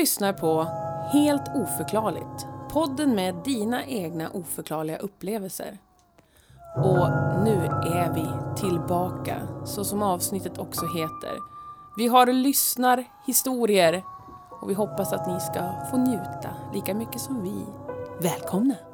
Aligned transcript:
lyssnar 0.00 0.32
på 0.32 0.66
Helt 1.12 1.48
oförklarligt. 1.54 2.46
Podden 2.72 3.14
med 3.14 3.34
dina 3.44 3.84
egna 3.84 4.30
oförklarliga 4.30 4.98
upplevelser. 4.98 5.78
Och 6.76 7.10
nu 7.44 7.54
är 7.94 8.14
vi 8.14 8.26
tillbaka, 8.60 9.36
så 9.64 9.84
som 9.84 10.02
avsnittet 10.02 10.58
också 10.58 10.86
heter. 10.86 11.36
Vi 11.96 12.06
har 12.06 12.26
lyssnarhistorier 12.26 14.02
och 14.60 14.70
vi 14.70 14.74
hoppas 14.74 15.12
att 15.12 15.26
ni 15.26 15.40
ska 15.40 15.72
få 15.90 15.96
njuta 15.96 16.50
lika 16.74 16.94
mycket 16.94 17.20
som 17.20 17.42
vi. 17.42 17.66
Välkomna! 18.20 18.89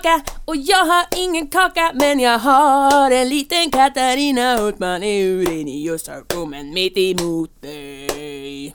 Tillbaka 0.00 0.22
och 0.44 0.56
jag 0.56 0.84
har 0.84 1.04
ingen 1.16 1.46
kaka 1.46 1.90
men 1.94 2.20
jag 2.20 2.38
har 2.38 3.10
en 3.10 3.28
liten 3.28 3.70
Katarina 3.70 4.56
Hultman 4.56 5.02
ur 5.02 5.52
in 5.52 5.68
i 5.68 5.84
just 5.86 6.08
rummen 6.34 6.74
mitt 6.74 6.96
emot 6.98 7.62
dig. 7.62 8.74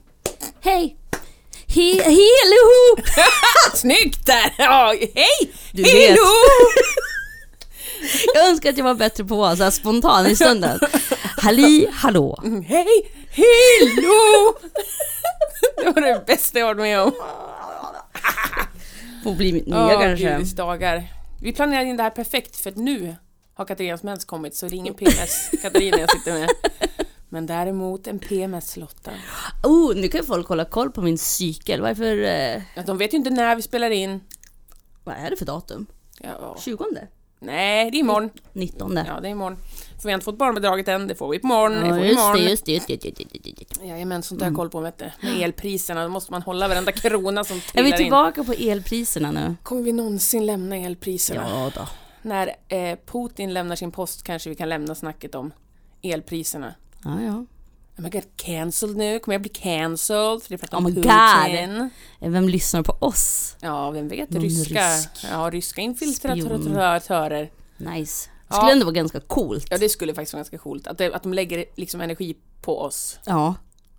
Hej! 0.62 0.98
He 1.68 1.94
Hello! 2.04 2.96
Snyggt 3.74 4.26
där! 4.26 4.54
Ja, 4.58 4.94
hej! 5.16 5.52
Hello! 5.74 6.22
Jag 8.34 8.48
önskar 8.48 8.70
att 8.70 8.78
jag 8.78 8.86
var 8.86 8.94
bättre 8.96 9.24
på 9.26 9.34
att 9.34 9.40
vara 9.40 9.56
så 9.56 9.64
här 9.64 9.72
spontan 9.72 10.28
i 10.28 10.36
stunden. 10.36 10.80
Halli 11.38 11.88
hallå! 11.94 12.40
Mm, 12.44 12.64
Hej! 12.64 13.12
Hello! 13.30 14.56
Det 15.84 15.92
var 15.92 16.02
det 16.02 16.24
bästa 16.28 16.60
jag 16.60 16.66
varit 16.66 16.78
med 16.78 17.02
om. 17.02 17.12
Får 19.24 19.36
bli 19.36 19.54
mitt 19.54 19.68
nya 19.68 19.96
Åh, 19.96 20.02
kanske. 20.02 20.34
gudis 20.34 20.56
dagar. 20.56 21.04
Vi 21.42 21.54
planerade 21.54 21.90
in 21.90 21.98
det 21.98 22.04
här 22.04 22.10
perfekt 22.10 22.56
för 22.56 22.70
att 22.70 22.78
nu 22.78 23.16
har 23.54 23.66
Katarinas 23.66 24.04
mens 24.04 24.26
kommit 24.26 24.56
så 24.56 24.66
det 24.68 24.76
är 24.76 24.78
ingen 24.78 24.94
PMS 24.94 25.50
Katarina 25.62 25.98
jag 26.00 26.12
sitter 26.12 26.34
med. 26.40 26.50
Men 27.30 27.46
däremot 27.46 28.08
en 28.08 28.20
PMS 28.20 28.78
Lotta. 28.78 29.12
Oh, 29.64 29.96
nu 29.96 30.08
kan 30.08 30.22
ju 30.22 30.26
folk 30.28 30.48
hålla 30.48 30.66
koll 30.66 30.92
på 30.92 31.02
min 31.02 31.18
cykel. 31.18 31.82
Vad 31.82 31.90
är, 31.92 31.96
för, 31.96 32.18
eh, 32.24 32.62
Ja, 32.76 32.84
De 32.86 32.98
vet 32.98 33.14
ju 33.14 33.18
inte 33.18 33.30
när 33.30 33.56
vi 33.56 33.62
spelar 33.62 33.90
in. 33.90 34.20
vad 35.04 35.16
är 35.16 35.30
det 35.30 35.38
för 35.38 35.46
datum? 35.46 35.86
Ja, 36.20 36.58
20? 36.60 36.86
nej, 37.40 37.92
det 37.92 37.98
är 37.98 38.00
imorgon. 38.00 38.30
19? 38.54 39.00
Ja, 39.08 39.20
det 39.20 39.28
är 39.28 39.32
imorgon. 39.32 39.58
För 40.06 40.08
vi 40.08 40.14
har 40.14 40.18
inte 40.18 40.26
fått 40.26 40.38
barnbidraget 40.38 40.88
än, 40.88 41.08
det 41.08 41.16
får 41.16 41.30
vi 41.30 41.38
det 41.38 41.42
får 41.42 41.52
imorgon. 41.52 41.94
det, 42.36 42.50
just 42.50 42.66
det, 42.66 42.72
just 42.72 42.88
det, 42.88 43.06
just 43.06 43.18
det, 43.18 43.50
just 43.60 43.80
det. 43.80 43.86
Jajamän, 43.88 44.24
sånt 44.24 44.42
har 44.42 44.48
jag 44.48 44.56
koll 44.56 44.70
på 44.70 44.80
vet 44.80 44.98
du. 44.98 45.12
Med 45.22 45.42
elpriserna, 45.42 46.04
då 46.04 46.10
måste 46.10 46.32
man 46.32 46.42
hålla 46.42 46.68
varenda 46.68 46.92
krona 46.92 47.44
som 47.44 47.58
Är 47.58 47.62
vi 47.62 47.72
trillar 47.74 47.88
in. 47.88 47.98
tillbaka 47.98 48.44
på 48.44 48.54
elpriserna 48.54 49.32
nu? 49.32 49.56
Kommer 49.64 49.82
vi 49.82 49.92
någonsin 49.92 50.46
lämna 50.46 50.76
elpriserna? 50.76 51.44
Ja 51.50 51.72
då. 51.76 51.88
När 52.22 52.56
eh, 52.68 52.98
Putin 53.06 53.54
lämnar 53.54 53.76
sin 53.76 53.92
post 53.92 54.24
kanske 54.24 54.50
vi 54.50 54.56
kan 54.56 54.70
lämna 54.70 54.96
snacket 54.96 55.36
om 55.36 55.54
elpriserna. 56.02 56.76
Ja, 57.04 57.22
ja. 57.22 57.46
Am 57.98 58.06
I 58.06 58.10
get 58.10 58.28
cancelled 58.36 58.98
nu? 58.98 59.20
Kommer 59.20 59.34
jag 59.34 59.42
bli 59.42 59.50
cancelled? 59.50 60.44
För 60.44 60.50
det 60.50 60.74
är 60.74 60.78
Oh 60.78 60.82
my 60.82 60.94
Putin. 60.94 61.90
Vem 62.20 62.50
lyssnar 62.50 62.84
på 62.84 62.98
oss? 63.00 63.56
Ja, 63.62 63.92
vem 63.92 64.08
vet? 64.08 64.30
Någon 64.30 64.44
ryska, 64.44 64.96
rysk 64.96 65.10
ja, 65.32 65.50
ryska 65.52 65.82
infiltratörer. 65.82 67.52
Nice. 67.78 68.30
Ja. 68.50 68.56
Skulle 68.56 68.72
ändå 68.72 68.86
vara 68.86 68.94
ganska 68.94 69.20
coolt. 69.20 69.68
Ja, 69.70 69.78
det 69.78 69.90
skulle 69.90 70.14
faktiskt 70.14 70.34
vara 70.34 70.40
ganska 70.40 70.58
coolt. 70.58 70.88
Att, 70.88 70.98
det, 70.98 71.14
att 71.14 71.24
de 71.24 71.34
lägger 71.34 71.66
liksom 71.76 72.02
energi 72.02 72.36
på 72.62 72.80
oss. 72.82 73.20
Ja. 73.26 73.56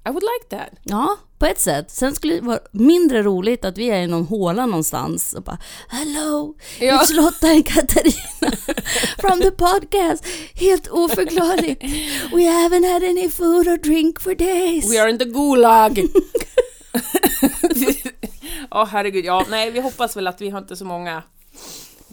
I 0.06 0.08
would 0.08 0.22
like 0.22 0.56
that. 0.56 0.78
Ja, 0.82 1.16
på 1.38 1.46
ett 1.46 1.60
sätt. 1.60 1.90
Sen 1.90 2.14
skulle 2.14 2.34
det 2.34 2.40
vara 2.40 2.58
mindre 2.72 3.22
roligt 3.22 3.64
att 3.64 3.78
vi 3.78 3.86
är 3.90 4.02
i 4.02 4.06
någon 4.06 4.24
håla 4.26 4.66
någonstans 4.66 5.32
och 5.32 5.42
bara 5.42 5.58
Hello, 5.88 6.54
Ja. 6.80 7.02
it's 7.02 7.12
Lotta 7.14 7.46
and 7.46 7.66
Katarina 7.66 8.56
from 9.18 9.40
the 9.40 9.50
podcast. 9.50 10.24
Helt 10.54 10.88
oförklarligt. 10.88 11.82
We 12.34 12.40
haven't 12.42 12.92
had 12.92 13.02
any 13.04 13.30
food 13.30 13.68
or 13.68 13.76
drink 13.76 14.20
for 14.20 14.34
days. 14.34 14.92
We 14.92 15.02
are 15.02 15.10
in 15.10 15.18
the 15.18 15.24
Gulag! 15.24 16.00
Ja, 18.70 18.84
herregud. 18.84 19.24
Ja, 19.24 19.46
nej, 19.50 19.70
vi 19.70 19.80
hoppas 19.80 20.16
väl 20.16 20.26
att 20.26 20.40
vi 20.40 20.50
har 20.50 20.58
inte 20.58 20.76
så 20.76 20.84
många 20.84 21.22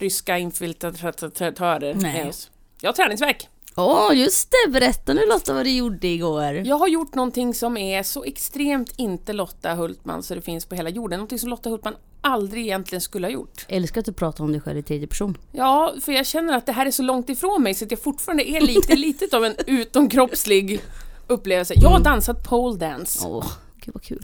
ryska 0.04 0.38
infiltratörer 0.38 1.94
Nej. 1.94 2.14
med 2.14 2.30
oss. 2.30 2.52
Jag 2.82 2.88
har 2.90 2.94
träningsvärk. 2.94 3.48
Åh, 3.76 4.10
just 4.14 4.52
det. 4.52 4.72
Berätta 4.72 5.14
nu 5.14 5.22
Lotta 5.28 5.54
vad 5.54 5.66
du 5.66 5.72
gjorde 5.72 6.08
igår. 6.08 6.54
Jag 6.66 6.76
har 6.76 6.88
gjort 6.88 7.16
någonting 7.16 7.54
som 7.54 7.78
är 7.78 8.04
så 8.04 8.24
extremt 8.24 8.94
inte 8.98 9.34
Lotta 9.34 9.74
Hultman 9.74 10.24
så 10.24 10.36
det 10.36 10.42
finns 10.42 10.66
på 10.66 10.76
hela 10.76 10.90
jorden. 10.90 11.18
Någonting 11.18 11.40
som 11.40 11.50
Lotta 11.50 11.70
Hultman 11.70 11.96
aldrig 12.22 12.64
egentligen 12.64 13.02
skulle 13.02 13.28
ha 13.28 13.32
gjort. 13.32 13.66
Älskar 13.68 14.00
att 14.00 14.06
du 14.06 14.14
pratar 14.14 14.44
om 14.44 14.52
dig 14.52 14.62
själv 14.62 14.78
i 14.78 14.84
tredje 14.84 15.08
person. 15.08 15.38
Ja, 15.52 15.94
för 16.02 16.12
jag 16.12 16.26
känner 16.26 16.58
att 16.58 16.66
det 16.66 16.72
här 16.72 16.86
är 16.86 16.92
så 16.92 17.04
långt 17.04 17.30
ifrån 17.30 17.64
mig 17.64 17.74
så 17.74 17.86
att 17.86 17.92
jag 17.92 18.00
fortfarande 18.00 18.50
är 18.50 18.62
lite, 18.62 18.96
lite 18.96 19.38
av 19.38 19.46
en 19.46 19.56
utomkroppslig 19.68 20.82
upplevelse. 21.28 21.74
Jag 21.78 21.90
har 21.90 22.00
dansat 22.00 22.44
pole 22.44 22.78
dance. 22.78 23.28
Åh, 23.28 23.46
gud 23.80 23.94
vad 23.94 24.04
kul. 24.04 24.22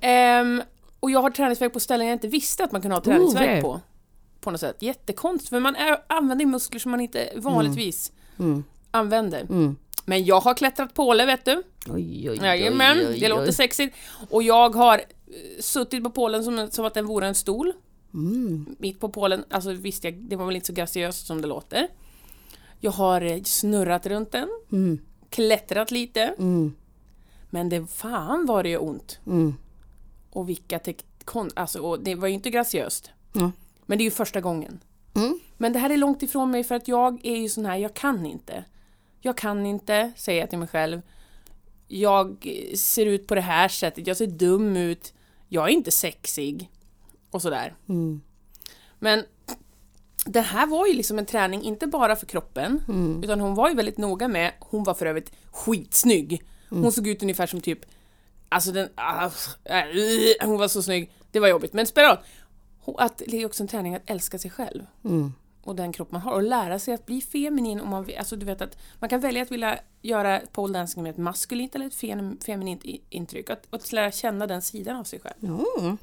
Ehm, 0.00 0.62
och 1.00 1.10
jag 1.10 1.22
har 1.22 1.30
träningsvärk 1.30 1.72
på 1.72 1.80
ställen 1.80 2.06
jag 2.06 2.14
inte 2.14 2.28
visste 2.28 2.64
att 2.64 2.72
man 2.72 2.82
kunde 2.82 2.96
ha 2.96 3.02
träningsvärk 3.02 3.48
where? 3.48 3.62
på. 3.62 3.80
På 4.40 4.50
något 4.50 4.60
sätt. 4.60 4.76
Jättekonstigt, 4.82 5.48
för 5.50 5.60
man 5.60 5.76
är, 5.76 6.02
använder 6.06 6.46
muskler 6.46 6.80
som 6.80 6.90
man 6.90 7.00
inte 7.00 7.32
vanligtvis 7.36 8.12
Mm. 8.38 8.64
använder. 8.90 9.40
Mm. 9.40 9.76
Men 10.04 10.24
jag 10.24 10.40
har 10.40 10.54
klättrat 10.54 10.94
påle, 10.94 11.26
vet 11.26 11.44
du. 11.44 11.62
Oj, 11.88 12.30
oj, 12.30 12.38
Jajamän, 12.42 12.98
oj, 12.98 13.06
oj, 13.08 13.20
det 13.20 13.28
låter 13.28 13.48
oj. 13.48 13.52
sexigt. 13.52 13.96
Och 14.30 14.42
jag 14.42 14.74
har 14.74 14.98
eh, 14.98 15.02
suttit 15.60 16.04
på 16.04 16.10
pålen 16.10 16.44
som, 16.44 16.68
som 16.70 16.84
att 16.84 16.94
den 16.94 17.06
vore 17.06 17.26
en 17.26 17.34
stol. 17.34 17.72
Mm. 18.14 18.76
Mitt 18.78 19.00
på 19.00 19.08
pålen, 19.08 19.44
alltså 19.50 19.72
visst, 19.72 20.04
jag, 20.04 20.14
det 20.14 20.36
var 20.36 20.46
väl 20.46 20.54
inte 20.56 20.66
så 20.66 20.72
graciöst 20.72 21.26
som 21.26 21.42
det 21.42 21.48
låter. 21.48 21.88
Jag 22.80 22.90
har 22.90 23.20
eh, 23.22 23.42
snurrat 23.42 24.06
runt 24.06 24.32
den, 24.32 24.48
Mm. 24.72 24.98
klättrat 25.30 25.90
lite. 25.90 26.22
Mm. 26.38 26.74
Men 27.50 27.68
det 27.68 27.86
fan 27.86 28.46
var 28.46 28.62
det 28.62 28.68
ju 28.68 28.76
ont. 28.78 29.18
Mm. 29.26 29.54
Och 30.30 30.48
vilka 30.48 30.80
kon- 31.24 31.50
alltså, 31.56 31.78
och 31.80 32.00
det 32.00 32.14
var 32.14 32.28
ju 32.28 32.34
inte 32.34 32.50
graciöst. 32.50 33.10
Men 33.90 33.98
det 33.98 34.02
är 34.02 34.04
ju 34.04 34.10
första 34.10 34.40
gången. 34.40 34.80
Mm. 35.14 35.40
Men 35.56 35.72
det 35.72 35.78
här 35.78 35.90
är 35.90 35.96
långt 35.96 36.22
ifrån 36.22 36.50
mig 36.50 36.64
för 36.64 36.74
att 36.74 36.88
jag 36.88 37.20
är 37.26 37.36
ju 37.36 37.48
sån 37.48 37.66
här, 37.66 37.76
jag 37.76 37.94
kan 37.94 38.26
inte. 38.26 38.64
Jag 39.20 39.36
kan 39.36 39.66
inte, 39.66 40.12
säger 40.16 40.40
jag 40.40 40.50
till 40.50 40.58
mig 40.58 40.68
själv. 40.68 41.02
Jag 41.88 42.48
ser 42.76 43.06
ut 43.06 43.26
på 43.26 43.34
det 43.34 43.40
här 43.40 43.68
sättet, 43.68 44.06
jag 44.06 44.16
ser 44.16 44.26
dum 44.26 44.76
ut. 44.76 45.14
Jag 45.48 45.64
är 45.68 45.72
inte 45.72 45.90
sexig. 45.90 46.70
Och 47.30 47.42
sådär. 47.42 47.74
Mm. 47.88 48.20
Men 48.98 49.24
det 50.26 50.40
här 50.40 50.66
var 50.66 50.86
ju 50.86 50.92
liksom 50.92 51.18
en 51.18 51.26
träning, 51.26 51.62
inte 51.62 51.86
bara 51.86 52.16
för 52.16 52.26
kroppen, 52.26 52.82
Mm. 52.88 53.22
utan 53.24 53.40
hon 53.40 53.54
var 53.54 53.68
ju 53.68 53.74
väldigt 53.74 53.98
noga 53.98 54.28
med, 54.28 54.52
hon 54.58 54.84
var 54.84 54.94
för 54.94 55.06
övrigt 55.06 55.32
skitsnygg. 55.50 56.42
Mm. 56.70 56.82
Hon 56.82 56.92
såg 56.92 57.06
ut 57.06 57.22
ungefär 57.22 57.46
som 57.46 57.60
typ, 57.60 57.78
alltså 58.48 58.72
den, 58.72 58.88
ah, 58.94 59.30
äh, 59.64 60.46
hon 60.46 60.58
var 60.58 60.68
så 60.68 60.82
snygg. 60.82 61.12
Det 61.32 61.40
var 61.40 61.48
jobbigt, 61.48 61.72
men 61.72 61.86
spelar 61.86 62.24
Att 62.84 63.22
det 63.26 63.42
är 63.42 63.46
också 63.46 63.62
en 63.62 63.68
träning 63.68 63.94
att 63.94 64.02
älska 64.10 64.38
sig 64.38 64.50
själv 64.50 64.82
Mm. 65.04 65.32
och 65.62 65.76
den 65.76 65.92
kropp 65.92 66.12
man 66.12 66.20
har 66.20 66.32
och 66.32 66.42
lära 66.42 66.78
sig 66.78 66.94
att 66.94 67.06
bli 67.06 67.20
feminin 67.20 67.80
om 67.80 67.88
man 67.88 68.06
alltså 68.18 68.36
du 68.36 68.46
vet 68.46 68.62
att 68.62 68.78
man 68.98 69.10
kan 69.10 69.20
välja 69.20 69.42
att 69.42 69.50
vilja 69.50 69.78
göra 70.02 70.40
pole 70.52 70.78
dancing 70.78 71.02
med 71.02 71.10
ett 71.10 71.16
maskulint 71.18 71.74
eller 71.74 71.86
ett 71.86 71.94
fem, 71.94 72.38
feminint 72.46 72.82
intryck. 73.10 73.50
Att, 73.50 73.66
att 73.74 73.92
lära 73.92 74.10
känna 74.12 74.46
den 74.46 74.62
sidan 74.62 74.96
av 74.96 75.04
sig 75.04 75.20
själv. 75.20 75.34
Ja. 75.40 75.96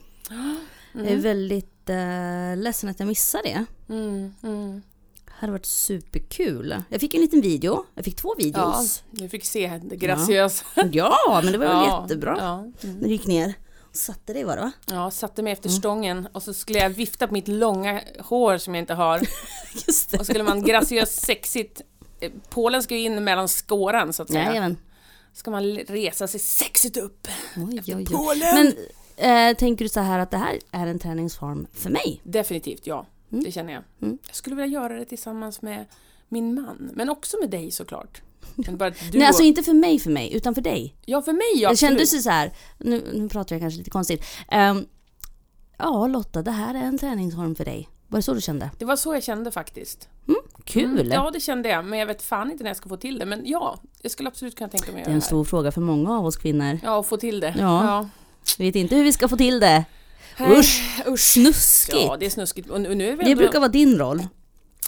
Jag 0.93 1.07
är 1.07 1.17
väldigt 1.17 1.89
eh, 1.89 2.57
ledsen 2.63 2.89
att 2.89 2.99
jag 2.99 3.07
missade 3.07 3.43
det. 3.43 3.65
Mm, 3.93 4.33
mm. 4.43 4.81
Det 5.25 5.31
hade 5.41 5.51
varit 5.51 5.65
superkul. 5.65 6.75
Jag 6.89 7.01
fick 7.01 7.13
en 7.13 7.21
liten 7.21 7.41
video. 7.41 7.85
Jag 7.95 8.05
fick 8.05 8.15
två 8.15 8.35
Ja, 8.37 8.43
videos. 8.45 9.03
du 9.11 9.29
fick 9.29 9.45
se 9.45 9.81
det 9.85 9.95
graciösa. 9.95 10.65
Ja, 10.91 11.41
men 11.43 11.51
det 11.51 11.57
var 11.57 11.65
väl 11.65 11.75
Ja, 11.75 12.01
jättebra. 12.01 12.37
Ja, 12.39 12.53
mm. 12.59 12.95
När 12.95 13.03
du 13.07 13.09
gick 13.09 13.27
ner 13.27 13.53
satte 13.97 14.33
dig 14.33 14.43
var 14.43 14.55
det 14.55 14.61
va? 14.61 14.71
ja, 14.85 15.11
satte 15.11 15.43
mig 15.43 15.53
efter 15.53 15.69
stången 15.69 16.27
och 16.33 16.43
så 16.43 16.53
skulle 16.53 16.79
jag 16.79 16.89
vifta 16.89 17.27
på 17.27 17.33
mitt 17.33 17.47
långa 17.47 18.01
hår 18.19 18.57
som 18.57 18.75
jag 18.75 18.81
inte 18.81 18.93
har. 18.93 19.19
Just 19.87 20.13
Och 20.13 20.19
så 20.19 20.25
skulle 20.25 20.43
man 20.43 20.61
graciöst 20.61 21.21
sexigt 21.25 21.81
eh, 22.19 22.31
Polen 22.49 22.83
ska 22.83 22.95
ju 22.95 23.01
in 23.01 23.23
mellan 23.23 23.47
skåran 23.47 24.13
så 24.13 24.23
att 24.23 24.29
säga. 24.31 24.45
Jajamän. 24.45 24.77
Ska 25.33 25.51
man 25.51 25.63
resa 25.77 26.27
sig 26.27 26.39
sexigt 26.39 26.97
upp. 26.97 27.27
Oj, 27.57 27.81
oj, 27.87 27.95
oj. 27.95 28.05
Polen! 28.05 28.73
Men 29.17 29.49
eh, 29.51 29.57
tänker 29.57 29.85
du 29.85 29.89
så 29.89 29.99
här 29.99 30.19
att 30.19 30.31
det 30.31 30.37
här 30.37 30.59
är 30.71 30.87
en 30.87 30.99
träningsform 30.99 31.67
för 31.73 31.89
mig? 31.89 32.21
Definitivt 32.23 32.87
ja, 32.87 33.05
Mm. 33.31 33.43
det 33.43 33.51
känner 33.51 33.73
jag. 33.73 33.83
Mm. 34.01 34.17
Jag 34.27 34.35
skulle 34.35 34.55
vilja 34.55 34.79
göra 34.81 34.93
det 34.99 35.05
tillsammans 35.05 35.61
med 35.61 35.85
min 36.29 36.53
man, 36.53 36.91
men 36.93 37.09
också 37.09 37.37
med 37.39 37.49
dig 37.49 37.71
såklart. 37.71 38.21
Bara 38.55 38.89
att 38.89 38.95
Nej, 39.13 39.27
alltså 39.27 39.43
inte 39.43 39.63
för 39.63 39.73
mig, 39.73 39.99
för 39.99 40.09
mig, 40.09 40.33
utan 40.33 40.55
för 40.55 40.61
dig. 40.61 40.95
Ja, 41.05 41.21
för 41.21 41.33
mig 41.33 41.61
ja, 41.61 41.69
det 41.69 41.77
kändes 41.77 42.13
ju 42.13 42.19
så 42.19 42.29
här, 42.29 42.53
nu, 42.77 43.03
nu 43.13 43.29
pratar 43.29 43.55
jag 43.55 43.61
kanske 43.61 43.77
lite 43.77 43.89
konstigt. 43.89 44.23
Ehm, 44.51 44.85
ja, 45.77 46.07
Lotta, 46.07 46.41
det 46.41 46.51
här 46.51 46.73
är 46.75 46.79
en 46.83 46.97
träningsform 46.97 47.55
för 47.55 47.65
dig. 47.65 47.89
Var 48.07 48.19
det 48.19 48.23
så 48.23 48.33
du 48.33 48.41
kände? 48.41 48.69
Det 48.79 48.85
var 48.85 48.95
så 48.95 49.13
jag 49.13 49.23
kände 49.23 49.51
faktiskt. 49.51 50.09
Kul! 50.63 50.99
Mm, 50.99 51.11
ja, 51.11 51.31
det 51.33 51.39
kände 51.39 51.69
jag, 51.69 51.85
men 51.85 51.99
jag 51.99 52.05
vet 52.07 52.21
fan 52.21 52.51
inte 52.51 52.63
när 52.63 52.69
jag 52.69 52.77
ska 52.77 52.89
få 52.89 52.97
till 52.97 53.19
det. 53.19 53.25
Men 53.25 53.41
ja, 53.45 53.79
jag 54.01 54.11
skulle 54.11 54.29
absolut 54.29 54.55
kunna 54.57 54.69
tänka 54.69 54.91
mig 54.91 55.01
att 55.01 55.05
Det 55.05 55.09
är 55.09 55.11
göra 55.11 55.13
en 55.13 55.19
det 55.19 55.25
stor 55.25 55.43
fråga 55.43 55.71
för 55.71 55.81
många 55.81 56.17
av 56.17 56.25
oss 56.25 56.37
kvinnor. 56.37 56.79
Ja, 56.83 57.03
få 57.03 57.17
till 57.17 57.39
det. 57.39 57.55
Ja. 57.59 58.09
Vi 58.57 58.65
vet 58.65 58.75
inte 58.75 58.95
hur 58.95 59.03
vi 59.03 59.11
ska 59.11 59.27
få 59.27 59.37
till 59.37 59.59
det. 59.59 59.85
Usch! 60.39 61.03
Usch. 61.07 61.19
Snuskigt! 61.19 61.97
Ja, 62.07 62.17
det 62.19 62.25
är 62.25 62.29
snuskigt. 62.29 62.69
Och 62.69 62.81
nu, 62.81 62.87
är 62.89 62.95
vi 63.15 63.23
Det 63.23 63.31
ändå... 63.31 63.35
brukar 63.35 63.59
vara 63.59 63.69
din 63.71 63.97
roll. 63.97 64.27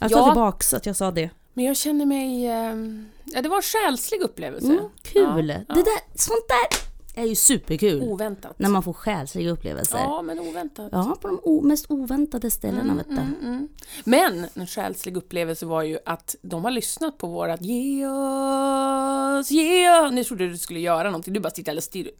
Jag 0.02 0.12
tar 0.12 0.18
Ja. 0.20 0.26
tillbaks 0.26 0.74
att 0.74 0.86
jag 0.86 0.96
sa 0.96 1.12
det. 1.12 1.30
Men 1.60 1.66
jag 1.66 1.78
känner 1.78 2.06
mig... 2.06 2.48
ehm, 2.48 3.06
Ja, 3.26 3.42
det 3.42 3.50
var 3.50 3.56
en 3.58 3.62
själslig 3.62 4.22
upplevelse. 4.22 4.68
Mm, 4.68 4.86
kul! 5.04 5.50
Ja, 5.50 5.56
ja. 5.68 5.76
Det 5.76 5.82
där, 5.82 6.18
sånt 6.18 6.46
där 6.48 6.80
är 7.24 7.28
ju 7.28 7.36
superkul. 7.36 8.02
Oväntat. 8.04 8.60
När 8.60 8.70
man 8.70 8.84
får 8.84 8.94
själsliga 8.94 9.50
upplevelser. 9.52 9.98
Ja, 9.98 10.04
Ja, 10.04 10.22
men 10.22 10.40
oväntat. 10.40 10.92
på 11.22 11.28
de 11.28 11.68
mest 11.68 11.86
oväntade 11.90 12.52
ställena 12.52 12.94
du. 12.94 13.18
Mm, 13.18 13.36
mm. 13.44 13.68
Men 14.04 14.46
en 14.54 14.68
själslig 14.68 15.18
upplevelse 15.18 15.66
var 15.66 15.84
ju 15.84 16.00
att 16.06 16.36
de 16.42 16.64
har 16.64 16.72
lyssnat 16.72 17.18
på 17.18 17.28
vårat 17.28 17.62
Ge 17.62 18.08
oss, 18.08 19.52
ge 19.52 20.00
oss. 20.00 20.12
Nu 20.12 20.24
trodde 20.24 20.48
du 20.50 20.58
skulle 20.58 20.80
göra 20.80 21.04
någonting, 21.04 21.34
du 21.34 21.40
bara 21.40 21.50
sitter 21.50 21.72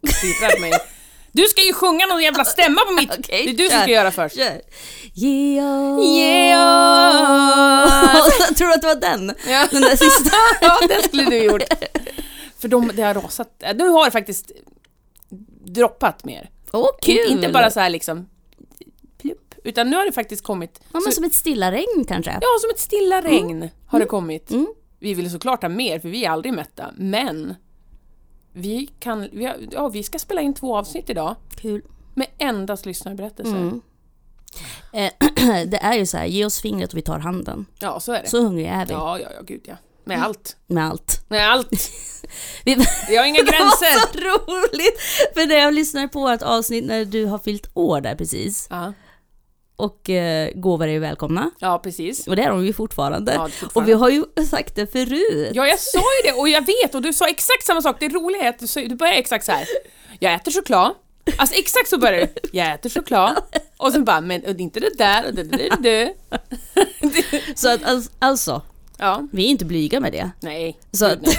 och 0.02 0.08
stirrar 0.08 0.54
på 0.56 0.60
mig. 0.60 0.72
Du 1.32 1.44
ska 1.44 1.62
ju 1.62 1.72
sjunga 1.72 2.06
någon 2.06 2.22
jävla 2.22 2.44
stämma 2.44 2.80
på 2.80 2.92
mitt... 2.92 3.10
Okej, 3.18 3.44
det 3.44 3.50
är 3.50 3.56
du 3.56 3.68
som 3.68 3.80
ska 3.80 3.90
göra 3.90 4.10
först. 4.10 4.36
Kör! 4.36 4.60
Ge 5.14 5.60
oss! 6.56 8.34
Jag 8.48 8.56
tror 8.56 8.70
att 8.72 8.80
det 8.80 8.86
var 8.86 9.00
den. 9.00 9.34
Ja. 9.48 9.66
Den 9.70 9.82
där 9.82 9.96
sista. 9.96 10.36
ja, 10.60 10.78
det 10.88 11.02
skulle 11.02 11.24
du 11.24 11.36
gjort. 11.36 11.62
För 12.58 12.68
de, 12.68 12.90
det 12.94 13.02
har 13.02 13.14
rasat. 13.14 13.62
Nu 13.74 13.88
har 13.88 14.10
faktiskt 14.10 14.52
droppat 15.64 16.24
mer. 16.24 16.50
Åh, 16.72 16.88
kul! 17.02 17.18
Inte, 17.18 17.32
inte 17.32 17.48
bara 17.48 17.70
så 17.70 17.80
här 17.80 17.90
liksom 17.90 18.28
plupp, 19.18 19.54
utan 19.64 19.90
nu 19.90 19.96
har 19.96 20.06
det 20.06 20.12
faktiskt 20.12 20.44
kommit. 20.44 20.80
Ja, 20.92 21.00
men 21.00 21.12
som 21.12 21.24
ett 21.24 21.34
stilla 21.34 21.72
regn 21.72 22.04
kanske? 22.08 22.30
ja, 22.40 22.48
som 22.60 22.70
ett 22.70 22.80
stilla 22.80 23.22
regn 23.22 23.70
har 23.86 24.00
det 24.00 24.06
kommit. 24.06 24.50
Mm. 24.50 24.66
Vi 24.98 25.14
vill 25.14 25.30
såklart 25.30 25.62
ha 25.62 25.68
mer, 25.68 25.98
för 25.98 26.08
vi 26.08 26.24
är 26.24 26.30
aldrig 26.30 26.54
mätta, 26.54 26.90
men 26.96 27.54
vi, 28.52 28.90
kan, 29.00 29.28
vi, 29.32 29.44
har, 29.46 29.56
ja, 29.70 29.88
vi 29.88 30.02
ska 30.02 30.18
spela 30.18 30.40
in 30.40 30.54
två 30.54 30.76
avsnitt 30.76 31.10
idag 31.10 31.36
Kul. 31.56 31.82
med 32.14 32.26
endast 32.38 32.86
lyssnarberättelser. 32.86 33.56
Mm. 33.56 33.80
Eh, 34.92 35.10
det 35.66 35.76
är 35.82 35.94
ju 35.94 36.06
så 36.06 36.16
här, 36.16 36.26
ge 36.26 36.44
oss 36.44 36.60
fingret 36.60 36.92
och 36.92 36.96
vi 36.98 37.02
tar 37.02 37.18
handen. 37.18 37.66
Ja, 37.78 38.00
så 38.00 38.12
är 38.12 38.22
det. 38.22 38.28
Så 38.28 38.42
hungriga 38.42 38.72
är 38.72 38.86
vi. 38.86 38.92
Ja, 38.92 39.18
ja, 39.18 39.28
ja, 39.36 39.42
gud 39.42 39.60
ja. 39.64 39.74
Med 40.04 40.22
allt. 40.24 40.56
Med 40.66 40.84
allt. 40.90 41.24
Med 41.28 41.50
allt. 41.50 41.70
Vi, 42.64 42.76
Vi 43.08 43.16
har 43.16 43.24
inga 43.24 43.38
Det 43.42 43.50
gränser. 43.50 43.94
var 43.94 44.12
så 44.12 44.18
roligt! 44.18 45.00
För 45.34 45.46
när 45.46 45.54
jag 45.54 45.74
lyssnade 45.74 46.08
på 46.08 46.28
ett 46.28 46.42
avsnitt 46.42 46.84
när 46.84 47.04
du 47.04 47.24
har 47.26 47.38
fyllt 47.38 47.70
år 47.74 48.00
där 48.00 48.14
precis. 48.14 48.66
Ja, 48.70 48.92
Och 49.80 50.10
eh, 50.10 50.50
gåvor 50.54 50.86
är 50.86 50.92
ju 50.92 50.98
välkomna. 50.98 51.50
ja, 51.58 51.78
precis. 51.78 52.26
Och 52.26 52.36
det 52.36 52.42
är 52.42 52.50
de 52.50 52.66
ju 52.66 52.72
fortfarande. 52.72 53.32
Ja, 53.34 53.48
fortfarande. 53.48 53.74
Och 53.74 53.88
vi 53.88 53.92
har 53.92 54.10
ju 54.10 54.44
sagt 54.50 54.76
det 54.76 54.86
förut. 54.92 55.50
Ja, 55.54 55.66
jag 55.66 55.78
sa 55.78 55.98
ju 55.98 56.30
det 56.30 56.38
och 56.38 56.48
jag 56.48 56.66
vet 56.66 56.94
och 56.94 57.02
du 57.02 57.12
sa 57.12 57.28
exakt 57.28 57.66
samma 57.66 57.82
sak. 57.82 57.96
Det 58.00 58.08
roliga 58.08 58.42
är 58.42 58.48
att 58.48 58.58
du, 58.58 58.66
sa- 58.66 58.80
du 58.80 58.94
börjar 58.94 59.14
exakt 59.14 59.44
så 59.44 59.52
här. 59.52 59.66
Jag 60.18 60.34
äter 60.34 60.52
choklad. 60.52 60.94
Alltså 61.36 61.56
exakt 61.58 61.88
så 61.88 61.98
börjar 61.98 62.20
du. 62.20 62.48
Jag 62.52 62.72
äter 62.74 62.90
choklad. 62.90 63.34
Och 63.76 63.92
sen 63.92 64.04
bara, 64.04 64.20
men 64.20 64.44
och 64.44 64.60
inte 64.60 64.80
det 64.80 64.98
där 64.98 65.26
och 65.28 65.34
det 65.34 65.42
där 65.42 65.58
är 65.58 65.76
det. 65.82 66.14
Så 67.54 67.68
att 67.74 67.84
alltså, 67.84 68.10
alltså, 68.18 68.62
Ja, 68.98 69.28
vi 69.32 69.44
är 69.44 69.48
inte 69.48 69.64
blyga 69.64 70.00
med 70.00 70.12
det. 70.12 70.30
nej. 70.40 70.78
Så 70.92 71.06
att, 71.06 71.22
nej. 71.22 71.38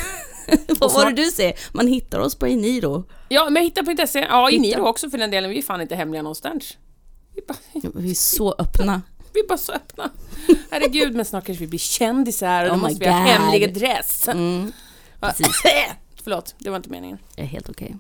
vad 0.80 0.94
var 0.94 1.06
det 1.06 1.24
du 1.24 1.32
säger? 1.32 1.54
Man 1.72 1.88
hittar 1.88 2.20
oss 2.20 2.36
på 2.36 2.48
Eniro. 2.48 3.04
Ja, 3.30 3.50
men 3.50 3.64
hitta.se. 3.64 4.20
Ja, 4.30 4.50
i 4.50 4.52
Hitta. 4.54 4.62
Niro 4.62 4.88
också 4.90 5.10
för 5.10 5.18
den 5.18 5.32
delen. 5.32 5.50
Vi 5.50 5.58
är 5.58 5.62
fan 5.62 5.82
inte 5.82 5.96
hemliga 5.96 6.22
någonstans. 6.22 6.78
Vi 7.36 7.42
bara, 7.48 7.58
Vi 7.94 8.12
är 8.12 8.16
så 8.16 8.56
öppna. 8.58 9.02
vi 9.34 9.40
är 9.40 9.48
bara 9.48 9.58
så 9.58 9.72
öppna. 9.72 10.10
Herregud, 10.70 11.16
men 11.16 11.26
snart 11.26 11.46
kanske 11.46 11.64
vi 11.64 11.68
blir 11.68 11.80
kändisar 11.80 12.64
och 12.64 12.70
då 12.70 12.76
Oh 12.76 12.80
måste 12.82 13.00
vi 13.00 13.06
ha 13.12 13.18
God. 13.20 13.28
hemlig 13.28 13.64
adress. 13.64 14.28
Mm, 14.28 14.72
precis. 15.20 15.48
Förlåt, 16.24 16.56
det 16.58 16.70
var 16.70 16.78
inte 16.78 16.90
meningen. 16.90 17.18
det 17.36 17.42
är 17.42 17.46
helt 17.46 17.70
okej. 17.70 17.98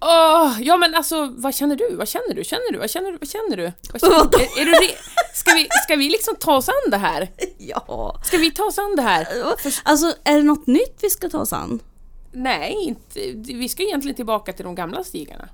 Åh, 0.00 0.56
ja 0.60 0.76
men 0.76 0.94
alltså, 0.94 1.32
vad 1.36 1.54
känner 1.54 1.76
du? 1.76 1.96
Vad 1.96 2.08
känner 2.08 2.34
du? 2.34 2.44
Känner 2.44 2.72
du? 2.72 2.78
Vad 2.78 2.90
känner 2.90 3.12
du? 3.12 3.18
Vad 3.18 3.28
känner 3.28 3.56
du? 3.56 3.72
Vad 3.92 4.00
känner 4.00 4.24
du? 4.30 4.38
Är, 4.38 4.60
är 4.60 4.64
du 4.64 4.72
re- 4.72 4.96
ska, 5.34 5.54
vi, 5.54 5.68
ska 5.84 5.96
vi 5.96 6.08
liksom 6.10 6.36
ta 6.36 6.56
oss 6.56 6.68
an 6.68 6.90
det 6.90 6.96
här? 6.96 7.30
Ja. 7.58 8.20
Ska 8.24 8.36
vi 8.36 8.50
ta 8.50 8.64
oss 8.64 8.78
an 8.78 8.96
det 8.96 9.02
här? 9.02 9.26
Alltså, 9.82 10.14
är 10.24 10.36
det 10.36 10.42
något 10.42 10.66
nytt 10.66 10.98
vi 11.02 11.10
ska 11.10 11.28
ta 11.28 11.38
oss 11.38 11.52
an? 11.52 11.80
Nej, 12.32 12.72
inte. 12.80 13.20
vi 13.52 13.68
ska 13.68 13.82
egentligen 13.82 14.14
tillbaka 14.16 14.52
till 14.52 14.64
de 14.64 14.74
gamla 14.74 15.04
stigarna. 15.04 15.48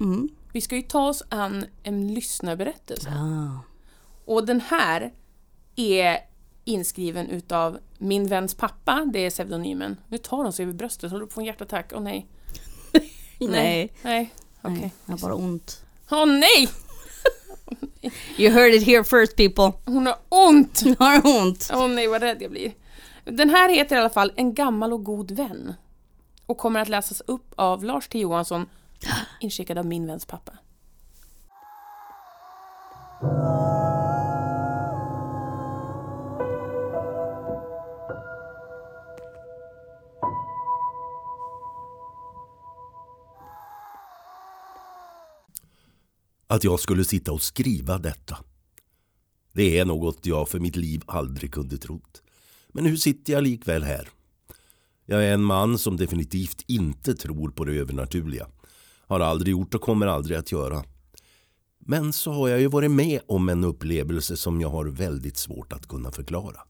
Mm. 0.00 0.28
Vi 0.52 0.60
ska 0.60 0.76
ju 0.76 0.82
ta 0.82 1.08
oss 1.08 1.22
an 1.28 1.64
en 1.82 2.14
lyssnarberättelse. 2.14 3.08
Ah. 3.10 3.60
Och 4.24 4.46
den 4.46 4.60
här 4.60 5.12
är 5.76 6.18
inskriven 6.64 7.28
utav 7.30 7.78
min 7.98 8.26
väns 8.26 8.54
pappa, 8.54 9.08
det 9.12 9.18
är 9.18 9.30
pseudonymen. 9.30 9.96
Nu 10.08 10.18
tar 10.18 10.36
hon 10.36 10.52
sig 10.52 10.62
över 10.62 10.72
bröstet, 10.72 11.10
håller 11.10 11.24
på 11.24 11.28
att 11.28 11.34
få 11.34 11.40
en 11.40 11.46
hjärtattack. 11.46 11.92
Åh 11.94 12.00
nej. 12.00 12.26
Nej. 13.40 13.92
Nej, 14.02 14.32
okej. 14.62 14.78
Nej, 14.80 14.90
jag 15.06 15.12
har 15.12 15.18
bara 15.18 15.34
ont. 15.34 15.84
Åh 16.10 16.26
nej! 16.26 16.68
You 18.38 18.50
heard 18.50 18.74
it 18.74 18.86
here 18.86 19.04
first 19.04 19.36
people. 19.36 19.72
Hon 19.84 20.06
har 20.06 20.16
ont! 20.28 20.82
Nu 20.84 20.96
har 20.98 21.26
ont. 21.26 21.70
Åh 21.74 21.88
nej, 21.88 22.06
vad 22.06 22.22
rädd 22.22 22.42
jag 22.42 22.50
blir. 22.50 22.72
Den 23.24 23.50
här 23.50 23.68
heter 23.68 23.96
i 23.96 23.98
alla 23.98 24.10
fall 24.10 24.32
En 24.36 24.54
gammal 24.54 24.92
och 24.92 25.04
god 25.04 25.30
vän. 25.30 25.74
Och 26.46 26.58
kommer 26.58 26.80
att 26.80 26.88
läsas 26.88 27.22
upp 27.26 27.52
av 27.56 27.84
Lars 27.84 28.08
T 28.08 28.18
Johansson, 28.18 28.66
inskickad 29.40 29.78
av 29.78 29.86
min 29.86 30.06
väns 30.06 30.26
pappa. 30.26 30.58
att 46.48 46.64
jag 46.64 46.80
skulle 46.80 47.04
sitta 47.04 47.32
och 47.32 47.42
skriva 47.42 47.98
detta. 47.98 48.38
Det 49.52 49.78
är 49.78 49.84
något 49.84 50.26
jag 50.26 50.48
för 50.48 50.58
mitt 50.58 50.76
liv 50.76 51.02
aldrig 51.06 51.52
kunde 51.52 51.78
trott. 51.78 52.22
Men 52.68 52.84
nu 52.84 52.96
sitter 52.96 53.32
jag 53.32 53.42
likväl 53.42 53.82
här. 53.82 54.08
Jag 55.06 55.24
är 55.24 55.34
en 55.34 55.42
man 55.42 55.78
som 55.78 55.96
definitivt 55.96 56.64
inte 56.66 57.14
tror 57.14 57.50
på 57.50 57.64
det 57.64 57.72
övernaturliga. 57.72 58.46
Har 59.08 59.20
aldrig 59.20 59.52
gjort 59.52 59.74
och 59.74 59.80
kommer 59.80 60.06
aldrig 60.06 60.38
att 60.38 60.52
göra. 60.52 60.84
Men 61.78 62.12
så 62.12 62.32
har 62.32 62.48
jag 62.48 62.60
ju 62.60 62.66
varit 62.66 62.90
med 62.90 63.20
om 63.26 63.48
en 63.48 63.64
upplevelse 63.64 64.36
som 64.36 64.60
jag 64.60 64.68
har 64.68 64.84
väldigt 64.84 65.36
svårt 65.36 65.72
att 65.72 65.88
kunna 65.88 66.12
förklara. 66.12 66.60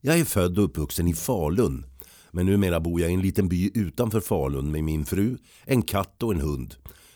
Jag 0.00 0.18
är 0.18 0.24
född 0.24 0.58
och 0.58 0.64
uppvuxen 0.64 1.08
i 1.08 1.14
Falun. 1.14 1.86
Men 2.30 2.46
numera 2.46 2.80
bor 2.80 3.00
jag 3.00 3.10
i 3.10 3.14
en 3.14 3.22
liten 3.22 3.48
by 3.48 3.70
utanför 3.74 4.20
Falun 4.20 4.70
med 4.70 4.84
min 4.84 5.06
fru, 5.06 5.36
en 5.64 5.82
katt 5.82 6.22
och 6.22 6.32
en 6.32 6.40
hund. 6.40 6.74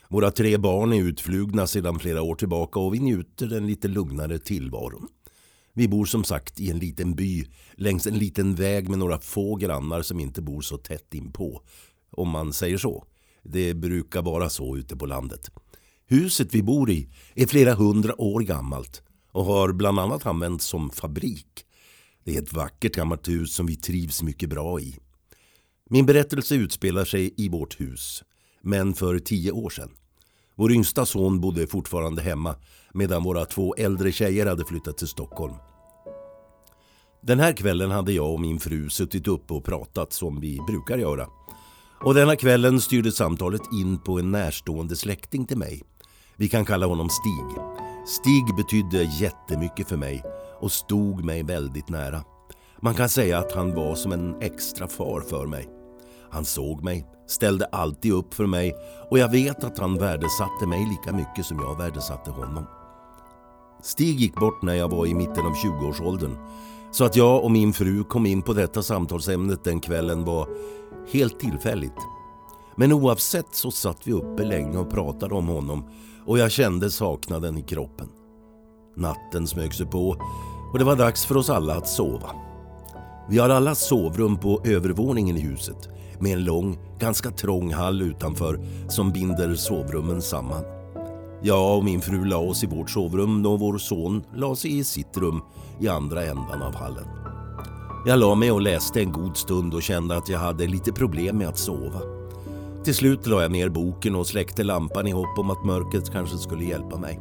Våra 0.09 0.31
tre 0.31 0.57
barn 0.57 0.93
är 0.93 1.03
utflugna 1.03 1.67
sedan 1.67 1.99
flera 1.99 2.23
år 2.23 2.35
tillbaka 2.35 2.81
och 2.81 2.95
vi 2.95 2.99
njuter 2.99 3.47
den 3.47 3.67
lite 3.67 3.89
lugnare 3.89 4.39
tillvaron. 4.39 5.09
Vi 5.73 5.89
bor 5.89 6.05
som 6.05 6.25
sagt 6.25 6.61
i 6.61 6.71
en 6.71 6.79
liten 6.79 7.15
by 7.15 7.47
längs 7.75 8.07
en 8.07 8.19
liten 8.19 8.55
väg 8.55 8.89
med 8.89 8.99
några 8.99 9.19
få 9.19 9.57
grannar 9.57 10.03
som 10.03 10.21
inte 10.21 10.43
bor 10.43 10.61
så 10.61 10.77
tätt 10.77 11.15
inpå. 11.15 11.63
Om 12.11 12.29
man 12.29 12.53
säger 12.53 12.79
så. 12.79 13.05
Det 13.51 13.75
brukar 13.75 14.23
vara 14.23 14.51
så 14.51 14.77
ute 14.77 14.97
på 14.97 15.07
landet. 15.07 15.51
Huset 16.07 16.55
vi 16.55 16.63
bor 16.63 16.91
i 16.91 17.09
är 17.35 17.47
flera 17.47 17.75
hundra 17.75 18.21
år 18.21 18.41
gammalt 18.41 19.03
och 19.33 19.45
har 19.45 19.73
bland 19.73 20.01
annat 20.01 20.27
använts 20.27 20.65
som 20.65 20.91
fabrik. 20.91 21.65
Det 22.25 22.37
är 22.37 22.43
ett 22.43 22.53
vackert 22.53 22.95
gammalt 22.95 23.29
hus 23.29 23.55
som 23.55 23.67
vi 23.67 23.77
trivs 23.77 24.23
mycket 24.23 24.49
bra 24.49 24.81
i. 24.81 24.99
Min 25.91 26.07
berättelse 26.07 26.55
utspelar 26.55 27.05
sig 27.05 27.35
i 27.37 27.49
vårt 27.49 27.81
hus, 27.81 28.25
men 28.63 28.95
för 28.95 29.19
tio 29.19 29.53
år 29.53 29.71
sedan. 29.71 29.91
Vår 30.55 30.73
yngsta 30.73 31.07
son 31.07 31.41
bodde 31.41 31.67
fortfarande 31.67 32.23
hemma 32.23 32.57
medan 32.95 33.23
våra 33.23 33.45
två 33.45 33.75
äldre 33.75 34.13
tjejer 34.13 34.47
hade 34.47 34.65
flyttat 34.65 34.99
till 34.99 35.09
Stockholm. 35.09 35.55
Den 37.23 37.41
här 37.41 37.53
kvällen 37.53 37.91
hade 37.91 38.13
jag 38.13 38.33
och 38.33 38.41
min 38.41 38.61
fru 38.61 38.91
suttit 38.91 39.29
uppe 39.29 39.55
och 39.55 39.65
pratat 39.65 40.13
som 40.13 40.41
vi 40.41 40.61
brukar 40.67 40.99
göra. 40.99 41.38
Och 42.01 42.15
denna 42.15 42.37
kvällen 42.37 42.81
styrde 42.81 43.13
samtalet 43.13 43.63
in 43.73 43.99
på 43.99 44.19
en 44.19 44.31
närstående 44.31 44.97
släkting 44.97 45.47
till 45.47 45.59
mig. 45.59 45.83
Vi 46.37 46.49
kan 46.49 46.65
kalla 46.65 46.87
honom 46.87 47.09
Stig. 47.09 47.63
Stig 48.07 48.57
betydde 48.57 49.05
jättemycket 49.05 49.89
för 49.89 49.97
mig 49.97 50.23
och 50.61 50.73
stod 50.73 51.25
mig 51.25 51.43
väldigt 51.43 51.89
nära. 51.89 52.25
Man 52.81 52.95
kan 52.95 53.09
säga 53.09 53.39
att 53.39 53.53
han 53.53 53.75
var 53.75 53.95
som 53.95 54.13
en 54.13 54.41
extra 54.41 54.89
far 54.89 55.21
för 55.21 55.47
mig. 55.47 55.69
Han 56.31 56.45
såg 56.45 56.85
mig, 56.85 57.07
ställde 57.27 57.65
alltid 57.65 58.13
upp 58.13 58.35
för 58.35 58.47
mig 58.47 58.75
och 59.11 59.19
jag 59.19 59.31
vet 59.31 59.65
att 59.65 59.79
han 59.79 59.99
värdesatte 59.99 60.67
mig 60.67 60.87
lika 60.91 61.17
mycket 61.17 61.47
som 61.47 61.59
jag 61.59 61.79
värdesatte 61.79 62.31
honom. 62.31 62.65
Stig 63.83 64.21
gick 64.21 64.35
bort 64.35 64.63
när 64.63 64.75
jag 64.75 64.91
var 64.91 65.07
i 65.07 65.15
mitten 65.15 65.47
av 65.47 65.55
20-årsåldern 65.55 66.37
så 66.91 67.05
att 67.05 67.17
jag 67.17 67.45
och 67.45 67.51
min 67.51 67.73
fru 67.73 68.05
kom 68.05 68.27
in 68.27 68.43
på 68.43 68.53
detta 68.53 68.83
samtalsämnet 68.83 69.65
den 69.65 69.81
kvällen 69.81 70.25
var 70.25 70.49
helt 71.11 71.41
tillfälligt. 71.41 71.99
Men 72.77 72.93
oavsett 72.93 73.55
så 73.55 73.71
satt 73.71 74.07
vi 74.07 74.13
uppe 74.13 74.45
länge 74.45 74.79
och 74.79 74.91
pratade 74.91 75.35
om 75.35 75.49
honom 75.49 75.85
och 76.27 76.39
jag 76.39 76.51
kände 76.51 76.91
saknaden 76.91 77.59
i 77.59 77.63
kroppen. 77.63 78.09
Natten 78.97 79.47
smög 79.47 79.75
sig 79.75 79.87
på 79.87 80.17
och 80.73 80.79
det 80.79 80.85
var 80.85 80.97
dags 80.97 81.27
för 81.27 81.37
oss 81.37 81.51
alla 81.51 81.75
att 81.75 81.89
sova. 81.89 82.31
Vi 83.29 83.39
har 83.39 83.51
alla 83.51 83.75
sovrum 83.75 84.37
på 84.37 84.61
övervåningen 84.65 85.37
i 85.37 85.41
huset 85.41 85.89
med 86.21 86.33
en 86.33 86.45
lång, 86.45 86.79
ganska 86.99 87.31
trång 87.31 87.73
hall 87.73 88.03
utanför 88.03 88.61
som 88.89 89.13
binder 89.13 89.55
sovrummen 89.55 90.23
samman. 90.23 90.65
Jag 91.43 91.77
och 91.77 91.85
min 91.85 92.01
fru 92.01 92.25
la 92.25 92.37
oss 92.37 92.65
i 92.65 92.67
vårt 92.67 92.91
sovrum 92.91 93.47
och 93.47 93.61
vår 93.61 93.79
son 93.79 94.25
la 94.35 94.57
sig 94.57 94.79
i 94.79 94.85
sitt 94.85 95.17
rum 95.17 95.43
i 95.81 95.89
andra 95.89 96.25
ändan 96.25 96.63
av 96.63 96.75
hallen. 96.75 97.07
Jag 98.07 98.19
la 98.19 98.35
mig 98.35 98.53
och 98.53 98.61
läste 98.61 99.01
en 99.01 99.13
god 99.13 99.37
stund 99.37 99.75
och 99.75 99.83
kände 99.83 100.17
att 100.17 100.29
jag 100.29 100.39
hade 100.39 100.67
lite 100.67 100.93
problem 100.93 101.39
med 101.39 101.49
att 101.49 101.59
sova. 101.59 102.01
Till 102.85 102.95
slut 102.95 103.27
la 103.27 103.43
jag 103.43 103.51
ner 103.51 103.69
boken 103.69 104.15
och 104.15 104.27
släckte 104.27 104.65
lampan 104.65 105.07
i 105.07 105.11
hopp 105.11 105.39
om 105.39 105.51
att 105.51 105.65
mörkret 105.65 106.13
kanske 106.13 106.39
skulle 106.39 106.65
hjälpa 106.65 106.99
mig. 106.99 107.21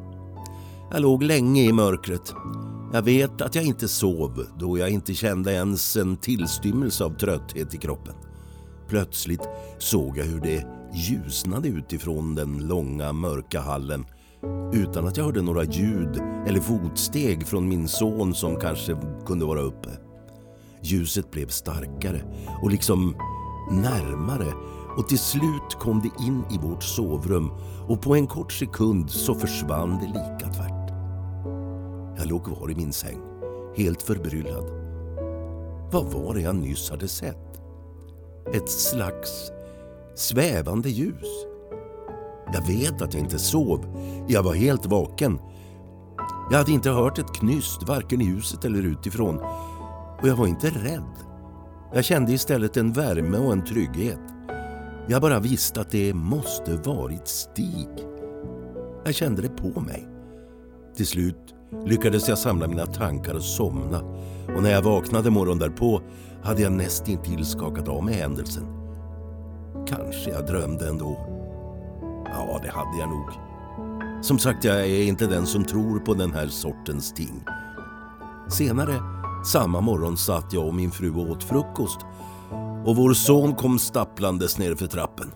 Jag 0.91 1.01
låg 1.01 1.23
länge 1.23 1.61
i 1.61 1.73
mörkret. 1.73 2.33
Jag 2.93 3.01
vet 3.01 3.41
att 3.41 3.55
jag 3.55 3.63
inte 3.63 3.87
sov 3.87 4.45
då 4.59 4.77
jag 4.77 4.89
inte 4.89 5.13
kände 5.13 5.53
ens 5.53 5.97
en 5.97 6.17
tillstymmelse 6.17 7.03
av 7.03 7.17
trötthet 7.17 7.73
i 7.73 7.77
kroppen. 7.77 8.13
Plötsligt 8.89 9.47
såg 9.77 10.17
jag 10.17 10.25
hur 10.25 10.41
det 10.41 10.67
ljusnade 10.93 11.67
utifrån 11.67 12.35
den 12.35 12.67
långa 12.67 13.13
mörka 13.13 13.61
hallen 13.61 14.05
utan 14.73 15.07
att 15.07 15.17
jag 15.17 15.23
hörde 15.23 15.41
några 15.41 15.63
ljud 15.63 16.21
eller 16.47 16.59
fotsteg 16.59 17.47
från 17.47 17.69
min 17.69 17.87
son 17.87 18.35
som 18.35 18.55
kanske 18.55 18.97
kunde 19.25 19.45
vara 19.45 19.61
uppe. 19.61 20.06
Ljuset 20.87 21.31
blev 21.31 21.47
starkare 21.47 22.21
och 22.61 22.71
liksom 22.71 23.15
närmare 23.71 24.53
och 24.97 25.07
till 25.07 25.19
slut 25.19 25.75
kom 25.79 26.01
det 26.01 26.23
in 26.23 26.43
i 26.51 26.57
vårt 26.57 26.83
sovrum 26.83 27.51
och 27.87 28.01
på 28.01 28.15
en 28.15 28.27
kort 28.27 28.51
sekund 28.51 29.09
så 29.09 29.35
försvann 29.35 29.97
det 29.97 30.07
lika 30.07 30.53
tvärt. 30.53 30.91
Jag 32.17 32.27
låg 32.27 32.45
kvar 32.45 32.71
i 32.71 32.75
min 32.75 32.93
säng, 32.93 33.19
helt 33.75 34.01
förbryllad. 34.01 34.65
Vad 35.91 36.05
var 36.05 36.33
det 36.33 36.41
jag 36.41 36.55
nyss 36.55 36.89
hade 36.89 37.07
sett? 37.07 37.61
Ett 38.53 38.69
slags 38.69 39.51
svävande 40.15 40.89
ljus. 40.89 41.45
Jag 42.53 42.67
vet 42.67 43.01
att 43.01 43.13
jag 43.13 43.23
inte 43.23 43.39
sov. 43.39 43.85
Jag 44.27 44.43
var 44.43 44.53
helt 44.53 44.85
vaken. 44.85 45.39
Jag 46.51 46.57
hade 46.57 46.71
inte 46.71 46.89
hört 46.89 47.19
ett 47.19 47.33
knyst, 47.33 47.83
varken 47.87 48.21
i 48.21 48.25
huset 48.25 48.65
eller 48.65 48.83
utifrån. 48.83 49.39
Och 50.21 50.27
jag 50.27 50.35
var 50.35 50.47
inte 50.47 50.69
rädd. 50.69 51.13
Jag 51.93 52.05
kände 52.05 52.31
istället 52.31 52.77
en 52.77 52.93
värme 52.93 53.37
och 53.37 53.53
en 53.53 53.65
trygghet. 53.65 54.19
Jag 55.07 55.21
bara 55.21 55.39
visste 55.39 55.81
att 55.81 55.89
det 55.89 56.13
måste 56.13 56.75
varit 56.75 57.27
Stig. 57.27 57.89
Jag 59.05 59.15
kände 59.15 59.41
det 59.41 59.49
på 59.49 59.81
mig. 59.81 60.07
Till 60.95 61.07
slut 61.07 61.55
lyckades 61.85 62.29
jag 62.29 62.37
samla 62.37 62.67
mina 62.67 62.85
tankar 62.85 63.33
och 63.33 63.43
somna 63.43 63.99
och 64.55 64.63
när 64.63 64.71
jag 64.71 64.81
vaknade 64.81 65.29
morgonen 65.29 65.59
därpå 65.59 66.01
hade 66.43 66.61
jag 66.61 66.71
nästintill 66.71 67.45
skakat 67.45 67.87
av 67.87 68.03
mig 68.03 68.13
händelsen. 68.13 68.63
Kanske 69.87 70.29
jag 70.29 70.45
drömde 70.45 70.89
ändå. 70.89 71.17
Ja, 72.25 72.59
det 72.63 72.69
hade 72.69 72.97
jag 72.99 73.09
nog. 73.09 73.29
Som 74.23 74.39
sagt, 74.39 74.63
jag 74.63 74.77
är 74.79 75.03
inte 75.03 75.27
den 75.27 75.45
som 75.45 75.63
tror 75.63 75.99
på 75.99 76.13
den 76.13 76.33
här 76.33 76.47
sortens 76.47 77.13
ting. 77.13 77.45
Senare 78.49 78.93
samma 79.47 79.81
morgon 79.81 80.17
satt 80.17 80.53
jag 80.53 80.67
och 80.67 80.75
min 80.75 80.91
fru 80.91 81.13
och 81.15 81.29
åt 81.29 81.43
frukost 81.43 81.99
och 82.85 82.95
vår 82.95 83.13
son 83.13 83.55
kom 83.55 83.79
stapplandes 83.79 84.57
ner 84.57 84.75
för 84.75 84.87
trappen. 84.87 85.31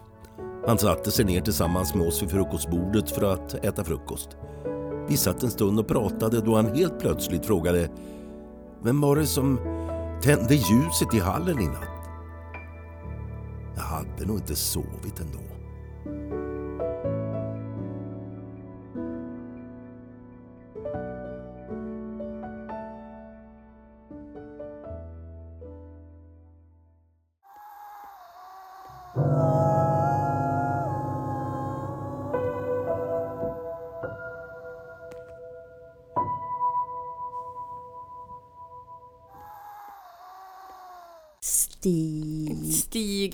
Han 0.68 0.78
satte 0.78 1.12
sig 1.12 1.26
ner 1.26 1.42
tillsammans 1.42 1.96
med 1.96 2.08
oss 2.08 2.22
vid 2.22 2.32
frukostbordet 2.32 3.12
för 3.12 3.34
att 3.34 3.54
äta 3.54 3.84
frukost. 3.84 4.30
Vi 5.08 5.18
satt 5.18 5.44
en 5.44 5.52
stund 5.52 5.80
och 5.80 5.88
pratade 5.88 6.42
då 6.42 6.56
han 6.56 6.76
helt 6.76 7.00
plötsligt 7.00 7.46
frågade 7.46 7.90
Vem 8.84 9.02
var 9.02 9.16
det 9.16 9.26
som 9.26 9.58
tände 10.24 10.56
ljuset 10.56 11.14
i 11.14 11.20
hallen 11.20 11.60
i 11.60 11.68
natt? 11.68 12.10
Jag 13.76 13.84
hade 13.84 14.26
nog 14.26 14.38
inte 14.38 14.56
sovit 14.56 15.20
ändå. 15.20 15.51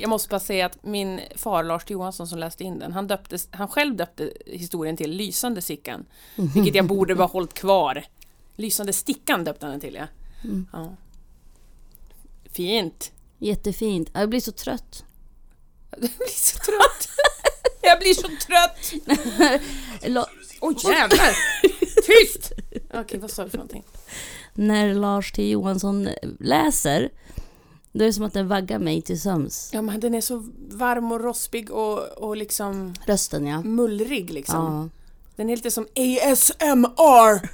Jag 0.07 0.09
måste 0.09 0.29
bara 0.29 0.39
säga 0.39 0.65
att 0.65 0.83
min 0.83 1.21
far 1.35 1.63
Lars 1.63 1.89
Johansson 1.89 2.27
som 2.27 2.39
läste 2.39 2.63
in 2.63 2.79
den, 2.79 2.93
han, 2.93 3.07
döpte, 3.07 3.37
han 3.51 3.67
själv 3.67 3.95
döpte 3.95 4.33
historien 4.45 4.97
till 4.97 5.11
Lysande 5.11 5.61
stickan. 5.61 6.05
Vilket 6.35 6.75
jag 6.75 6.85
borde 6.85 7.15
bara 7.15 7.27
hållit 7.27 7.53
kvar. 7.53 8.05
Lysande 8.55 8.93
stickan 8.93 9.43
döpte 9.43 9.65
han 9.65 9.71
den 9.71 9.81
till 9.81 9.95
ja. 9.95 10.07
ja. 10.73 10.95
Fint. 12.51 13.11
Jättefint. 13.37 14.09
Jag 14.13 14.29
blir 14.29 14.39
så 14.39 14.51
trött. 14.51 15.05
Jag 15.91 15.99
blir 15.99 16.27
så 16.27 16.57
trött. 16.57 17.09
Jag 17.81 17.99
blir 17.99 18.13
så 18.13 18.27
trött. 18.27 18.93
Oj 20.61 20.75
jävlar! 20.83 21.37
Tyst! 22.05 22.51
Okej, 22.93 23.19
vad 23.19 23.31
sa 23.31 23.43
du 23.43 23.49
för 23.49 23.57
någonting? 23.57 23.83
när 24.53 24.93
Lars 24.93 25.31
T 25.31 25.49
Johansson 25.49 26.09
läser, 26.39 27.09
då 27.97 28.03
är 28.03 28.07
det 28.07 28.13
som 28.13 28.23
att 28.25 28.33
den 28.33 28.47
vaggar 28.47 28.79
mig 28.79 29.01
till 29.01 29.21
sömns. 29.21 29.69
Ja 29.73 29.81
men 29.81 29.99
den 29.99 30.15
är 30.15 30.21
så 30.21 30.43
varm 30.69 31.11
och 31.11 31.23
rospig 31.23 31.71
och, 31.71 31.99
och 31.99 32.37
liksom 32.37 32.93
Rösten 33.05 33.47
ja. 33.47 33.61
mullrig 33.61 34.29
liksom. 34.29 34.55
ja. 34.55 34.89
Den 35.35 35.49
är 35.49 35.55
lite 35.55 35.71
som 35.71 35.83
ASMR! 35.95 37.49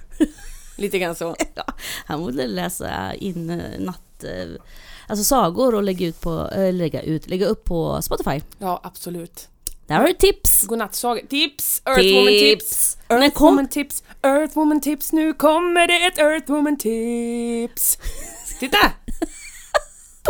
lite 0.81 0.99
grann 0.99 1.15
så. 1.15 1.35
Han 2.05 2.21
borde 2.21 2.47
läsa 2.47 3.13
in 3.13 3.49
eh, 3.49 3.79
natt... 3.79 4.23
eh, 4.23 4.61
Alltså 5.07 5.23
sagor 5.23 5.75
och 5.75 5.83
lägga 5.83 6.07
ut 6.07 6.21
på, 6.21 6.49
äh, 6.55 6.73
lägga 6.73 7.01
ut, 7.01 7.29
lägga 7.29 7.45
upp 7.45 7.63
på 7.63 8.01
Spotify. 8.01 8.41
Ja, 8.57 8.79
absolut. 8.83 9.47
Där 9.87 9.95
har 9.95 10.07
du 10.07 10.13
tips! 10.13 10.63
Godnattsaga. 10.67 11.21
Tips! 11.29 11.81
Earthwoman 11.85 12.27
tips! 12.33 12.97
Kom- 13.07 13.17
Earthwoman 13.21 13.67
tips! 13.67 14.03
Earthwoman 14.21 14.81
tips! 14.81 15.13
Nu 15.13 15.33
kommer 15.33 15.87
det 15.87 16.05
ett 16.05 16.17
Earthwoman 16.17 16.77
tips! 16.77 17.97
Titta! 18.59 18.77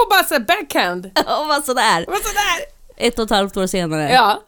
På 0.03 0.09
bara 0.09 0.23
så 0.23 0.39
backhand. 0.39 1.05
Och 1.15 1.47
vad 1.47 1.65
sådär! 1.65 2.05
Vad 2.07 2.17
sådär! 2.17 2.65
Ett 2.97 3.19
och 3.19 3.25
ett 3.25 3.29
halvt 3.31 3.57
år 3.57 3.67
senare. 3.67 4.11
Ja. 4.11 4.43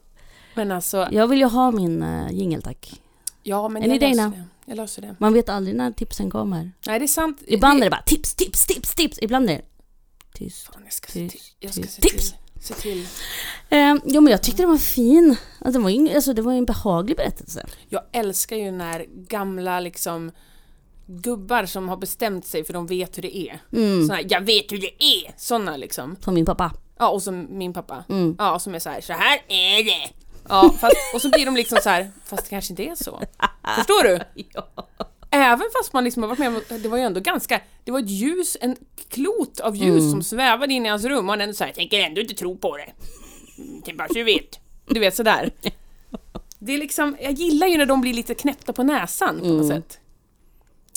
Men 0.54 0.72
alltså, 0.72 1.08
Jag 1.12 1.28
vill 1.28 1.40
ju 1.40 1.46
ha 1.46 1.72
min 1.72 2.04
uh, 2.04 2.32
jingel 2.32 2.62
tack. 2.62 3.02
ja 3.44 3.68
men 3.70 3.84
Är 3.84 3.88
jag 3.88 4.02
löser 4.02 4.30
det. 4.30 4.44
Jag 4.66 4.78
löser 4.78 5.02
det. 5.02 5.16
Man 5.20 5.34
vet 5.34 5.50
aldrig 5.50 5.76
när 5.76 5.92
tipsen 5.92 6.30
kommer. 6.30 6.72
Nej, 6.88 7.00
det 7.00 7.06
är 7.06 7.08
sant. 7.08 7.42
Ibland 7.48 7.80
är 7.80 7.84
det 7.84 7.90
bara 7.90 8.02
tips, 8.06 8.36
tips, 8.36 8.66
tips, 8.66 8.96
tips. 8.96 9.20
Ibland 9.22 9.50
är 9.50 9.54
det 9.54 9.62
tyst. 10.34 10.66
Fan, 10.74 10.82
jag 10.84 10.94
ska 10.94 11.08
se 11.08 11.30
till. 11.30 11.30
Tyst, 11.60 11.74
ska 11.74 11.82
tyst. 11.84 11.94
se 11.96 12.02
Tips! 12.02 12.32
till. 12.32 12.40
Se 12.62 12.74
till. 12.74 13.08
Eh, 13.70 13.96
jo 14.06 14.22
men 14.22 14.32
jag 14.32 14.44
tyckte 14.44 14.62
den 14.64 14.70
var 14.70 14.78
fin. 14.78 15.36
Alltså, 15.60 15.80
det, 15.80 15.84
var 15.84 15.90
ju, 15.90 16.16
alltså, 16.16 16.34
det 16.34 16.42
var 16.42 16.54
en 16.54 16.66
behaglig 16.66 17.18
berättelse. 17.18 17.66
Jag 17.90 18.02
älskar 18.12 18.56
ju 18.56 18.72
när 18.72 19.06
gamla 19.28 19.80
liksom 19.80 20.32
gubbar 21.08 21.66
som 21.66 21.90
har 21.90 21.98
bestämt 21.98 22.46
sig 22.48 22.64
för 22.64 22.74
de 22.74 22.88
vet 22.88 23.18
hur 23.18 23.22
det 23.22 23.38
är. 23.38 23.60
Mm. 23.74 24.02
Såna 24.08 24.16
här, 24.16 24.26
jag 24.30 24.42
vet 24.42 24.72
hur 24.72 24.78
det 24.78 25.04
är! 25.04 25.34
Såna 25.38 25.78
liksom. 25.78 26.16
Som 26.22 26.34
min 26.34 26.46
pappa. 26.46 26.72
Ja, 27.00 27.10
och 27.10 27.24
som 27.24 27.48
min 27.58 27.74
pappa. 27.74 28.04
Mm. 28.10 28.36
Ja, 28.40 28.60
som 28.60 28.76
är 28.76 28.80
så 28.80 28.90
här, 28.90 29.02
så 29.02 29.14
här 29.14 29.40
är 29.48 29.84
det! 29.84 30.10
Ja, 30.50 30.74
fast, 30.80 30.96
och 31.14 31.22
så 31.22 31.30
blir 31.30 31.46
de 31.46 31.56
liksom 31.56 31.78
så 31.84 31.90
här, 31.90 32.12
fast 32.26 32.44
det 32.44 32.50
kanske 32.50 32.74
inte 32.74 32.84
är 32.86 32.96
så. 32.96 33.22
Förstår 33.78 34.04
du? 34.04 34.20
Ja. 34.54 34.68
Även 35.32 35.66
fast 35.74 35.94
man 35.94 36.04
liksom 36.04 36.24
har 36.24 36.28
varit 36.30 36.40
med 36.40 36.48
om, 36.48 36.62
det 36.82 36.90
var 36.90 36.98
ju 36.98 37.04
ändå 37.04 37.20
ganska, 37.20 37.62
det 37.84 37.92
var 37.92 38.00
ett 38.00 38.10
ljus, 38.10 38.58
en 38.62 38.76
klot 39.10 39.60
av 39.60 39.76
ljus 39.76 40.00
Mm. 40.02 40.12
som 40.12 40.24
svävade 40.24 40.74
in 40.74 40.86
i 40.86 40.90
hans 40.90 41.04
rum 41.04 41.26
och 41.26 41.32
han 41.32 41.42
ändå 41.42 41.54
såhär, 41.54 41.70
jag 41.70 41.76
tänker 41.76 42.00
ändå 42.00 42.22
inte 42.22 42.34
tro 42.34 42.58
på 42.58 42.78
det. 42.78 42.92
Mm, 43.58 43.82
Det 43.86 43.92
är 43.92 43.96
bara 43.96 44.08
så 44.08 44.14
du 44.14 44.24
vet. 44.24 44.60
Du 44.88 45.00
vet 45.00 45.16
sådär. 45.16 45.52
Det 46.60 46.74
är 46.74 46.78
liksom, 46.78 47.18
jag 47.22 47.32
gillar 47.34 47.68
ju 47.68 47.78
när 47.78 47.86
de 47.86 48.02
blir 48.02 48.14
lite 48.14 48.36
knäppta 48.36 48.74
på 48.74 48.84
näsan 48.84 49.40
på 49.40 49.46
något 49.46 49.66
Mm. 49.66 49.68
sätt. 49.82 50.00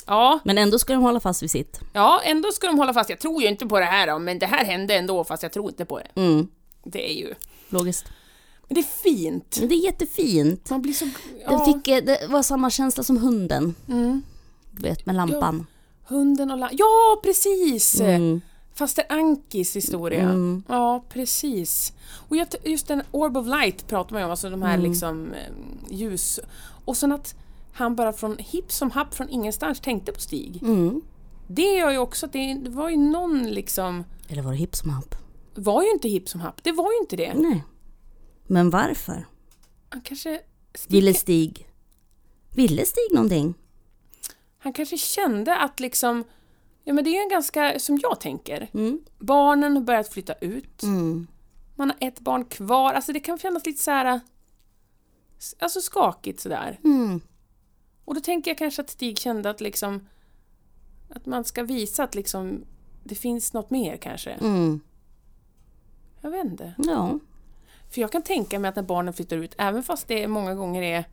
Ja, 0.09 0.39
Men 0.45 0.59
ändå 0.59 0.79
ska 0.79 0.93
de 0.93 1.03
hålla 1.03 1.21
fast 1.21 1.43
vid 1.43 1.51
sitt. 1.51 1.81
ja, 1.93 2.21
ändå 2.25 2.53
ska 2.53 2.67
de 2.67 2.79
hålla 2.79 2.95
fast, 2.95 3.11
jag 3.11 3.21
tror 3.21 3.43
ju 3.43 3.49
inte 3.49 3.67
på 3.67 3.79
det 3.79 3.85
här 3.85 4.07
då, 4.07 4.19
men 4.19 4.39
det 4.39 4.47
här 4.47 4.65
hände 4.65 4.95
ändå 4.95 5.25
fast 5.25 5.43
jag 5.43 5.53
tror 5.53 5.69
inte 5.71 5.85
på 5.85 5.99
det. 5.99 6.21
Mm. 6.21 6.49
Det 6.85 7.11
är 7.11 7.15
ju, 7.15 7.35
Logiskt. 7.69 8.05
men 8.69 8.75
det 8.75 8.81
är 8.81 9.03
fint. 9.03 9.57
Men 9.61 9.69
det 9.69 9.75
är 9.75 9.85
jättefint. 9.85 10.71
Man 10.71 10.83
blir 10.83 10.93
så... 10.93 11.05
Den 11.05 11.13
Ja. 11.47 11.65
fick, 11.65 11.89
eh, 11.89 12.05
det 12.05 12.27
var 12.29 12.43
samma 12.43 12.71
känsla 12.71 13.03
som 13.03 13.17
hunden. 13.17 13.75
Mm. 13.89 14.23
Du 14.71 14.83
vet, 14.83 15.07
med 15.07 15.15
lampan. 15.17 15.67
Hunden 16.07 16.51
och 16.51 16.59
la- 16.59 16.71
Ja, 16.73 17.21
precis! 17.23 18.01
Mm. 18.01 18.41
Faster 18.75 19.05
Ankis 19.09 19.77
historia. 19.77 20.23
Mm. 20.23 20.63
Ja, 20.69 21.05
precis. 21.09 21.93
Och 22.29 22.37
just 22.65 22.87
den 22.89 23.03
Orb 23.11 23.37
of 23.37 23.47
Light 23.47 23.87
pratar 23.87 24.13
man 24.13 24.21
ju 24.21 24.25
om, 24.25 24.31
alltså 24.31 24.51
de 24.51 24.63
här 24.63 24.75
Mm. 24.75 24.91
liksom 24.91 25.33
eh, 25.33 25.53
ljus. 25.91 26.41
Och 26.85 26.97
sen 26.97 27.13
att 27.13 27.35
han 27.79 27.97
bara 27.97 28.13
från 28.13 28.39
hipp 28.39 28.73
som 28.73 28.91
happ 28.91 29.15
från 29.15 29.29
ingenstans 29.29 29.81
tänkte 29.81 30.13
på 30.13 30.21
Stig. 30.21 30.63
Mm. 30.63 31.01
Det 31.49 31.63
gör 31.75 31.91
ju 31.91 31.99
också 31.99 32.27
att 32.27 32.33
det, 32.33 32.55
det 32.55 32.71
var 32.71 32.89
ju 32.89 32.97
någon 32.97 33.51
liksom... 33.51 34.05
Eller 34.29 34.43
var 34.43 34.51
det 34.51 34.57
hipp 34.57 34.77
som 34.77 34.91
happ? 34.91 35.15
var 35.55 35.83
ju 35.83 35.91
inte 35.91 36.09
hipp 36.09 36.29
som 36.29 36.41
happ, 36.41 36.65
det 36.65 36.73
var 36.73 36.93
ju 36.93 36.99
inte 36.99 37.17
det. 37.17 37.35
Nej. 37.35 37.65
Men 38.47 38.71
varför? 38.71 39.27
Han 39.89 40.01
kanske... 40.01 40.41
Stig, 40.75 40.93
Ville 40.93 41.15
Stig. 41.15 41.69
Ville 42.55 42.87
Stig 42.87 43.15
någonting? 43.15 43.55
Han 44.59 44.73
kanske 44.73 44.99
kände 44.99 45.57
att 45.57 45.81
liksom, 45.81 46.25
ja 46.85 46.93
men 46.93 47.05
det 47.05 47.11
är 47.11 47.13
ju 47.13 47.21
en 47.23 47.29
ganska, 47.29 47.79
som 47.79 47.99
jag 48.03 48.21
tänker, 48.21 48.71
Mm. 48.75 49.01
barnen 49.19 49.77
har 49.77 49.83
börjat 49.83 50.09
flytta 50.13 50.33
ut. 50.33 50.83
Mm. 50.83 51.27
Man 51.75 51.91
har 51.91 52.09
ett 52.09 52.21
barn 52.21 52.45
kvar, 52.45 52.93
alltså 52.95 53.13
det 53.13 53.21
kan 53.21 53.39
kännas 53.39 53.67
lite 53.67 53.83
så 53.83 53.91
här, 53.91 54.21
alltså 55.59 55.81
skakigt 55.81 56.41
sådär. 56.41 56.81
Mm. 56.85 57.21
Och 58.09 58.15
då 58.15 58.21
tänker 58.21 58.51
jag 58.51 58.59
kanske 58.59 58.83
att 58.83 58.91
Stig 58.91 59.19
kände 59.19 59.51
att 59.51 59.61
liksom, 59.61 60.09
att 61.09 61.27
man 61.27 61.45
ska 61.45 61.63
visa 61.63 62.03
att 62.03 62.15
liksom, 62.15 62.65
det 63.05 63.15
finns 63.15 63.53
något 63.53 63.71
mer 63.71 63.97
kanske. 63.97 64.31
Mm. 64.31 64.81
Jag 66.21 66.31
vet 66.31 66.45
inte. 66.45 66.75
Ja. 66.79 67.19
För 67.91 68.01
jag 68.01 68.13
kan 68.13 68.23
tänka 68.23 68.59
mig 68.59 68.69
att 68.69 68.77
när 68.77 68.83
barnen 68.83 69.15
flyttar 69.15 69.37
ut, 69.37 69.55
även 69.59 69.83
fast 69.83 70.09
det 70.09 70.29
många 70.29 70.55
gånger 70.55 70.83
är 70.83 71.05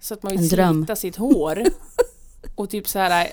så 0.00 0.14
att 0.14 0.22
man 0.22 0.36
vill 0.36 0.48
slita 0.48 0.96
sitt 0.96 1.16
hår 1.16 1.64
och 2.54 2.70
typ 2.70 2.88
så 2.88 2.98
här 2.98 3.24
eh, 3.24 3.30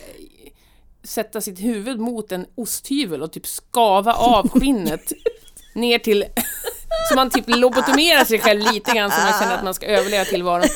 sätta 1.03 1.41
sitt 1.41 1.59
huvud 1.59 1.99
mot 1.99 2.31
en 2.31 2.45
osthyvel 2.55 3.21
och 3.21 3.31
typ 3.31 3.47
skava 3.47 4.13
av 4.13 4.49
skinnet 4.49 5.11
ner 5.75 5.99
till 5.99 6.25
så 7.09 7.15
man 7.15 7.29
typ 7.29 7.45
lobotomerar 7.47 8.25
sig 8.25 8.39
själv 8.39 8.61
lite 8.73 8.91
grann 8.93 9.11
så 9.11 9.21
man 9.21 9.39
känner 9.39 9.57
att 9.57 9.63
man 9.63 9.73
ska 9.73 9.85
överleva 9.85 10.25
tillvaron. 10.25 10.67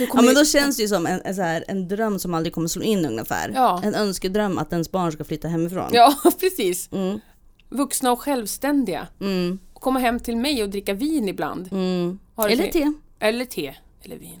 Ja 0.00 0.22
men 0.22 0.34
då 0.34 0.44
känns 0.44 0.76
det 0.76 0.82
ju 0.82 0.88
som 0.88 1.06
en, 1.06 1.20
en, 1.24 1.34
så 1.34 1.42
här, 1.42 1.64
en 1.68 1.88
dröm 1.88 2.18
som 2.18 2.34
aldrig 2.34 2.52
kommer 2.54 2.68
slå 2.68 2.82
in 2.82 3.06
ungefär. 3.06 3.52
Ja. 3.54 3.80
En 3.84 3.94
önskedröm 3.94 4.58
att 4.58 4.72
ens 4.72 4.90
barn 4.90 5.12
ska 5.12 5.24
flytta 5.24 5.48
hemifrån. 5.48 5.90
Ja, 5.92 6.14
precis. 6.40 6.88
Mm. 6.92 7.20
Vuxna 7.68 8.12
och 8.12 8.20
självständiga. 8.20 9.06
Mm. 9.20 9.58
Och 9.72 9.80
komma 9.80 9.98
hem 9.98 10.20
till 10.20 10.36
mig 10.36 10.62
och 10.62 10.68
dricka 10.70 10.94
vin 10.94 11.28
ibland. 11.28 11.68
Mm. 11.72 12.18
Eller 12.38 12.66
te. 12.66 12.92
Eller 13.18 13.44
te, 13.44 13.74
eller 14.02 14.16
vin. 14.16 14.40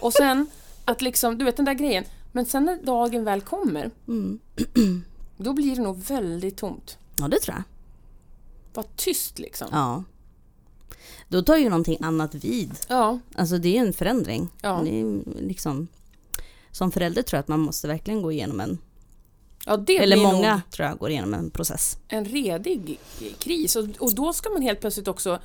Och 0.00 0.12
sen 0.12 0.46
att 0.84 1.02
liksom, 1.02 1.38
du 1.38 1.44
vet 1.44 1.56
den 1.56 1.64
där 1.64 1.74
grejen. 1.74 2.04
Men 2.32 2.46
sen 2.46 2.64
när 2.64 2.76
dagen 2.76 3.24
väl 3.24 3.40
kommer, 3.40 3.90
Mm. 4.08 4.40
då 5.36 5.52
blir 5.52 5.76
det 5.76 5.82
nog 5.82 5.98
väldigt 5.98 6.56
tomt. 6.56 6.98
Ja 7.16 7.28
det 7.28 7.40
tror 7.40 7.56
jag. 7.56 7.64
Bara 8.74 8.86
tyst 8.96 9.38
liksom. 9.38 9.68
Ja. 9.72 10.04
Då 11.32 11.42
tar 11.42 11.56
ju 11.56 11.68
någonting 11.68 11.98
annat 12.00 12.34
vid. 12.34 12.72
Ja, 12.88 13.18
Alltså 13.34 13.58
det 13.58 13.76
är 13.76 13.80
en 13.80 13.92
förändring. 13.92 14.48
Ja. 14.62 14.82
Liksom, 15.38 15.88
som 16.70 16.92
förälder 16.92 17.22
tror 17.22 17.36
jag 17.36 17.40
att 17.42 17.48
man 17.48 17.60
måste 17.60 17.88
verkligen 17.88 18.22
gå 18.22 18.32
igenom 18.32 18.60
en, 18.60 18.78
ja 19.66 19.76
det 19.76 19.98
eller 19.98 20.16
blir 20.16 20.26
många 20.26 20.52
nog 20.54 20.70
tror 20.70 20.88
jag 20.88 20.98
går 20.98 21.10
igenom 21.10 21.34
en 21.34 21.50
process. 21.50 21.98
en 22.08 22.24
redig 22.24 22.98
kris. 23.38 23.76
Och, 23.76 23.84
och 23.98 24.14
då 24.14 24.32
ska 24.32 24.50
man 24.50 24.62
helt 24.62 24.80
plötsligt 24.80 25.08
också 25.08 25.38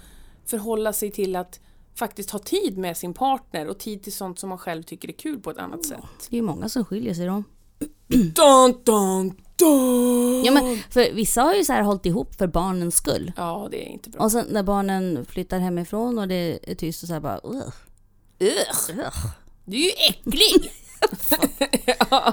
förhålla 0.46 0.94
sig 0.94 1.12
till 1.12 1.36
att 1.36 1.60
faktiskt 1.96 2.32
ha 2.32 2.40
tid 2.40 2.78
med 2.78 2.98
sin 2.98 3.14
partner 3.14 3.68
och 3.68 3.78
tid 3.80 4.04
till 4.04 4.14
sånt 4.14 4.40
som 4.40 4.50
man 4.50 4.58
själv 4.58 4.84
tycker 4.84 5.08
är 5.08 5.14
kul 5.14 5.40
på 5.40 5.52
ett 5.52 5.58
annat 5.58 5.86
sätt. 5.86 6.04
Det 6.30 6.36
är 6.36 6.40
ju 6.40 6.46
många 6.46 6.70
som 6.70 6.86
skiljer 6.86 7.14
sig 7.14 7.26
då. 7.26 7.44
Dun, 8.08 8.84
dun, 8.84 9.42
Ja 10.46 10.52
men 10.52 10.78
för 10.90 11.14
vissa 11.14 11.42
har 11.42 11.54
ju 11.54 11.64
så 11.64 11.74
här 11.74 11.82
hållit 11.82 12.06
ihop 12.06 12.36
för 12.36 12.48
barnens 12.48 12.96
skull. 12.96 13.32
Ja, 13.38 13.68
det 13.72 13.86
är 13.88 13.90
inte 13.90 14.10
bra. 14.10 14.22
Och 14.24 14.32
sen 14.32 14.46
när 14.50 14.64
barnen 14.64 15.26
flyttar 15.26 15.60
hemifrån 15.60 16.20
och 16.20 16.28
det 16.28 16.60
är 16.72 16.76
tyst 16.76 17.04
och 17.04 17.08
så 17.08 17.14
här 17.14 17.22
bara 17.22 17.40
Ugh. 17.44 17.74
Ugh, 18.40 18.90
Ugh. 19.00 19.26
du 19.66 19.78
är 19.78 19.82
ju 19.82 19.92
äcklig! 20.10 20.72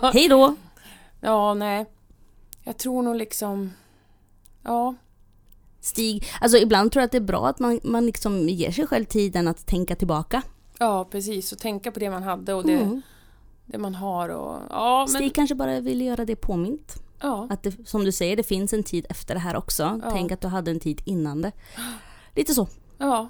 Hej 0.12 0.28
då! 0.28 0.57
Ja, 1.21 1.54
nej. 1.54 1.87
Jag 2.64 2.76
tror 2.76 3.02
nog 3.02 3.16
liksom... 3.16 3.73
Ja, 4.62 4.95
Stig, 5.81 6.26
alltså 6.40 6.59
ibland 6.59 6.93
tror 6.93 7.00
jag 7.00 7.04
att 7.07 7.12
det 7.12 7.19
är 7.19 7.21
bra 7.21 7.47
att 7.49 7.58
man, 7.58 7.80
man 7.84 8.06
liksom 8.06 8.49
ger 8.49 8.71
sig 8.71 8.87
själv 8.87 9.04
tiden 9.04 9.49
att 9.49 9.67
tänka 9.67 9.97
tillbaka. 9.97 10.43
ja 10.78 11.04
precis. 11.10 11.52
Och 11.52 11.58
tänka 11.58 11.93
på 11.93 12.00
det 12.00 12.10
man 12.10 12.23
hade 12.23 12.54
och 12.54 12.67
det, 12.67 12.73
Mm. 12.73 13.02
det 13.67 13.78
man 13.78 13.95
har. 13.95 14.28
Och, 14.28 14.56
ja, 14.71 14.99
men, 14.99 15.08
Stig 15.08 15.34
kanske 15.34 15.54
bara 15.54 15.80
vill 15.80 16.00
göra 16.00 16.25
det 16.25 16.37
påmint. 16.37 16.95
Ja, 17.25 17.47
Att 17.50 17.63
det, 17.63 17.89
som 17.89 18.04
du 18.04 18.13
säger, 18.13 18.37
det 18.37 18.43
finns 18.43 18.73
en 18.73 18.82
tid 18.82 19.06
efter 19.10 19.34
det 19.34 19.41
här 19.41 19.56
också. 19.56 20.00
Ja. 20.04 20.10
Tänk 20.10 20.32
att 20.32 20.41
du 20.41 20.49
hade 20.49 20.71
en 20.71 20.80
tid 20.80 21.02
innan 21.04 21.43
det. 21.43 21.52
Lite 22.34 22.54
så. 22.54 22.69
ja. 22.99 23.28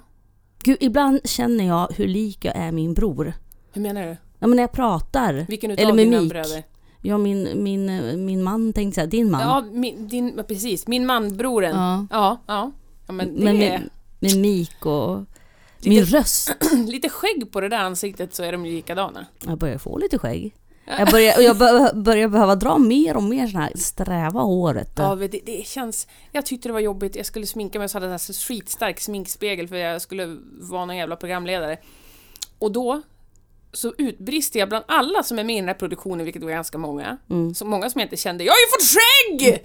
Gud, 0.63 0.77
ibland 0.79 1.19
känner 1.23 1.67
jag 1.67 1.87
hur 1.95 2.07
lik 2.07 2.45
jag 2.45 2.55
är 2.55 2.71
min 2.71 2.93
bror. 2.93 3.33
Hur 3.73 3.81
menar 3.81 4.01
du? 4.01 4.17
Ja, 4.39 4.47
men 4.47 4.55
när 4.55 4.63
jag 4.63 4.71
pratar. 4.71 5.45
Vilken 5.49 5.71
Eller 5.71 5.83
utav 5.83 5.97
dina 5.97 6.21
bröder? 6.21 6.63
Ja, 7.01 7.17
min, 7.17 7.63
min, 7.63 8.25
min 8.25 8.43
man 8.43 8.73
tänkte 8.73 8.95
säga, 8.95 9.07
din 9.07 9.31
man. 9.31 9.41
Ja, 9.41 9.65
min, 9.71 10.07
din, 10.07 10.43
precis. 10.47 10.87
Min 10.87 11.05
man, 11.05 11.37
broren. 11.37 11.75
Ja. 11.75 12.07
Ja, 12.11 12.37
ja. 12.47 12.71
ja 13.07 13.13
men 13.13 13.35
det 13.35 13.43
Men 13.43 13.57
med, 13.57 13.89
med 14.19 14.37
mik 14.37 14.85
och 14.85 15.19
min 15.83 16.05
röst. 16.05 16.55
lite 16.87 17.09
skägg 17.09 17.51
på 17.51 17.61
det 17.61 17.69
där 17.69 17.79
ansiktet 17.79 18.35
så 18.35 18.43
är 18.43 18.51
de 18.51 18.65
likadana. 18.65 19.25
Jag 19.45 19.57
börjar 19.57 19.77
få 19.77 19.97
lite 19.97 20.17
skägg. 20.19 20.55
Jag 20.85 21.11
börjar, 21.11 21.37
och 21.37 21.43
jag 21.43 21.57
bör- 21.57 21.93
börjar 21.93 22.27
behöva 22.27 22.55
dra 22.55 22.77
mer 22.77 23.17
och 23.17 23.23
mer 23.23 23.47
sån 23.47 23.61
här 23.61 23.71
sträva 23.75 24.41
håret. 24.41 24.91
Ja, 24.95 25.15
det, 25.15 25.27
det 25.27 25.67
känns... 25.67 26.07
Jag 26.31 26.45
tyckte 26.45 26.69
det 26.69 26.73
var 26.73 26.79
jobbigt. 26.79 27.15
Jag 27.15 27.25
skulle 27.25 27.45
sminka 27.45 27.79
mig 27.79 27.89
så 27.89 27.97
hade 27.99 28.11
jag 28.11 28.21
så 28.21 28.33
skitstark 28.33 28.99
sminkspegel 28.99 29.67
för 29.67 29.75
jag 29.75 30.01
skulle 30.01 30.37
vara 30.61 30.85
någon 30.85 30.97
jävla 30.97 31.15
programledare. 31.15 31.77
Och 32.59 32.71
då 32.71 33.01
så 33.71 33.93
utbrister 33.97 34.59
jag 34.59 34.69
bland 34.69 34.85
alla 34.87 35.23
som 35.23 35.39
är 35.39 35.43
med 35.43 35.55
i 35.55 35.59
den 35.59 35.67
här 35.67 35.75
produktionen, 35.75 36.25
vilket 36.25 36.43
var 36.43 36.49
ganska 36.49 36.77
många. 36.77 37.17
Mm. 37.29 37.55
Så 37.55 37.65
många 37.65 37.89
som 37.89 37.99
jag 38.01 38.05
inte 38.05 38.17
kände. 38.17 38.43
Jag 38.43 38.53
har 38.53 38.57
ju 38.59 38.67
fått 38.71 38.99
skägg! 38.99 39.63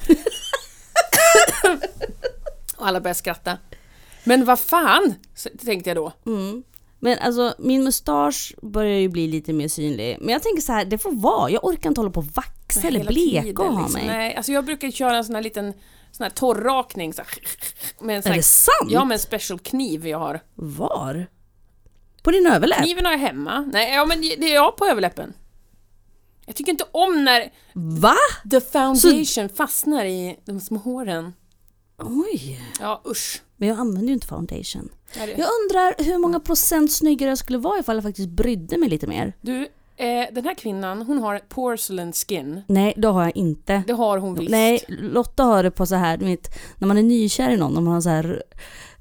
och 2.77 2.87
alla 2.87 3.01
började 3.01 3.19
skratta. 3.19 3.59
Men 4.25 4.45
vad 4.45 4.61
fan, 4.61 5.15
tänkte 5.65 5.91
jag 5.91 5.97
då. 5.97 6.13
Mm. 6.27 6.63
Men 7.01 7.19
alltså 7.19 7.55
min 7.59 7.85
mustasch 7.85 8.55
börjar 8.63 8.99
ju 8.99 9.09
bli 9.09 9.29
lite 9.29 9.53
mer 9.53 9.69
synlig. 9.69 10.17
Men 10.21 10.29
jag 10.29 10.43
tänker 10.43 10.63
så 10.63 10.73
här, 10.73 10.85
det 10.85 10.99
får 10.99 11.13
vara. 11.13 11.51
Jag 11.51 11.65
orkar 11.65 11.89
inte 11.89 12.01
hålla 12.01 12.11
på 12.11 12.21
och 12.21 12.27
vaxa 12.27 12.89
eller 12.89 13.05
bleka 13.05 13.43
tiden, 13.43 13.57
och 13.57 13.73
ha 13.75 13.83
liksom. 13.83 13.93
mig. 13.93 14.07
Nej, 14.07 14.37
alltså 14.37 14.53
jag 14.53 14.65
brukar 14.65 14.91
köra 14.91 15.17
en 15.17 15.25
sån 15.25 15.35
här 15.35 15.43
liten 15.43 15.75
sån 16.13 16.25
här 16.25 16.31
torrrakning. 16.31 17.15
Så 17.15 17.23
här, 17.23 17.31
med 18.01 18.17
en 18.17 18.23
sån 18.23 18.31
Är 18.31 18.35
här, 18.35 18.39
det 18.39 18.43
sant? 18.43 18.91
Ja, 18.91 19.05
med 19.05 19.15
en 19.15 19.21
special 19.21 19.59
kniv 19.59 20.07
jag 20.07 20.19
har. 20.19 20.41
Var? 20.55 21.27
På 22.23 22.31
din 22.31 22.47
överläpp? 22.47 22.79
Kniven 22.79 23.05
har 23.05 23.13
jag 23.13 23.19
hemma. 23.19 23.71
Nej, 23.73 23.95
ja 23.95 24.05
men 24.05 24.21
det 24.21 24.51
är 24.51 24.55
jag 24.55 24.77
på 24.77 24.87
överläppen. 24.87 25.33
Jag 26.47 26.57
tycker 26.57 26.73
inte 26.73 26.85
om 26.93 27.25
när 27.25 27.53
Va? 27.73 28.15
the 28.51 28.61
foundation 28.61 29.49
fastnar 29.49 30.05
i 30.05 30.39
de 30.45 30.61
små 30.61 30.79
håren. 30.79 31.33
Oj. 31.99 32.61
Ja, 32.81 33.03
usch. 33.07 33.43
Men 33.61 33.69
jag 33.69 33.79
använder 33.79 34.07
ju 34.09 34.13
inte 34.15 34.27
foundation. 34.27 34.89
Jag 35.15 35.49
undrar 35.63 36.05
hur 36.05 36.19
många 36.19 36.41
procent 36.41 36.93
snyggare 36.93 37.31
jag 37.31 37.39
skulle 37.39 37.59
vara 37.59 37.79
ifall 37.81 37.97
jag 37.97 38.03
faktiskt 38.05 38.29
brydde 38.29 38.79
mig 38.79 38.89
lite 38.89 39.07
mer. 39.07 39.33
Du, 39.41 39.61
eh, 39.97 40.27
den 40.33 40.45
här 40.45 40.55
kvinnan, 40.55 41.03
hon 41.03 41.19
har 41.19 41.39
porcelain 41.39 42.13
skin. 42.13 42.63
Nej, 42.67 42.95
det 42.97 43.09
har 43.09 43.23
jag 43.23 43.37
inte. 43.37 43.83
Det 43.87 43.93
har 43.93 44.19
hon 44.19 44.35
visst. 44.35 44.51
Nej, 44.51 44.85
Lotta 44.89 45.43
har 45.45 45.63
det 45.63 45.71
på 45.71 45.87
så 45.87 45.95
här, 45.95 46.19
vet, 46.19 46.49
när 46.79 46.89
man 46.89 46.99
är 46.99 47.03
nykär 47.03 47.51
i 47.51 47.57
någon, 47.57 47.77
om 47.77 47.85
man 47.85 47.95
har 47.95 48.01
så 48.01 48.09
här, 48.09 48.43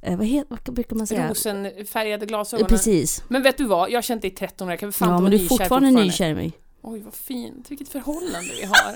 eh, 0.02 0.17
vad, 0.17 0.28
heter, 0.28 0.56
vad 0.65 0.74
brukar 0.76 0.95
man 0.95 1.08
säga? 1.08 1.30
Rosenfärgade 1.30 2.26
Eh, 2.26 2.28
glasögon. 2.28 2.67
Precis. 2.67 3.24
Men 3.28 3.43
vet 3.43 3.58
du 3.58 3.65
vad? 3.65 3.89
Jag 3.91 3.98
har 3.98 4.02
känt 4.02 4.22
dig 4.22 4.32
i 4.32 4.36
13 4.36 4.67
år. 4.67 4.72
Jag 4.72 4.80
kan 4.80 4.91
för 4.91 5.06
fan 5.06 5.13
Ja, 5.13 5.19
men 5.19 5.32
du 5.32 5.38
är 5.38 5.48
fortfarande 5.48 5.91
nykär 5.91 6.30
i 6.30 6.34
mig. 6.36 6.52
Oj, 6.82 7.00
vad 7.00 7.13
fint. 7.13 7.72
Vilket 7.72 7.89
förhållande 7.89 8.50
vi 8.62 8.65
har. 8.65 8.95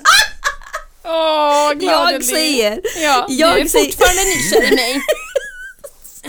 Åh, 1.06 1.72
glad 1.78 2.12
Jag 2.14 2.24
säger, 2.24 2.80
Ja, 3.02 3.26
jag 3.28 3.56
du 3.56 3.60
är 3.60 3.66
säger- 3.66 3.84
fortfarande 3.84 4.22
nykär 4.24 4.72
i 4.72 4.76
mig. 4.76 5.00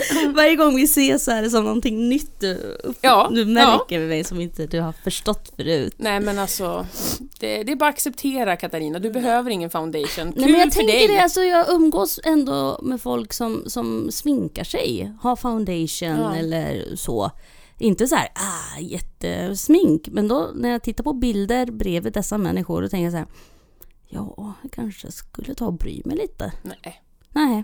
varje 0.35 0.55
gång 0.55 0.75
vi 0.75 0.83
ses 0.83 1.23
så 1.23 1.31
är 1.31 1.41
det 1.41 1.49
som 1.49 1.63
någonting 1.63 2.09
nytt 2.09 2.39
du, 2.39 2.77
Ja, 3.01 3.29
du 3.31 3.45
märker 3.45 3.99
med 3.99 4.07
mig 4.09 4.23
som 4.23 4.41
inte 4.41 4.67
du 4.67 4.79
har 4.81 4.91
förstått 4.91 5.53
förut. 5.55 5.95
Nej 5.97 6.19
men 6.19 6.39
alltså, 6.39 6.85
det, 7.39 7.63
det 7.63 7.71
är 7.71 7.75
bara 7.75 7.89
att 7.89 7.95
acceptera 7.95 8.55
Katarina, 8.55 8.99
du 8.99 9.11
behöver 9.11 9.51
ingen 9.51 9.69
foundation. 9.69 10.33
Kul 10.33 10.41
Nej, 10.41 10.51
men 10.51 10.59
jag 10.61 10.73
för 10.73 10.79
tänker 10.79 10.97
dig. 10.97 11.07
det, 11.07 11.19
alltså 11.23 11.41
jag 11.41 11.69
umgås 11.69 12.19
ändå 12.23 12.79
med 12.83 13.01
folk 13.01 13.33
som, 13.33 13.63
som 13.67 14.11
sminkar 14.11 14.63
sig, 14.63 15.11
har 15.21 15.35
foundation 15.35 16.09
Ja. 16.19 16.35
eller 16.35 16.95
så. 16.95 17.31
Inte 17.77 18.07
så 18.07 18.15
här, 18.15 18.27
ah, 18.35 18.79
jättesmink, 18.79 20.07
men 20.11 20.27
då 20.27 20.49
när 20.55 20.69
jag 20.69 20.83
tittar 20.83 21.03
på 21.03 21.13
bilder 21.13 21.65
bredvid 21.65 22.13
dessa 22.13 22.37
människor 22.37 22.81
då 22.81 22.89
tänker 22.89 23.03
jag 23.03 23.11
så 23.13 23.17
här, 23.17 23.27
ja, 24.07 24.53
jag 24.63 24.71
kanske 24.71 25.11
skulle 25.11 25.53
ta 25.55 25.65
och 25.65 25.73
bry 25.77 26.01
mig 26.05 26.17
lite. 26.17 26.51
Nej. 26.63 27.01
Nej. 27.35 27.63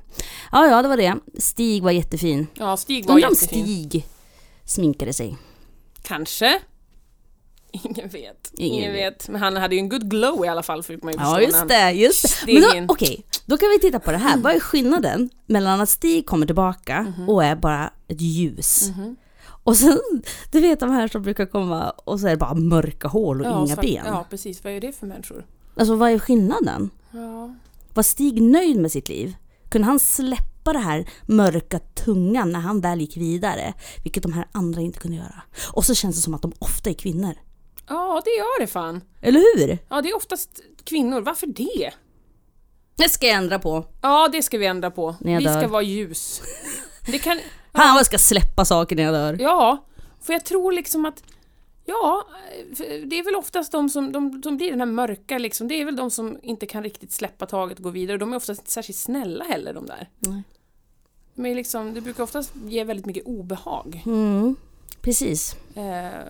Ja, 0.51 0.67
ja, 0.67 0.81
det 0.81 0.88
var 0.88 0.97
det. 0.97 1.15
Stig 1.38 1.84
var 1.84 1.91
jättefin. 1.91 2.47
Ja, 2.53 2.77
Stig 2.77 3.05
var 3.07 3.15
Undrar 3.15 3.27
om 3.29 3.34
jättefin. 3.34 3.65
Stig 3.89 4.05
sminkade 4.65 5.13
sig. 5.13 5.38
Kanske. 6.01 6.60
Ingen 7.71 8.10
vet. 8.10 8.51
Ingen 8.57 8.79
Ingen, 8.79 8.93
vet. 8.93 9.29
Men 9.29 9.41
han 9.41 9.55
hade 9.57 9.75
ju 9.75 9.79
en 9.79 9.89
good 9.89 10.10
glow 10.10 10.45
i 10.45 10.47
alla 10.47 10.63
fall 10.63 10.84
fick 10.84 11.03
man 11.03 11.13
ju. 11.13 11.19
Ja, 11.19 11.41
just 11.41 11.67
det. 11.67 11.91
Just 11.91 12.45
det. 12.45 12.53
Men 12.53 12.88
då, 12.88 12.93
okej, 12.93 13.23
då 13.45 13.57
kan 13.57 13.69
vi 13.69 13.79
titta 13.79 13.99
på 13.99 14.12
det 14.12 14.17
här. 14.17 14.38
Vad 14.38 14.55
är 14.55 14.60
skillnaden 14.60 15.29
mellan 15.45 15.81
att 15.81 15.89
Stig 15.89 16.25
kommer 16.25 16.45
tillbaka 16.45 17.01
Mhm. 17.01 17.29
och 17.29 17.43
är 17.43 17.55
bara 17.55 17.93
ett 18.07 18.21
ljus? 18.21 18.89
Och 19.63 19.77
sen, 19.77 19.99
du 20.51 20.60
vet 20.60 20.79
de 20.79 20.91
här 20.91 21.07
som 21.07 21.21
brukar 21.21 21.45
komma 21.45 21.89
och 21.89 22.19
så 22.19 22.27
är 22.27 22.31
det 22.31 22.38
bara 22.38 22.53
mörka 22.53 23.07
hål 23.07 23.41
och 23.41 23.47
Ja, 23.47 23.65
inga 23.65 23.75
så- 23.75 23.81
ben. 23.81 24.03
Ja, 24.05 24.25
precis. 24.29 24.63
Vad 24.63 24.73
är 24.73 24.81
det 24.81 24.91
för 24.91 25.07
människor? 25.07 25.45
Alltså 25.75 25.95
vad 25.95 26.12
är 26.12 26.19
skillnaden? 26.19 26.89
Ja. 27.12 27.55
Var 27.93 28.03
Stig 28.03 28.41
nöjd 28.41 28.77
med 28.77 28.91
sitt 28.91 29.10
liv? 29.10 29.34
Kunde 29.71 29.88
han 29.88 29.99
släppa 29.99 30.73
det 30.73 30.79
här 30.79 31.10
mörka 31.25 31.79
tungan 31.79 32.51
när 32.51 32.60
han 32.60 32.81
väl 32.81 33.01
gick 33.01 33.17
vidare? 33.17 33.73
Vilket 34.03 34.23
de 34.23 34.34
här 34.34 34.47
andra 34.51 34.81
inte 34.81 34.99
kunde 34.99 35.17
göra. 35.17 35.41
Och 35.73 35.86
så 35.86 35.95
känns 35.95 36.15
det 36.15 36.21
som 36.21 36.34
att 36.34 36.41
de 36.41 36.53
ofta 36.60 36.89
är 36.89 36.93
kvinnor. 36.93 37.34
Ja, 37.89 38.21
det 38.25 38.29
gör 38.29 38.62
det 38.62 38.67
fan. 38.67 39.01
Eller 39.21 39.39
hur? 39.39 39.77
Ja, 39.89 40.01
det 40.01 40.10
är 40.10 40.15
oftast 40.15 40.49
kvinnor. 40.84 41.21
Varför 41.21 41.47
det? 41.47 41.91
Det 42.97 43.10
ska 43.10 43.27
jag 43.27 43.36
ändra 43.36 43.60
på. 43.60 43.86
Ja, 44.01 44.29
det 44.31 44.41
ska 44.41 44.57
vi 44.57 44.65
ändra 44.65 44.91
på. 44.91 45.15
Vi 45.19 45.41
ska 45.41 45.53
dör. 45.53 45.67
vara 45.67 45.81
ljus. 45.81 46.41
Det 47.05 47.19
kan... 47.19 47.39
Han 47.71 47.97
jag 47.97 48.05
ska 48.05 48.17
släppa 48.17 48.65
saker 48.65 48.95
när 48.95 49.03
jag 49.03 49.13
dör. 49.13 49.38
Ja, 49.39 49.86
för 50.21 50.34
jag 50.34 50.45
tror 50.45 50.71
liksom 50.71 51.05
att 51.05 51.23
Ja, 51.85 52.25
det 53.05 53.19
är 53.19 53.23
väl 53.23 53.35
oftast 53.35 53.71
de 53.71 53.89
som, 53.89 54.11
de, 54.11 54.43
som 54.43 54.57
blir 54.57 54.69
den 54.69 54.79
här 54.79 54.87
mörka 54.87 55.37
liksom, 55.37 55.67
det 55.67 55.81
är 55.81 55.85
väl 55.85 55.95
de 55.95 56.11
som 56.11 56.39
inte 56.43 56.65
kan 56.65 56.83
riktigt 56.83 57.11
släppa 57.11 57.45
taget 57.45 57.77
och 57.77 57.83
gå 57.83 57.89
vidare. 57.89 58.17
De 58.17 58.33
är 58.33 58.37
oftast 58.37 58.61
inte 58.61 58.71
särskilt 58.71 58.97
snälla 58.97 59.43
heller 59.43 59.73
de 59.73 59.85
där. 59.85 60.09
Nej. 60.19 60.43
Är 61.51 61.55
liksom, 61.55 61.93
det 61.93 62.01
brukar 62.01 62.23
oftast 62.23 62.53
ge 62.65 62.83
väldigt 62.83 63.05
mycket 63.05 63.25
obehag. 63.25 64.03
Mm, 64.05 64.55
precis. 65.01 65.55
Eh, 65.75 65.83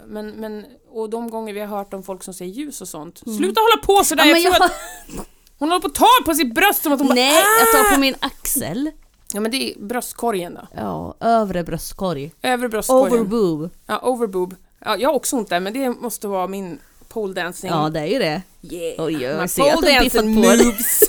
men, 0.07 0.29
men, 0.29 0.65
och 0.89 1.09
de 1.09 1.29
gånger 1.29 1.53
vi 1.53 1.59
har 1.59 1.67
hört 1.67 1.93
om 1.93 2.03
folk 2.03 2.23
som 2.23 2.33
säger 2.33 2.51
ljus 2.51 2.81
och 2.81 2.87
sånt. 2.87 3.17
Sluta 3.17 3.61
hålla 3.61 3.83
på 3.85 4.03
sådär! 4.03 4.23
Mm. 4.23 4.35
Ja, 4.35 4.41
jag 4.41 4.51
men 4.51 4.59
tror 4.59 4.69
jag... 4.69 5.19
att 5.19 5.27
hon 5.57 5.69
håller 5.69 5.81
på 5.81 5.87
att 5.87 5.95
ta 5.95 6.07
på 6.25 6.33
sitt 6.33 6.55
bröst 6.55 6.83
som 6.83 6.93
att 6.93 6.99
hon 6.99 7.07
bara, 7.07 7.15
Nej, 7.15 7.43
jag 7.59 7.83
tar 7.83 7.95
på 7.95 7.99
min 7.99 8.15
axel. 8.19 8.91
Ja 9.33 9.41
men 9.41 9.51
det 9.51 9.71
är 9.71 9.79
bröstkorgen 9.79 10.53
då. 10.53 10.67
Ja, 10.75 11.15
övre 11.19 11.63
bröstkorg. 11.63 12.31
Övre 12.41 12.69
bröstkorgen. 12.69 13.13
Overboob. 13.13 13.69
Ja, 13.85 13.99
overboob. 14.03 14.55
Ja, 14.85 14.97
jag 14.97 15.09
har 15.09 15.15
också 15.15 15.35
ont 15.35 15.49
där 15.49 15.59
men 15.59 15.73
det 15.73 15.89
måste 15.89 16.27
vara 16.27 16.47
min 16.47 16.79
pole 17.07 17.33
dancing. 17.33 17.69
Ja, 17.69 17.89
det 17.89 17.99
är 17.99 18.05
ju 18.05 18.19
det. 18.19 18.41
Yeah. 18.61 19.05
Oj, 19.05 19.21
jag 19.21 19.49
ser 19.49 19.73
att 19.73 19.81
du 19.81 19.87
dancing 19.87 20.35
på 20.35 20.39
moves. 20.39 21.01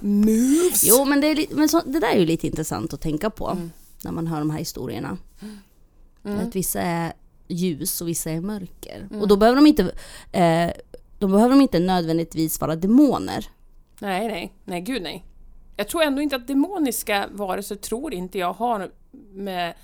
moves. 0.00 0.84
Jo, 0.84 1.04
men, 1.04 1.20
det, 1.20 1.26
är, 1.26 1.54
men 1.54 1.68
så, 1.68 1.80
det 1.86 2.00
där 2.00 2.08
är 2.08 2.18
ju 2.18 2.26
lite 2.26 2.46
intressant 2.46 2.94
att 2.94 3.00
tänka 3.00 3.30
på 3.30 3.48
Mm. 3.50 3.70
när 4.04 4.12
man 4.12 4.26
hör 4.26 4.38
de 4.38 4.50
här 4.50 4.58
historierna. 4.58 5.18
Att 6.22 6.56
vissa 6.56 6.80
är 6.80 7.12
ljus 7.48 8.00
och 8.00 8.08
vissa 8.08 8.30
är 8.30 8.40
mörker. 8.40 9.06
Mm. 9.10 9.22
Och 9.22 9.28
då 9.28 9.36
behöver 9.36 9.56
de 9.56 9.66
inte 9.66 9.82
eh, 10.32 10.70
då 11.18 11.28
behöver 11.28 11.50
de 11.50 11.60
inte 11.60 11.78
nödvändigtvis 11.78 12.60
vara 12.60 12.76
demoner. 12.76 13.46
Nej, 13.98 14.28
nej, 14.28 14.52
nej, 14.64 14.80
gud 14.80 15.02
nej. 15.02 15.24
Jag 15.76 15.88
tror 15.88 16.02
ändå 16.02 16.22
inte 16.22 16.36
att 16.36 16.46
demoniska 16.46 17.28
varelser 17.32 17.76
tror 17.76 18.14
inte 18.14 18.38
jag 18.38 18.52
har 18.52 18.90
med 19.32 19.74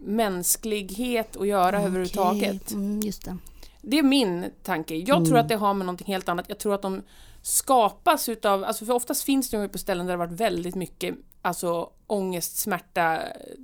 mänsklighet 0.00 1.36
att 1.36 1.46
göra 1.46 1.82
överhuvudtaget. 1.82 2.62
Okej, 2.64 2.76
Mm, 2.76 3.00
just 3.00 3.24
det. 3.24 3.36
Det 3.82 3.98
är 3.98 4.02
min 4.02 4.50
tanke. 4.62 4.96
Jag 4.96 5.26
tror 5.26 5.38
att 5.38 5.48
det 5.48 5.56
har 5.56 5.74
med 5.74 5.86
någonting 5.86 6.06
helt 6.06 6.28
annat. 6.28 6.48
Jag 6.48 6.58
tror 6.58 6.74
att 6.74 6.82
de 6.82 7.02
skapas 7.42 8.28
utav, 8.28 8.64
alltså 8.64 8.86
för 8.86 8.92
oftast 8.92 9.22
finns 9.22 9.50
de 9.50 9.62
ju 9.62 9.68
på 9.68 9.78
ställen 9.78 10.06
där 10.06 10.12
det 10.12 10.18
har 10.18 10.26
varit 10.26 10.40
väldigt 10.40 10.74
mycket 10.74 11.14
alltså 11.42 11.90
ångest, 12.06 12.56
smärta, 12.56 13.22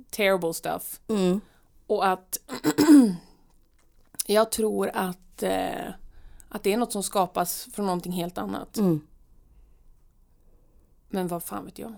terrible 0.09 0.53
stuff. 0.53 0.99
Mm. 1.07 1.41
Och 1.87 2.07
att 2.07 2.37
jag 4.25 4.51
tror 4.51 4.91
att, 4.93 5.43
eh, 5.43 5.87
att 6.49 6.63
det 6.63 6.73
är 6.73 6.77
något 6.77 6.91
som 6.91 7.03
skapas 7.03 7.67
från 7.73 7.85
någonting 7.85 8.11
helt 8.11 8.37
annat. 8.37 8.77
Mm. 8.77 9.01
Men 11.09 11.27
vad 11.27 11.43
fan 11.43 11.65
vet 11.65 11.79
jag? 11.79 11.93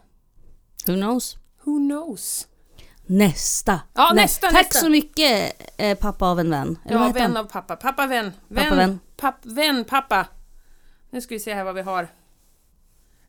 Who 0.87 0.93
knows? 0.93 1.37
Who 1.63 1.77
knows? 1.77 2.47
Nästa! 3.07 3.79
Ja, 3.93 4.11
nästa, 4.15 4.47
Tack 4.47 4.53
nästa. 4.65 4.79
så 4.79 4.89
mycket 4.89 5.53
eh, 5.77 5.97
pappa 5.97 6.25
av 6.25 6.39
en 6.39 6.49
vän. 6.49 6.79
Eller 6.85 6.95
Ja, 6.99 7.11
vän 7.13 7.21
han? 7.21 7.37
av 7.37 7.43
pappa. 7.43 7.75
Pappa, 7.75 8.07
vän. 8.07 8.31
Vän, 8.47 8.63
Pappa, 8.69 8.75
vän. 8.75 8.99
Papp, 9.17 9.45
vän, 9.45 9.85
pappa. 9.85 10.27
Nu 11.09 11.21
ska 11.21 11.35
vi 11.35 11.39
se 11.39 11.53
här 11.53 11.63
vad 11.63 11.75
vi 11.75 11.81
har. 11.81 12.07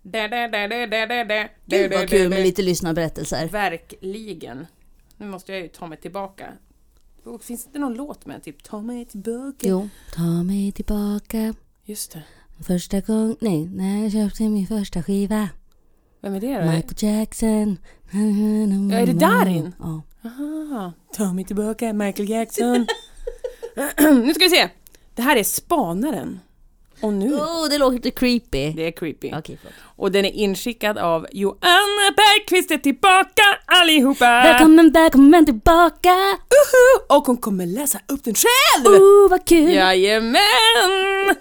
Där, 0.02 0.28
där, 0.28 0.48
där, 0.48 0.68
där, 0.68 0.86
där, 0.86 1.06
där, 1.06 1.24
där. 1.24 1.50
Gud 1.66 1.92
vad 1.92 2.08
kul 2.08 2.28
med 2.28 2.42
lite 2.42 2.62
lyssnarberättelser. 2.62 3.48
Verkligen. 3.48 4.66
Nu 5.16 5.26
måste 5.26 5.52
jag 5.52 5.60
ju 5.60 5.68
ta 5.68 5.86
mig 5.86 5.98
tillbaka. 6.00 6.52
Finns 7.42 7.64
det 7.64 7.68
inte 7.68 7.78
någon 7.78 7.94
låt 7.94 8.26
med 8.26 8.42
typ 8.44 8.62
Ta 8.64 8.80
mig 8.80 9.04
tillbaka? 9.04 9.56
Jo. 9.68 9.88
Ta 10.14 10.22
mig 10.22 10.72
tillbaka 10.72 11.54
Just 11.84 12.12
det. 12.12 12.22
första 12.66 13.00
gången, 13.00 13.36
nej, 13.40 13.66
när 13.66 14.02
jag 14.02 14.12
köpte 14.12 14.42
min 14.42 14.66
första 14.66 15.02
skiva. 15.02 15.48
Vem 16.20 16.34
är 16.34 16.40
det 16.40 16.58
då? 16.58 16.64
Michael 16.64 17.18
Jackson. 17.18 17.78
Ja, 18.90 18.98
är 18.98 19.06
det 19.06 19.12
Darin? 19.12 19.74
Ja. 19.78 20.02
Aha. 20.24 20.92
Ta 21.16 21.32
mig 21.32 21.44
tillbaka, 21.44 21.92
Michael 21.92 22.28
Jackson. 22.30 22.86
nu 24.24 24.34
ska 24.34 24.44
vi 24.44 24.50
se. 24.50 24.68
Det 25.14 25.22
här 25.22 25.36
är 25.36 25.44
Spanaren. 25.44 26.40
Och 27.00 27.12
nu, 27.12 27.34
Oh, 27.34 27.68
det 27.70 27.78
låter 27.78 28.10
creepy. 28.10 28.72
det 28.72 28.86
är 28.86 28.90
creepy. 28.90 29.30
Förlåt. 29.30 29.72
Och 29.96 30.12
den 30.12 30.24
är 30.24 30.30
inskickad 30.30 30.98
av 30.98 31.26
Joanna 31.32 32.14
Bergqvist 32.16 32.70
är 32.70 32.78
tillbaka 32.78 33.42
allihopa! 33.66 34.24
Välkommen, 34.24 34.92
välkommen 34.92 35.46
tillbaka! 35.46 36.08
Uhu! 36.32 37.16
Och 37.16 37.26
hon 37.26 37.36
kommer 37.36 37.66
läsa 37.66 37.98
upp 38.08 38.24
den 38.24 38.34
själv! 38.34 38.86
Oh, 38.86 39.30
vad 39.30 39.44
kul! 39.44 39.72
Jajamän! 39.74 41.34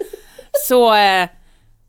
Så 0.68 0.94
eh, 0.94 1.28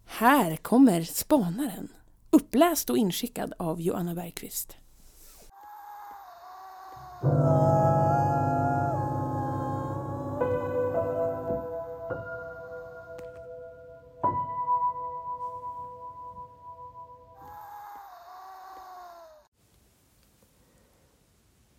här 0.08 0.56
kommer 0.62 1.02
Spanaren. 1.04 1.88
Uppläst 2.32 2.89
och 2.89 2.98
inskickad 2.98 3.54
av 3.58 3.82
Joanna 3.82 4.15
Bergqvist. 4.15 4.78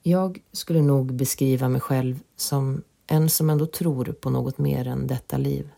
Jag 0.02 0.42
skulle 0.52 0.82
nog 0.82 1.14
beskriva 1.14 1.68
mig 1.68 1.80
själv 1.80 2.22
som 2.36 2.82
en 3.06 3.30
som 3.30 3.50
ändå 3.50 3.66
tror 3.66 4.04
på 4.04 4.30
något 4.30 4.58
mer 4.58 4.86
än 4.86 5.06
detta 5.06 5.38
liv. 5.38 5.70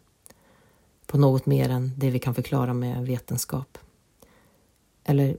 På 1.07 1.19
något 1.19 1.47
mer 1.47 1.69
än 1.69 1.93
det 1.97 2.11
vi 2.11 2.19
kan 2.19 2.35
förklara 2.35 2.75
med 2.75 3.07
vetenskap. 3.07 3.79
Eller, 5.05 5.37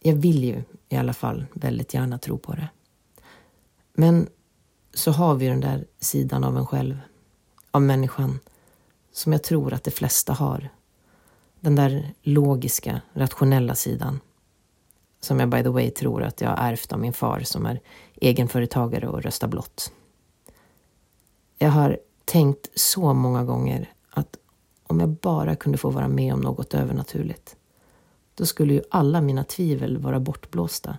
jag 0.00 0.14
vill 0.14 0.44
ju 0.44 0.62
i 0.88 0.96
alla 0.96 1.12
fall 1.12 1.46
väldigt 1.52 1.94
gärna 1.94 2.18
tro 2.18 2.38
på 2.38 2.52
det. 2.52 2.68
Men 3.92 4.28
så 4.94 5.10
har 5.10 5.34
vi 5.34 5.46
den 5.46 5.60
där 5.60 5.86
sidan 5.98 6.44
av 6.44 6.56
en 6.56 6.66
själv, 6.66 6.98
av 7.70 7.82
människan, 7.82 8.38
som 9.12 9.32
jag 9.32 9.42
tror 9.42 9.72
att 9.72 9.84
de 9.84 9.90
flesta 9.90 10.32
har. 10.32 10.68
Den 11.60 11.74
där 11.74 12.14
logiska, 12.22 13.00
rationella 13.12 13.74
sidan 13.74 14.20
som 15.20 15.40
jag 15.40 15.48
by 15.48 15.62
the 15.62 15.68
way 15.68 15.90
tror 15.90 16.22
att 16.22 16.40
jag 16.40 16.48
har 16.48 16.56
ärvt 16.56 16.92
av 16.92 16.98
min 16.98 17.12
far 17.12 17.40
som 17.40 17.66
är 17.66 17.80
egenföretagare 18.14 19.08
och 19.08 19.22
röstar 19.22 19.48
blått. 19.48 19.92
Jag 21.58 21.70
har 21.70 21.98
tänkt 22.24 22.68
så 22.74 23.14
många 23.14 23.44
gånger 23.44 23.92
att 24.10 24.36
om 24.86 25.00
jag 25.00 25.08
bara 25.08 25.56
kunde 25.56 25.78
få 25.78 25.90
vara 25.90 26.08
med 26.08 26.34
om 26.34 26.40
något 26.40 26.74
övernaturligt, 26.74 27.56
då 28.40 28.46
skulle 28.46 28.74
ju 28.74 28.82
alla 28.90 29.20
mina 29.20 29.44
tvivel 29.44 29.98
vara 29.98 30.20
bortblåsta. 30.20 30.98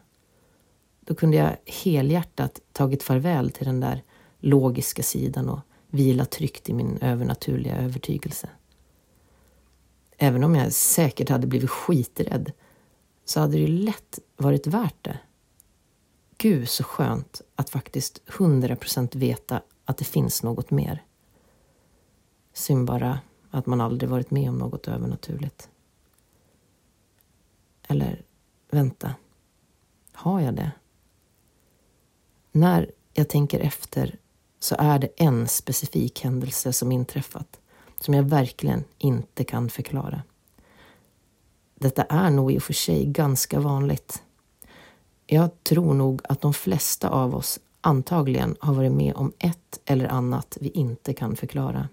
Då 0.99 1.15
kunde 1.15 1.37
jag 1.37 1.57
helhjärtat 1.65 2.59
tagit 2.71 3.03
farväl 3.03 3.51
till 3.51 3.65
den 3.65 3.79
där 3.79 4.03
logiska 4.39 5.03
sidan 5.03 5.49
och 5.49 5.59
vila 5.87 6.25
tryggt 6.25 6.69
i 6.69 6.73
min 6.73 6.97
övernaturliga 7.01 7.77
övertygelse. 7.77 8.49
Även 10.17 10.43
om 10.43 10.55
jag 10.55 10.73
säkert 10.73 11.29
hade 11.29 11.47
blivit 11.47 11.69
skiträdd 11.69 12.51
så 13.25 13.39
hade 13.39 13.53
det 13.53 13.59
ju 13.59 13.67
lätt 13.67 14.19
varit 14.37 14.67
värt 14.67 15.03
det. 15.03 15.19
Gud 16.37 16.69
så 16.69 16.83
skönt 16.83 17.41
att 17.55 17.69
faktiskt 17.69 18.21
100% 18.27 19.17
veta 19.17 19.61
att 19.85 19.97
det 19.97 20.05
finns 20.05 20.43
något 20.43 20.71
mer. 20.71 21.03
Synd 22.53 22.87
bara 22.87 23.19
att 23.51 23.65
man 23.65 23.81
aldrig 23.81 24.09
varit 24.09 24.31
med 24.31 24.49
om 24.49 24.57
något 24.57 24.87
övernaturligt. 24.87 25.69
Eller, 27.91 28.21
vänta. 28.69 29.15
Har 30.13 30.41
jag 30.41 30.53
det? 30.53 30.71
När 32.51 32.91
jag 33.13 33.29
tänker 33.29 33.59
efter 33.59 34.15
så 34.59 34.75
är 34.79 34.99
det 34.99 35.09
en 35.15 35.47
specifik 35.47 36.23
händelse 36.23 36.73
som 36.73 36.91
inträffat 36.91 37.59
som 37.99 38.13
jag 38.13 38.23
verkligen 38.23 38.83
inte 38.97 39.43
kan 39.43 39.69
förklara. 39.69 40.21
Detta 41.75 42.03
är 42.03 42.29
nog 42.29 42.51
i 42.51 42.57
och 42.57 42.63
för 42.63 42.73
sig 42.73 43.05
ganska 43.05 43.59
vanligt. 43.59 44.23
Jag 45.27 45.63
tror 45.63 45.93
nog 45.93 46.21
att 46.23 46.41
de 46.41 46.53
flesta 46.53 47.09
av 47.09 47.35
oss 47.35 47.59
antagligen 47.81 48.55
har 48.59 48.73
varit 48.73 48.91
med 48.91 49.15
om 49.15 49.33
ett 49.39 49.79
eller 49.85 50.07
annat 50.07 50.57
vi 50.61 50.69
inte 50.69 51.13
kan 51.13 51.35
förklara. 51.35 51.89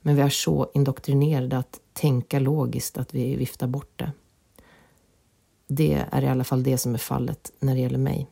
Men 0.00 0.16
vi 0.16 0.22
är 0.22 0.28
så 0.28 0.70
indoktrinerade 0.74 1.58
att 1.58 1.80
tänka 1.92 2.38
logiskt 2.38 2.98
att 2.98 3.14
vi 3.14 3.36
viftar 3.36 3.66
bort 3.66 3.92
det. 3.96 4.12
Det 5.72 6.06
är 6.10 6.22
i 6.22 6.28
alla 6.28 6.44
fall 6.44 6.62
det 6.62 6.78
som 6.78 6.94
är 6.94 6.98
fallet 6.98 7.52
när 7.58 7.74
det 7.74 7.80
gäller 7.80 7.98
mig. 7.98 8.26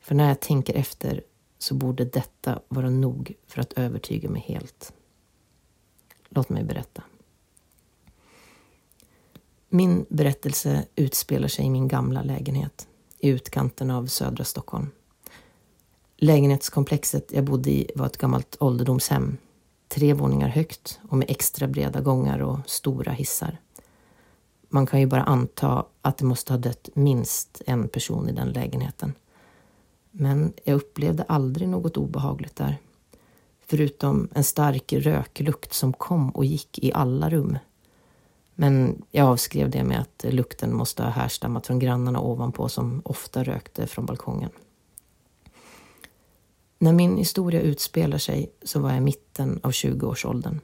För 0.00 0.14
när 0.14 0.28
jag 0.28 0.40
tänker 0.40 0.74
efter 0.74 1.22
så 1.58 1.74
borde 1.74 2.04
detta 2.04 2.60
vara 2.68 2.90
nog 2.90 3.34
för 3.46 3.60
att 3.60 3.72
övertyga 3.72 4.30
mig 4.30 4.42
helt. 4.42 4.92
Låt 6.28 6.48
mig 6.48 6.64
berätta. 6.64 7.02
Min 9.68 10.06
berättelse 10.08 10.84
utspelar 10.96 11.48
sig 11.48 11.64
i 11.64 11.70
min 11.70 11.88
gamla 11.88 12.22
lägenhet 12.22 12.88
i 13.18 13.28
utkanten 13.28 13.90
av 13.90 14.06
södra 14.06 14.44
Stockholm. 14.44 14.90
Lägenhetskomplexet 16.16 17.32
jag 17.32 17.44
bodde 17.44 17.70
i 17.70 17.90
var 17.94 18.06
ett 18.06 18.18
gammalt 18.18 18.56
ålderdomshem 18.60 19.36
tre 19.88 20.12
våningar 20.12 20.48
högt 20.48 21.00
och 21.08 21.16
med 21.16 21.30
extra 21.30 21.68
breda 21.68 22.00
gångar 22.00 22.38
och 22.38 22.58
stora 22.66 23.12
hissar. 23.12 23.58
Man 24.74 24.86
kan 24.86 25.00
ju 25.00 25.06
bara 25.06 25.22
anta 25.22 25.84
att 26.02 26.18
det 26.18 26.24
måste 26.24 26.52
ha 26.52 26.58
dött 26.58 26.88
minst 26.94 27.62
en 27.66 27.88
person 27.88 28.28
i 28.28 28.32
den 28.32 28.52
lägenheten. 28.52 29.12
Men 30.10 30.52
jag 30.64 30.76
upplevde 30.76 31.22
aldrig 31.22 31.68
något 31.68 31.96
obehagligt 31.96 32.56
där. 32.56 32.76
Förutom 33.66 34.28
en 34.34 34.44
stark 34.44 34.92
röklukt 34.92 35.72
som 35.72 35.92
kom 35.92 36.30
och 36.30 36.44
gick 36.44 36.78
i 36.78 36.92
alla 36.92 37.30
rum. 37.30 37.58
Men 38.54 39.02
jag 39.10 39.28
avskrev 39.28 39.70
det 39.70 39.84
med 39.84 40.00
att 40.00 40.24
lukten 40.28 40.74
måste 40.74 41.02
ha 41.02 41.10
härstammat 41.10 41.66
från 41.66 41.78
grannarna 41.78 42.20
ovanpå 42.20 42.68
som 42.68 43.02
ofta 43.04 43.44
rökte 43.44 43.86
från 43.86 44.06
balkongen. 44.06 44.50
När 46.78 46.92
min 46.92 47.16
historia 47.16 47.60
utspelar 47.60 48.18
sig 48.18 48.52
så 48.62 48.80
var 48.80 48.88
jag 48.88 48.98
i 48.98 49.00
mitten 49.00 49.60
av 49.62 49.70
20-årsåldern. 49.70 50.60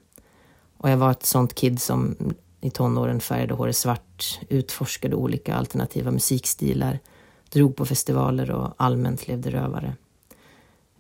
Och 0.77 0.91
jag 0.91 0.97
var 0.97 1.11
ett 1.11 1.27
sånt 1.27 1.55
kid 1.55 1.83
som 1.83 2.17
i 2.61 2.71
tonåren 2.71 3.21
färgade 3.21 3.55
håret 3.55 3.77
svart, 3.77 4.41
utforskade 4.49 5.17
olika 5.17 5.55
alternativa 5.55 6.11
musikstilar, 6.11 6.99
drog 7.51 7.77
på 7.77 7.87
festivaler 7.87 8.51
och 8.51 8.75
allmänt 8.77 9.29
levde 9.29 9.51
rövare. 9.51 9.97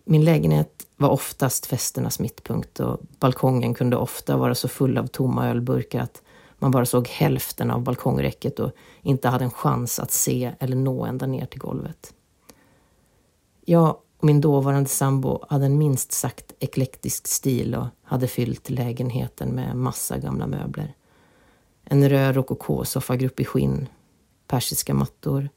Min 0.04 0.24
lägenhet 0.24 0.86
var 0.96 1.08
oftast 1.08 1.66
festernas 1.66 2.20
mittpunkt 2.20 2.80
och 2.80 3.00
balkongen 3.20 3.74
kunde 3.74 3.96
ofta 3.96 4.36
vara 4.36 4.54
så 4.54 4.68
full 4.68 4.98
av 4.98 5.06
tomma 5.06 5.48
ölburkar 5.48 6.00
att 6.00 6.22
man 6.58 6.70
bara 6.70 6.86
såg 6.86 7.08
hälften 7.08 7.70
av 7.70 7.82
balkongräcket 7.82 8.60
och 8.60 8.70
inte 9.02 9.28
hade 9.28 9.44
en 9.44 9.50
chans 9.50 9.98
att 9.98 10.12
se 10.12 10.52
eller 10.60 10.76
nå 10.76 11.04
ända 11.04 11.26
ner 11.26 11.46
till 11.46 11.60
golvet. 11.60 12.14
Jag 13.64 13.96
och 14.18 14.24
min 14.24 14.40
dåvarande 14.40 14.88
sambo 14.88 15.44
hade 15.48 15.66
en 15.66 15.78
minst 15.78 16.12
sagt 16.12 16.52
eklektisk 16.58 17.26
stil 17.26 17.74
och 17.74 17.86
hade 18.02 18.28
fyllt 18.28 18.70
lägenheten 18.70 19.48
med 19.48 19.76
massa 19.76 20.18
gamla 20.18 20.46
möbler. 20.46 20.94
En 21.90 22.08
röd 22.08 22.34
rokokosofagrupp 22.34 23.40
i 23.40 23.44
skinn, 23.44 23.88
persiska 24.46 24.94
mattor, 24.94 25.48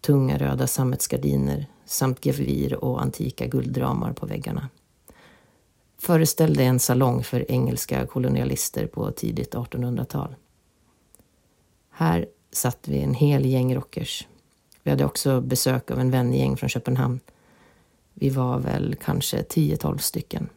tunga 0.00 0.38
röda 0.38 0.66
sammetsgardiner 0.66 1.66
samt 1.84 2.26
gevir 2.26 2.84
och 2.84 3.02
antika 3.02 3.46
guldramar 3.46 4.12
på 4.12 4.26
väggarna. 4.26 4.68
Föreställde 5.98 6.64
en 6.64 6.78
salong 6.78 7.24
för 7.24 7.50
engelska 7.50 8.06
kolonialister 8.06 8.86
på 8.86 9.10
tidigt 9.10 9.54
1800-tal. 9.54 10.34
Här 11.90 12.26
satt 12.52 12.88
vi 12.88 13.02
en 13.02 13.14
hel 13.14 13.46
gäng 13.46 13.74
rockers. 13.74 14.28
Vi 14.82 14.90
hade 14.90 15.04
också 15.04 15.40
besök 15.40 15.90
av 15.90 16.00
en 16.00 16.10
vängäng 16.10 16.56
från 16.56 16.68
Köpenhamn. 16.68 17.20
Vi 18.14 18.30
var 18.30 18.58
väl 18.58 18.96
kanske 19.04 19.42
10-12 19.42 19.98
stycken. 19.98 20.48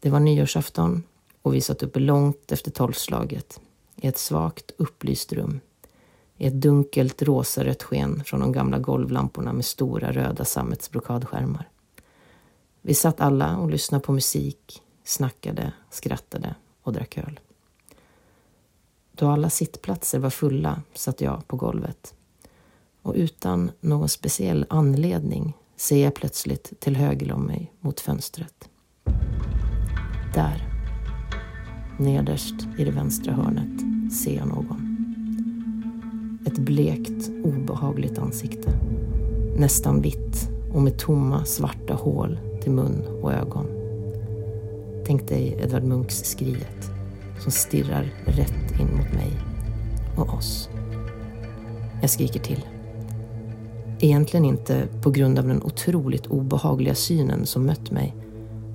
Det 0.00 0.10
var 0.10 0.20
nyårsafton 0.20 1.02
och 1.42 1.54
vi 1.54 1.60
satt 1.60 1.82
uppe 1.82 2.00
långt 2.00 2.52
efter 2.52 2.70
tolvslaget 2.70 3.60
i 4.02 4.06
ett 4.06 4.18
svagt 4.18 4.70
upplyst 4.78 5.32
rum 5.32 5.60
i 6.38 6.46
ett 6.46 6.60
dunkelt 6.60 7.22
rosarött 7.22 7.82
sken 7.82 8.24
från 8.24 8.40
de 8.40 8.52
gamla 8.52 8.78
golvlamporna 8.78 9.52
med 9.52 9.64
stora 9.64 10.12
röda 10.12 10.44
sammetsbrokadskärmar. 10.44 11.68
Vi 12.82 12.94
satt 12.94 13.20
alla 13.20 13.58
och 13.58 13.70
lyssnade 13.70 14.04
på 14.04 14.12
musik, 14.12 14.82
snackade, 15.04 15.72
skrattade 15.90 16.54
och 16.82 16.92
drack 16.92 17.18
öl. 17.18 17.40
Då 19.12 19.28
alla 19.28 19.50
sittplatser 19.50 20.18
var 20.18 20.30
fulla 20.30 20.82
satt 20.94 21.20
jag 21.20 21.48
på 21.48 21.56
golvet. 21.56 22.14
Och 23.02 23.14
utan 23.16 23.70
någon 23.80 24.08
speciell 24.08 24.66
anledning 24.70 25.56
ser 25.76 26.04
jag 26.04 26.14
plötsligt 26.14 26.80
till 26.80 26.96
höger 26.96 27.32
om 27.32 27.46
mig 27.46 27.72
mot 27.80 28.00
fönstret. 28.00 28.68
Där, 30.34 30.77
nederst 31.98 32.54
i 32.78 32.84
det 32.84 32.90
vänstra 32.90 33.32
hörnet, 33.32 34.12
ser 34.12 34.36
jag 34.36 34.48
någon. 34.48 34.88
Ett 36.46 36.58
blekt, 36.58 37.30
obehagligt 37.44 38.18
ansikte. 38.18 38.70
Nästan 39.56 40.02
vitt 40.02 40.50
och 40.74 40.82
med 40.82 40.98
tomma, 40.98 41.44
svarta 41.44 41.94
hål 41.94 42.38
till 42.62 42.72
mun 42.72 43.02
och 43.22 43.32
ögon. 43.32 43.66
Tänk 45.06 45.28
dig 45.28 45.58
Edvard 45.62 45.84
Munchs 45.84 46.24
Skriet 46.24 46.90
som 47.40 47.52
stirrar 47.52 48.12
rätt 48.24 48.80
in 48.80 48.96
mot 48.96 49.12
mig 49.12 49.32
och 50.16 50.34
oss. 50.34 50.68
Jag 52.00 52.10
skriker 52.10 52.40
till. 52.40 52.66
Egentligen 54.00 54.44
inte 54.44 54.86
på 55.02 55.10
grund 55.10 55.38
av 55.38 55.46
den 55.46 55.62
otroligt 55.62 56.26
obehagliga 56.26 56.94
synen 56.94 57.46
som 57.46 57.66
mött 57.66 57.90
mig. 57.90 58.14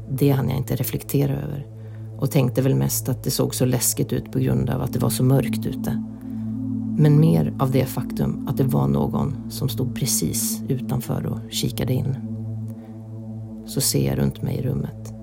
Det 0.09 0.29
hann 0.29 0.49
jag 0.49 0.57
inte 0.57 0.75
reflektera 0.75 1.31
över 1.33 1.72
och 2.23 2.31
tänkte 2.31 2.61
väl 2.61 2.75
mest 2.75 3.09
att 3.09 3.23
det 3.23 3.31
såg 3.31 3.55
så 3.55 3.65
läskigt 3.65 4.13
ut 4.13 4.31
på 4.31 4.39
grund 4.39 4.69
av 4.69 4.81
att 4.81 4.93
det 4.93 4.99
var 4.99 5.09
så 5.09 5.23
mörkt 5.23 5.65
ute. 5.65 6.03
Men 6.97 7.19
mer 7.19 7.53
av 7.59 7.71
det 7.71 7.85
faktum 7.85 8.47
att 8.47 8.57
det 8.57 8.63
var 8.63 8.87
någon 8.87 9.51
som 9.51 9.69
stod 9.69 9.95
precis 9.95 10.61
utanför 10.67 11.25
och 11.25 11.51
kikade 11.51 11.93
in. 11.93 12.15
Så 13.65 13.81
ser 13.81 14.07
jag 14.07 14.17
runt 14.17 14.41
mig 14.41 14.57
i 14.57 14.61
rummet. 14.61 15.13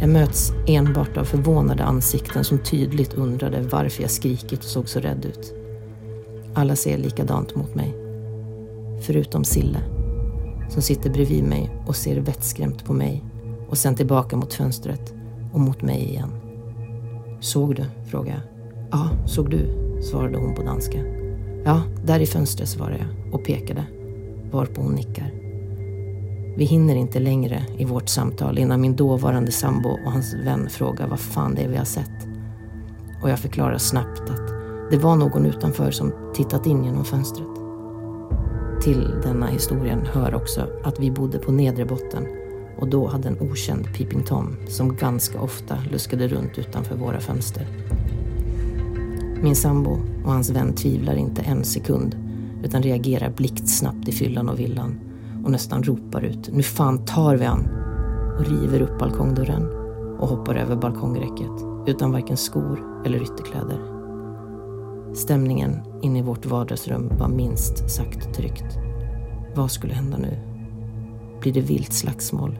Jag 0.00 0.08
möts 0.08 0.52
enbart 0.66 1.16
av 1.16 1.24
förvånade 1.24 1.84
ansikten 1.84 2.44
som 2.44 2.58
tydligt 2.58 3.14
undrade 3.14 3.62
varför 3.62 4.02
jag 4.02 4.10
skrikit 4.10 4.58
och 4.58 4.64
såg 4.64 4.88
så 4.88 5.00
rädd 5.00 5.24
ut. 5.24 5.54
Alla 6.54 6.76
ser 6.76 6.98
likadant 6.98 7.56
mot 7.56 7.74
mig. 7.74 7.94
Förutom 9.00 9.44
Sille, 9.44 9.80
som 10.70 10.82
sitter 10.82 11.10
bredvid 11.10 11.44
mig 11.44 11.70
och 11.86 11.96
ser 11.96 12.20
vettskrämt 12.20 12.84
på 12.84 12.92
mig 12.92 13.24
och 13.68 13.78
sen 13.78 13.94
tillbaka 13.94 14.36
mot 14.36 14.54
fönstret 14.54 15.14
och 15.52 15.60
mot 15.60 15.82
mig 15.82 16.08
igen. 16.08 16.30
Såg 17.40 17.74
du? 17.74 17.84
frågade 18.10 18.30
jag. 18.30 18.40
Ja, 18.90 19.10
såg 19.26 19.50
du? 19.50 19.82
svarade 20.02 20.38
hon 20.38 20.54
på 20.54 20.62
danska. 20.62 20.98
Ja, 21.64 21.82
där 22.04 22.20
i 22.20 22.26
fönstret 22.26 22.68
svarade 22.68 22.98
jag 22.98 23.34
och 23.34 23.44
pekade, 23.44 23.84
varpå 24.50 24.80
hon 24.80 24.94
nickar. 24.94 25.32
Vi 26.56 26.64
hinner 26.64 26.96
inte 26.96 27.20
längre 27.20 27.62
i 27.78 27.84
vårt 27.84 28.08
samtal 28.08 28.58
innan 28.58 28.80
min 28.80 28.96
dåvarande 28.96 29.52
sambo 29.52 29.88
och 29.88 30.12
hans 30.12 30.34
vän 30.34 30.68
frågar 30.70 31.08
vad 31.08 31.20
fan 31.20 31.54
det 31.54 31.62
är 31.62 31.68
vi 31.68 31.76
har 31.76 31.84
sett. 31.84 32.26
Och 33.22 33.30
jag 33.30 33.38
förklarar 33.38 33.78
snabbt 33.78 34.30
att 34.30 34.48
det 34.90 34.98
var 34.98 35.16
någon 35.16 35.46
utanför 35.46 35.90
som 35.90 36.12
tittat 36.34 36.66
in 36.66 36.84
genom 36.84 37.04
fönstret. 37.04 37.46
Till 38.82 39.10
denna 39.22 39.46
historien 39.46 40.06
hör 40.06 40.34
också 40.34 40.66
att 40.84 41.00
vi 41.00 41.10
bodde 41.10 41.38
på 41.38 41.52
nedre 41.52 41.84
botten 41.84 42.26
och 42.78 42.88
då 42.88 43.06
hade 43.06 43.28
en 43.28 43.40
okänd 43.40 43.94
Peeping 43.96 44.22
Tom 44.22 44.56
som 44.68 44.96
ganska 44.96 45.40
ofta 45.40 45.78
luskade 45.90 46.28
runt 46.28 46.58
utanför 46.58 46.96
våra 46.96 47.20
fönster. 47.20 47.66
Min 49.42 49.56
sambo 49.56 49.98
och 50.24 50.32
hans 50.32 50.50
vän 50.50 50.74
tvivlar 50.74 51.14
inte 51.14 51.42
en 51.42 51.64
sekund 51.64 52.16
utan 52.64 52.82
reagerar 52.82 53.30
blixtsnabbt 53.30 54.08
i 54.08 54.12
fyllan 54.12 54.48
och 54.48 54.60
villan 54.60 55.00
och 55.44 55.50
nästan 55.50 55.82
ropar 55.82 56.22
ut 56.22 56.50
Nu 56.52 56.62
fan 56.62 57.04
tar 57.04 57.36
vi 57.36 57.44
han! 57.44 57.68
och 58.38 58.46
river 58.46 58.82
upp 58.82 58.98
balkongdörren 58.98 59.68
och 60.18 60.28
hoppar 60.28 60.54
över 60.54 60.76
balkongräcket 60.76 61.50
utan 61.86 62.12
varken 62.12 62.36
skor 62.36 63.02
eller 63.06 63.22
ytterkläder. 63.22 63.78
Stämningen 65.14 65.82
inne 66.02 66.18
i 66.18 66.22
vårt 66.22 66.46
vardagsrum 66.46 67.12
var 67.18 67.28
minst 67.28 67.90
sagt 67.90 68.34
tryckt. 68.34 68.78
Vad 69.54 69.70
skulle 69.70 69.94
hända 69.94 70.18
nu? 70.18 70.51
Blir 71.42 71.52
det 71.52 71.60
vilt 71.60 71.92
slagsmål? 71.92 72.58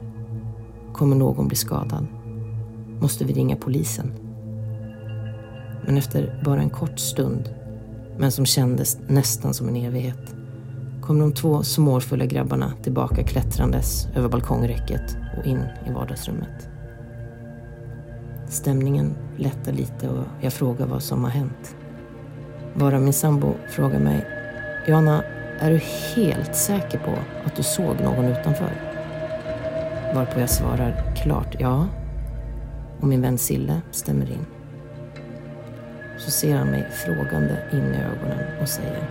Kommer 0.93 1.17
någon 1.17 1.49
bli 1.49 1.57
skadad? 1.57 2.07
Måste 3.01 3.25
vi 3.25 3.33
ringa 3.33 3.57
polisen? 3.57 4.13
Men 5.87 5.99
efter 5.99 6.43
bara 6.45 6.61
en 6.61 6.71
kort 6.71 6.99
stund, 6.99 7.55
men 8.19 8.33
som 8.33 8.47
kändes 8.47 8.99
nästan 9.09 9.55
som 9.55 9.69
en 9.69 9.77
evighet, 9.77 10.35
kom 11.03 11.19
de 11.19 11.33
två 11.33 11.63
småfulla 11.63 12.27
grabbarna 12.27 12.73
tillbaka 12.83 13.23
klättrandes 13.23 14.07
över 14.15 14.29
balkongräcket 14.29 15.17
och 15.39 15.47
in 15.47 15.65
i 15.87 15.93
vardagsrummet. 15.93 16.69
Stämningen 18.49 19.15
lättar 19.37 19.73
lite 19.73 20.09
och 20.09 20.25
jag 20.41 20.53
frågar 20.53 20.87
vad 20.87 21.03
som 21.03 21.25
har 21.25 21.31
hänt. 21.31 21.77
Bara 22.75 22.99
min 22.99 23.13
sambo 23.13 23.55
frågar 23.69 24.01
mig, 24.01 24.27
Jana, 24.89 25.23
är 25.63 25.71
du 25.71 25.77
helt 25.77 26.57
säker 26.57 26.99
på 26.99 27.19
att 27.45 27.57
du 27.57 27.63
såg 27.63 28.01
någon 28.01 28.25
utanför? 28.25 28.73
Varpå 30.15 30.41
jag 30.41 30.51
svarar 30.51 31.15
klart 31.17 31.57
ja. 31.59 31.89
Och 33.01 33.09
min 33.09 33.23
vän 33.23 33.39
Sille 33.39 33.81
stämmer 33.91 34.31
in. 34.31 34.47
Så 36.19 36.31
ser 36.31 36.57
han 36.57 36.67
mig 36.67 36.91
frågande 36.91 37.59
in 37.73 37.95
i 37.95 37.97
ögonen 37.97 38.61
och 38.63 38.69
säger 38.69 39.09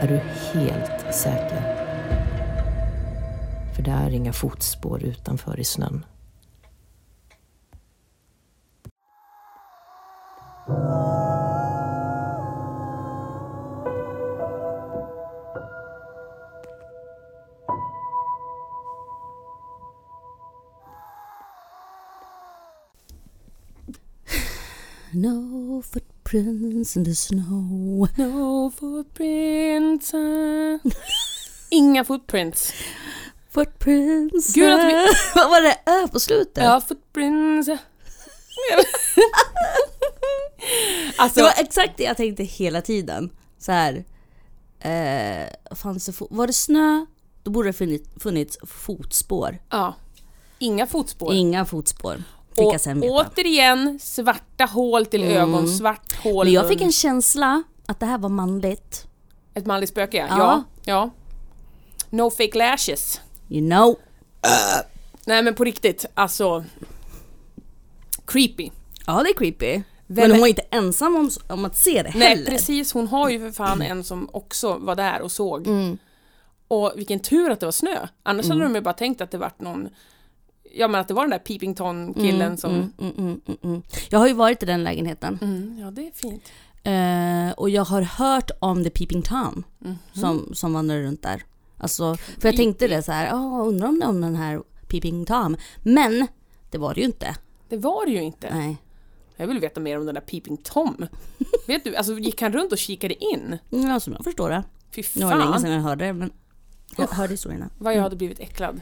Är 0.00 0.08
du 0.08 0.20
helt 0.52 1.14
säker? 1.14 1.76
För 3.76 3.82
det 3.82 3.90
är 3.90 4.10
inga 4.10 4.32
fotspår 4.32 5.04
utanför 5.04 5.60
i 5.60 5.64
snön. 5.64 6.04
Footprints 26.30 26.96
in 26.96 27.04
the 27.04 27.14
snow. 27.14 28.08
No 28.16 28.70
footprints. 28.70 30.14
uh. 30.14 30.78
Inga 31.70 32.04
footprints. 32.04 32.72
Footprints. 33.50 34.54
Gud, 34.54 34.72
att 34.72 34.84
vi- 34.88 35.12
Vad 35.34 35.50
var 35.50 35.60
det 35.62 35.78
ö 35.86 36.08
på 36.08 36.20
slutet? 36.20 36.64
Ja, 36.64 36.80
footprints. 36.80 37.68
alltså, 41.18 41.40
Det 41.40 41.42
var 41.42 41.54
exakt 41.58 41.92
det 41.96 42.04
jag 42.04 42.16
tänkte 42.16 42.42
hela 42.44 42.80
tiden. 42.82 43.30
Så 43.58 43.72
här. 43.72 44.04
Eh, 44.80 45.74
fanns 45.76 46.06
det 46.06 46.12
var 46.30 46.46
det 46.46 46.52
snö, 46.52 47.06
då 47.42 47.50
borde 47.50 47.68
det 47.68 47.72
funnits, 47.72 48.08
funnits 48.20 48.58
fotspår. 48.62 49.58
ja. 49.70 49.94
Inga 50.58 50.86
fotspår. 50.86 51.34
Inga 51.34 51.64
fotspår. 51.64 52.22
Fick 52.56 52.66
Och 52.66 52.80
sen 52.80 53.00
veta. 53.00 53.12
återigen, 53.12 53.98
svarta 53.98 54.64
hål 54.64 55.06
till 55.06 55.24
ögon, 55.24 55.68
svart 55.68 56.12
hål 56.22 56.46
Men 56.46 56.54
jag 56.54 56.68
fick 56.68 56.80
en 56.80 56.92
känsla 56.92 57.62
att 57.86 58.00
det 58.00 58.06
här 58.06 58.18
var 58.18 58.28
manligt. 58.28 59.06
Ett 59.54 59.66
manligt 59.66 59.90
spöke, 59.90 60.16
ja. 60.16 60.36
Ja. 60.38 60.64
ja. 60.84 61.10
No 62.10 62.30
fake 62.30 62.58
lashes. 62.58 63.20
You 63.48 63.70
know. 63.70 63.96
Nej 65.24 65.42
men 65.42 65.54
på 65.54 65.64
riktigt, 65.64 66.06
alltså. 66.14 66.64
Creepy. 68.26 68.70
Ja, 69.06 69.22
det 69.22 69.30
är 69.30 69.34
creepy. 69.34 69.82
Vem 70.06 70.22
Men 70.22 70.30
hon 70.30 70.40
var 70.40 70.48
inte 70.48 70.62
ensam 70.70 71.16
om, 71.16 71.30
om 71.48 71.64
att 71.64 71.76
se 71.76 72.02
det 72.02 72.12
Nej 72.14 72.28
heller. 72.28 72.50
precis, 72.50 72.92
hon 72.92 73.06
har 73.08 73.30
ju 73.30 73.40
för 73.40 73.50
fan 73.50 73.82
en 73.82 74.04
som 74.04 74.28
också 74.32 74.76
var 74.78 74.94
där 74.94 75.20
och 75.22 75.32
såg. 75.32 75.66
Mm. 75.66 75.98
Och 76.68 76.92
vilken 76.96 77.20
tur 77.20 77.50
att 77.50 77.60
det 77.60 77.66
var 77.66 77.72
snö. 77.72 78.06
Annars 78.22 78.48
hade 78.48 78.62
de 78.62 78.74
ju 78.74 78.80
bara 78.80 78.94
tänkt 78.94 79.20
att 79.20 79.30
det 79.30 79.38
vart 79.38 79.60
någon 79.60 79.88
Ja 80.74 80.88
men 80.88 81.00
att 81.00 81.08
det 81.08 81.14
var 81.14 81.22
den 81.22 81.30
där 81.30 81.38
Peeping 81.38 81.74
Tom 81.74 82.14
killen 82.14 82.56
som 82.56 82.70
Mm, 82.74 82.90
mm, 82.98 83.12
mm, 83.18 83.40
mm, 83.46 83.58
mm. 83.62 83.82
Jag 84.10 84.18
har 84.18 84.26
ju 84.28 84.34
varit 84.34 84.62
i 84.62 84.66
den 84.66 84.84
lägenheten. 84.84 85.38
mm, 85.42 85.78
Ja 85.80 85.90
det 85.90 86.06
är 86.06 86.10
fint. 86.12 86.42
Eh, 86.82 87.58
och 87.58 87.70
jag 87.70 87.84
har 87.84 88.02
hört 88.02 88.50
om 88.58 88.84
The 88.84 88.90
Peeping 88.90 89.22
Tom 89.22 89.64
Mhm. 89.78 89.96
som, 90.12 90.50
som 90.54 90.72
vandrar 90.72 90.98
runt 91.02 91.22
där. 91.22 91.42
Alltså, 91.78 92.16
för 92.16 92.48
jag 92.48 92.56
tänkte 92.56 92.88
det 92.88 93.02
så 93.02 93.12
här, 93.12 93.32
oh, 93.34 93.68
undrar 93.68 93.88
om 93.88 94.02
om 94.06 94.20
den 94.20 94.36
här 94.36 94.62
Peeping 94.88 95.26
Tom. 95.26 95.56
Men 95.82 96.26
det 96.70 96.78
var 96.78 96.94
det 96.94 97.00
ju 97.00 97.06
inte. 97.06 97.36
Det 97.68 97.76
var 97.76 98.06
det 98.06 98.12
ju 98.12 98.22
inte. 98.22 98.54
Nej. 98.54 98.76
Jag 99.36 99.46
vill 99.46 99.58
veta 99.60 99.80
mer 99.80 99.98
om 99.98 100.06
den 100.06 100.14
där 100.14 100.22
Peeping 100.22 100.56
Tom. 100.56 101.06
Vet 101.66 101.84
du, 101.84 101.96
alltså 101.96 102.18
gick 102.18 102.42
han 102.42 102.52
runt 102.52 102.72
och 102.72 102.78
kikade 102.78 103.24
in? 103.24 103.58
Ja, 103.70 104.00
som 104.00 104.12
jag 104.12 104.24
förstår 104.24 104.50
det. 104.50 104.62
Fy 104.94 105.02
Det 105.14 105.24
var 105.24 105.30
länge 105.36 105.50
fan 105.52 105.60
sedan 105.60 105.70
jag 105.72 105.80
hörde 105.80 106.04
det, 106.06 106.12
men 106.12 106.30
jag 106.96 107.06
hörde 107.08 107.32
historierna. 107.32 107.68
vad 107.78 107.94
jag 107.94 108.02
hade 108.02 108.16
blivit 108.16 108.40
äcklad. 108.40 108.80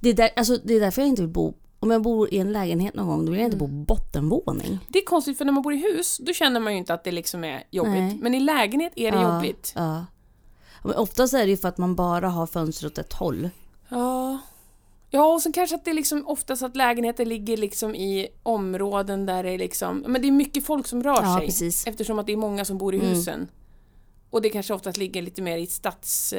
Det 0.00 0.08
är, 0.08 0.14
där, 0.14 0.30
alltså, 0.36 0.56
det 0.64 0.74
är 0.74 0.80
därför 0.80 1.02
jag 1.02 1.08
inte 1.08 1.22
vill 1.22 1.30
bo, 1.30 1.54
om 1.80 1.90
jag 1.90 2.02
bor 2.02 2.34
i 2.34 2.38
en 2.38 2.52
lägenhet 2.52 2.94
någon 2.94 3.06
gång, 3.06 3.24
då 3.26 3.30
vill 3.32 3.40
jag 3.40 3.46
inte 3.46 3.56
bo 3.56 3.64
Mm. 3.64 3.86
på 3.86 3.94
bottenvåning. 3.94 4.78
Det 4.88 4.98
är 4.98 5.04
konstigt 5.04 5.38
för 5.38 5.44
när 5.44 5.52
man 5.52 5.62
bor 5.62 5.72
i 5.72 5.76
hus, 5.76 6.18
då 6.22 6.32
känner 6.32 6.60
man 6.60 6.72
ju 6.72 6.78
inte 6.78 6.94
att 6.94 7.04
det 7.04 7.12
liksom 7.12 7.44
är 7.44 7.62
jobbigt. 7.70 7.92
Nej. 7.92 8.18
Men 8.22 8.34
i 8.34 8.40
lägenhet 8.40 8.92
är 8.96 9.10
det 9.12 9.18
Ja, 9.18 9.34
jobbigt. 9.34 9.72
Ja. 9.76 10.04
Men 10.84 10.94
oftast 10.94 11.34
är 11.34 11.38
det 11.44 11.50
ju 11.50 11.56
för 11.56 11.68
att 11.68 11.78
man 11.78 11.94
bara 11.94 12.28
har 12.28 12.46
fönster 12.46 12.86
åt 12.86 12.98
ett 12.98 13.12
håll. 13.12 13.50
Ja. 13.88 14.38
Ja, 15.10 15.32
och 15.34 15.42
sen 15.42 15.52
kanske 15.52 15.76
att 15.76 15.84
det 15.84 15.90
är 15.90 15.94
liksom 15.94 16.26
oftast 16.26 16.62
att 16.62 16.76
lägenheter 16.76 17.26
ligger 17.26 17.56
liksom 17.56 17.94
i 17.94 18.28
områden 18.42 19.26
där 19.26 19.42
det 19.42 19.50
är 19.50 19.58
liksom, 19.58 20.04
men 20.08 20.22
det 20.22 20.28
är 20.28 20.32
mycket 20.32 20.64
folk 20.66 20.86
som 20.86 21.02
rör 21.02 21.22
Ja, 21.22 21.36
sig. 21.38 21.46
precis. 21.46 21.86
Eftersom 21.86 22.18
att 22.18 22.26
det 22.26 22.32
är 22.32 22.36
många 22.36 22.64
som 22.64 22.78
bor 22.78 22.94
i 22.94 22.98
Mm. 22.98 23.10
husen. 23.10 23.48
Och 24.30 24.42
det 24.42 24.50
kanske 24.50 24.74
oftast 24.74 24.96
ligger 24.98 25.22
lite 25.22 25.42
mer 25.42 25.58
i 25.58 25.66
stads... 25.66 26.34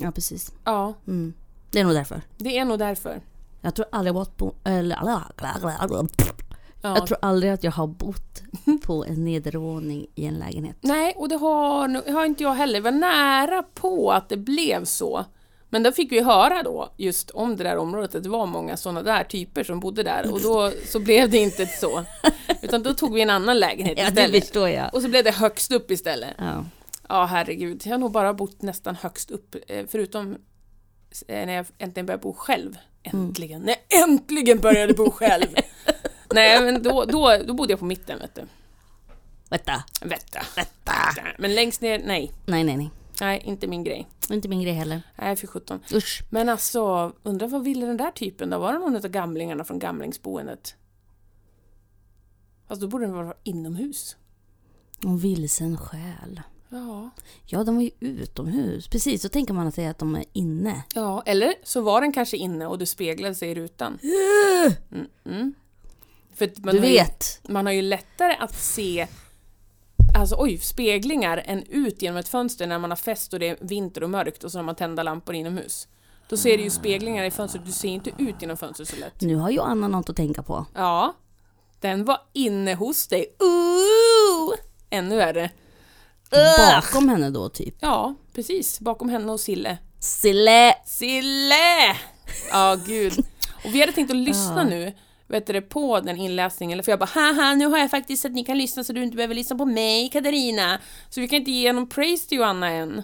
Ja, 0.00 0.10
precis. 0.12 0.52
ja, 0.64 0.94
Mm. 1.06 1.34
Det 1.72 1.80
är 1.80 1.84
nog 1.84 1.94
därför. 1.94 2.20
det 2.36 2.58
är 2.58 2.64
nog 2.64 2.78
därför. 2.78 3.20
Jag 3.60 3.74
tror 3.74 3.86
aldrig 3.92 4.08
jag 4.08 4.14
bott 4.14 4.36
på... 4.36 4.54
Eller, 4.64 4.98
Ja. 6.84 6.96
Jag 6.96 7.06
tror 7.06 7.18
aldrig 7.22 7.52
att 7.52 7.64
jag 7.64 7.72
har 7.72 7.86
bott 7.86 8.42
på 8.82 9.04
en 9.04 9.24
nedervåning 9.24 10.06
i 10.14 10.26
en 10.26 10.34
lägenhet. 10.34 10.76
Nej, 10.80 11.14
och 11.16 11.28
det 11.28 11.36
har, 11.36 12.12
har 12.12 12.24
inte 12.24 12.42
jag 12.42 12.54
heller. 12.54 12.74
Det 12.74 12.80
var 12.84 12.90
nära 12.90 13.62
på 13.62 14.12
att 14.12 14.28
det 14.28 14.36
blev 14.36 14.84
så. 14.84 15.24
Men 15.70 15.82
då 15.82 15.92
fick 15.92 16.12
vi 16.12 16.20
höra 16.22 16.62
då 16.62 16.92
just 16.96 17.30
om 17.30 17.56
det 17.56 17.64
där 17.64 17.76
området, 17.76 18.14
att 18.14 18.22
det 18.22 18.28
var 18.28 18.46
många 18.46 18.76
sådana 18.76 19.02
där 19.02 19.24
typer 19.24 19.64
som 19.64 19.80
bodde 19.80 20.02
där 20.02 20.32
och 20.32 20.40
då 20.40 20.72
så 20.86 21.00
blev 21.00 21.30
det 21.30 21.38
inte 21.38 21.66
så. 21.66 22.04
Utan 22.62 22.82
då 22.82 22.94
tog 22.94 23.14
vi 23.14 23.20
en 23.22 23.30
annan 23.30 23.58
lägenhet 23.58 23.98
Ja, 23.98 24.04
det 24.04 24.10
istället. 24.10 24.44
förstår 24.44 24.68
jag. 24.68 24.94
Och 24.94 25.02
så 25.02 25.08
blev 25.08 25.24
det 25.24 25.30
högst 25.30 25.72
upp 25.72 25.90
istället. 25.90 26.34
Ja. 26.38 26.64
Ja, 27.08 27.24
herregud. 27.24 27.82
Jag 27.84 27.92
har 27.92 27.98
nog 27.98 28.12
bara 28.12 28.34
bott 28.34 28.62
nästan 28.62 28.96
högst 28.96 29.30
upp, 29.30 29.54
eh, 29.68 29.84
förutom 29.88 30.36
när 31.28 31.52
jag 31.52 31.66
äntligen 31.78 32.06
började 32.06 32.22
bo 32.22 32.32
själv. 32.32 32.76
Äntligen! 33.02 33.62
När 33.62 33.74
jag 33.88 34.02
äntligen 34.02 34.60
började 34.60 34.94
bo 34.94 35.10
själv! 35.10 35.46
Nej, 36.34 36.62
men 36.62 36.82
då, 36.82 37.04
då, 37.04 37.36
då 37.46 37.54
bodde 37.54 37.72
jag 37.72 37.80
på 37.80 37.84
mitten, 37.84 38.18
vet 38.18 38.34
du. 38.34 38.46
Vänta. 39.50 39.84
Vetta. 40.00 40.40
Vetta. 40.56 40.92
Men 41.38 41.54
längst 41.54 41.80
ner, 41.80 42.02
nej. 42.06 42.32
Nej, 42.46 42.64
nej, 42.64 42.76
nej. 42.76 42.90
Nej, 43.20 43.42
inte 43.44 43.66
min 43.66 43.84
grej. 43.84 44.08
Inte 44.30 44.48
min 44.48 44.62
grej 44.62 44.72
heller. 44.72 45.02
Nej, 45.18 45.36
för 45.36 45.46
17. 45.46 45.80
Usch. 45.92 46.22
Men 46.30 46.48
alltså, 46.48 47.12
undrar 47.22 47.48
vad 47.48 47.64
ville 47.64 47.86
den 47.86 47.96
där 47.96 48.10
typen 48.10 48.50
då? 48.50 48.58
Var 48.58 48.72
det 48.72 48.78
någon 48.78 48.96
av 48.96 49.08
gamlingarna 49.08 49.64
från 49.64 49.78
gamlingsboendet? 49.78 50.74
Fast 52.68 52.80
då 52.80 52.88
borde 52.88 53.04
den 53.04 53.14
vara 53.14 53.34
inomhus. 53.42 54.16
En 55.04 55.18
vilsen 55.18 55.76
själ. 55.76 56.40
Ja. 56.72 57.10
Ja, 57.46 57.64
de 57.64 57.74
var 57.76 57.82
ju 57.82 57.90
utomhus. 58.00 58.88
Precis, 58.88 59.22
så 59.22 59.28
tänker 59.28 59.54
man 59.54 59.66
att 59.66 59.78
är 59.78 59.90
att 59.90 59.98
de 59.98 60.14
är 60.14 60.24
inne. 60.32 60.82
Ja, 60.94 61.22
eller 61.26 61.54
så 61.64 61.80
var 61.80 62.00
den 62.00 62.12
kanske 62.12 62.36
inne 62.36 62.66
och 62.66 62.78
det 62.78 62.86
speglade 62.86 63.34
sig 63.34 63.50
i 63.50 63.54
rutan. 63.54 63.98
Mm, 64.90 65.06
mm. 65.24 65.54
För 66.34 66.44
att 66.44 66.58
man 66.58 66.74
Du 66.74 66.80
har 66.80 66.86
ju- 66.86 66.92
vet. 66.92 67.40
man 67.48 67.66
har 67.66 67.72
ju 67.72 67.82
lättare 67.82 68.36
att 68.40 68.54
se 68.54 69.06
Alltså 70.18 70.36
oj, 70.38 70.58
speglingar 70.58 71.42
än 71.46 71.62
ut 71.62 72.02
genom 72.02 72.16
ett 72.16 72.28
fönster 72.28 72.66
när 72.66 72.78
man 72.78 72.90
har 72.90 72.96
fest 72.96 73.32
och 73.32 73.38
det 73.38 73.48
är 73.48 73.56
vinter 73.60 74.02
och 74.02 74.10
mörkt 74.10 74.44
och 74.44 74.52
så 74.52 74.58
har 74.58 74.62
man 74.62 74.74
tända 74.74 75.02
lampor 75.02 75.34
inomhus. 75.34 75.88
Då 76.28 76.36
ser 76.36 76.58
du 76.58 76.64
ju 76.64 76.70
speglingar 76.70 77.24
i 77.24 77.30
fönstret, 77.30 77.66
du 77.66 77.72
ser 77.72 77.88
inte 77.88 78.10
ut 78.18 78.34
genom 78.40 78.56
fönstret 78.56 78.88
så 78.88 78.96
lätt. 78.96 79.20
Nu 79.20 79.36
har 79.36 79.50
ju 79.50 79.60
Anna 79.60 79.88
något 79.88 80.10
att 80.10 80.16
tänka 80.16 80.42
på. 80.42 80.66
Ja, 80.74 81.14
den 81.80 82.04
var 82.04 82.18
inne 82.32 82.74
hos 82.74 83.08
dig. 83.08 83.26
Ooh! 83.38 84.54
Ännu 84.90 85.16
värre. 85.16 85.50
Bakom 86.32 87.08
henne 87.08 87.30
då, 87.30 87.48
typ. 87.48 87.74
Ja, 87.80 88.14
precis. 88.34 88.80
Bakom 88.80 89.08
henne 89.08 89.32
och 89.32 89.40
Sille. 89.40 89.78
Sille! 90.00 90.74
Sille! 90.86 91.96
Ja, 92.50 92.76
gud. 92.86 93.12
Och 93.64 93.74
vi 93.74 93.80
hade 93.80 93.92
tänkt 93.92 94.10
att 94.10 94.16
lyssna 94.16 94.64
nu 94.64 94.92
vet 95.32 95.46
du, 95.46 95.60
på 95.60 96.00
den 96.00 96.16
inläsningen, 96.16 96.82
för 96.82 96.92
jag 96.92 96.98
bara 96.98 97.10
haha, 97.14 97.54
nu 97.54 97.66
har 97.66 97.78
jag 97.78 97.90
faktiskt 97.90 98.24
att 98.24 98.32
ni 98.32 98.44
kan 98.44 98.58
lyssna 98.58 98.84
så 98.84 98.92
du 98.92 99.02
inte 99.02 99.16
behöver 99.16 99.34
lyssna 99.34 99.56
på 99.56 99.64
mig, 99.64 100.08
Katarina. 100.08 100.78
Så 101.10 101.20
vi 101.20 101.28
kan 101.28 101.38
inte 101.38 101.50
ge 101.50 101.72
någon 101.72 101.88
praise 101.88 102.28
till 102.28 102.38
Joanna 102.38 102.70
än. 102.70 103.02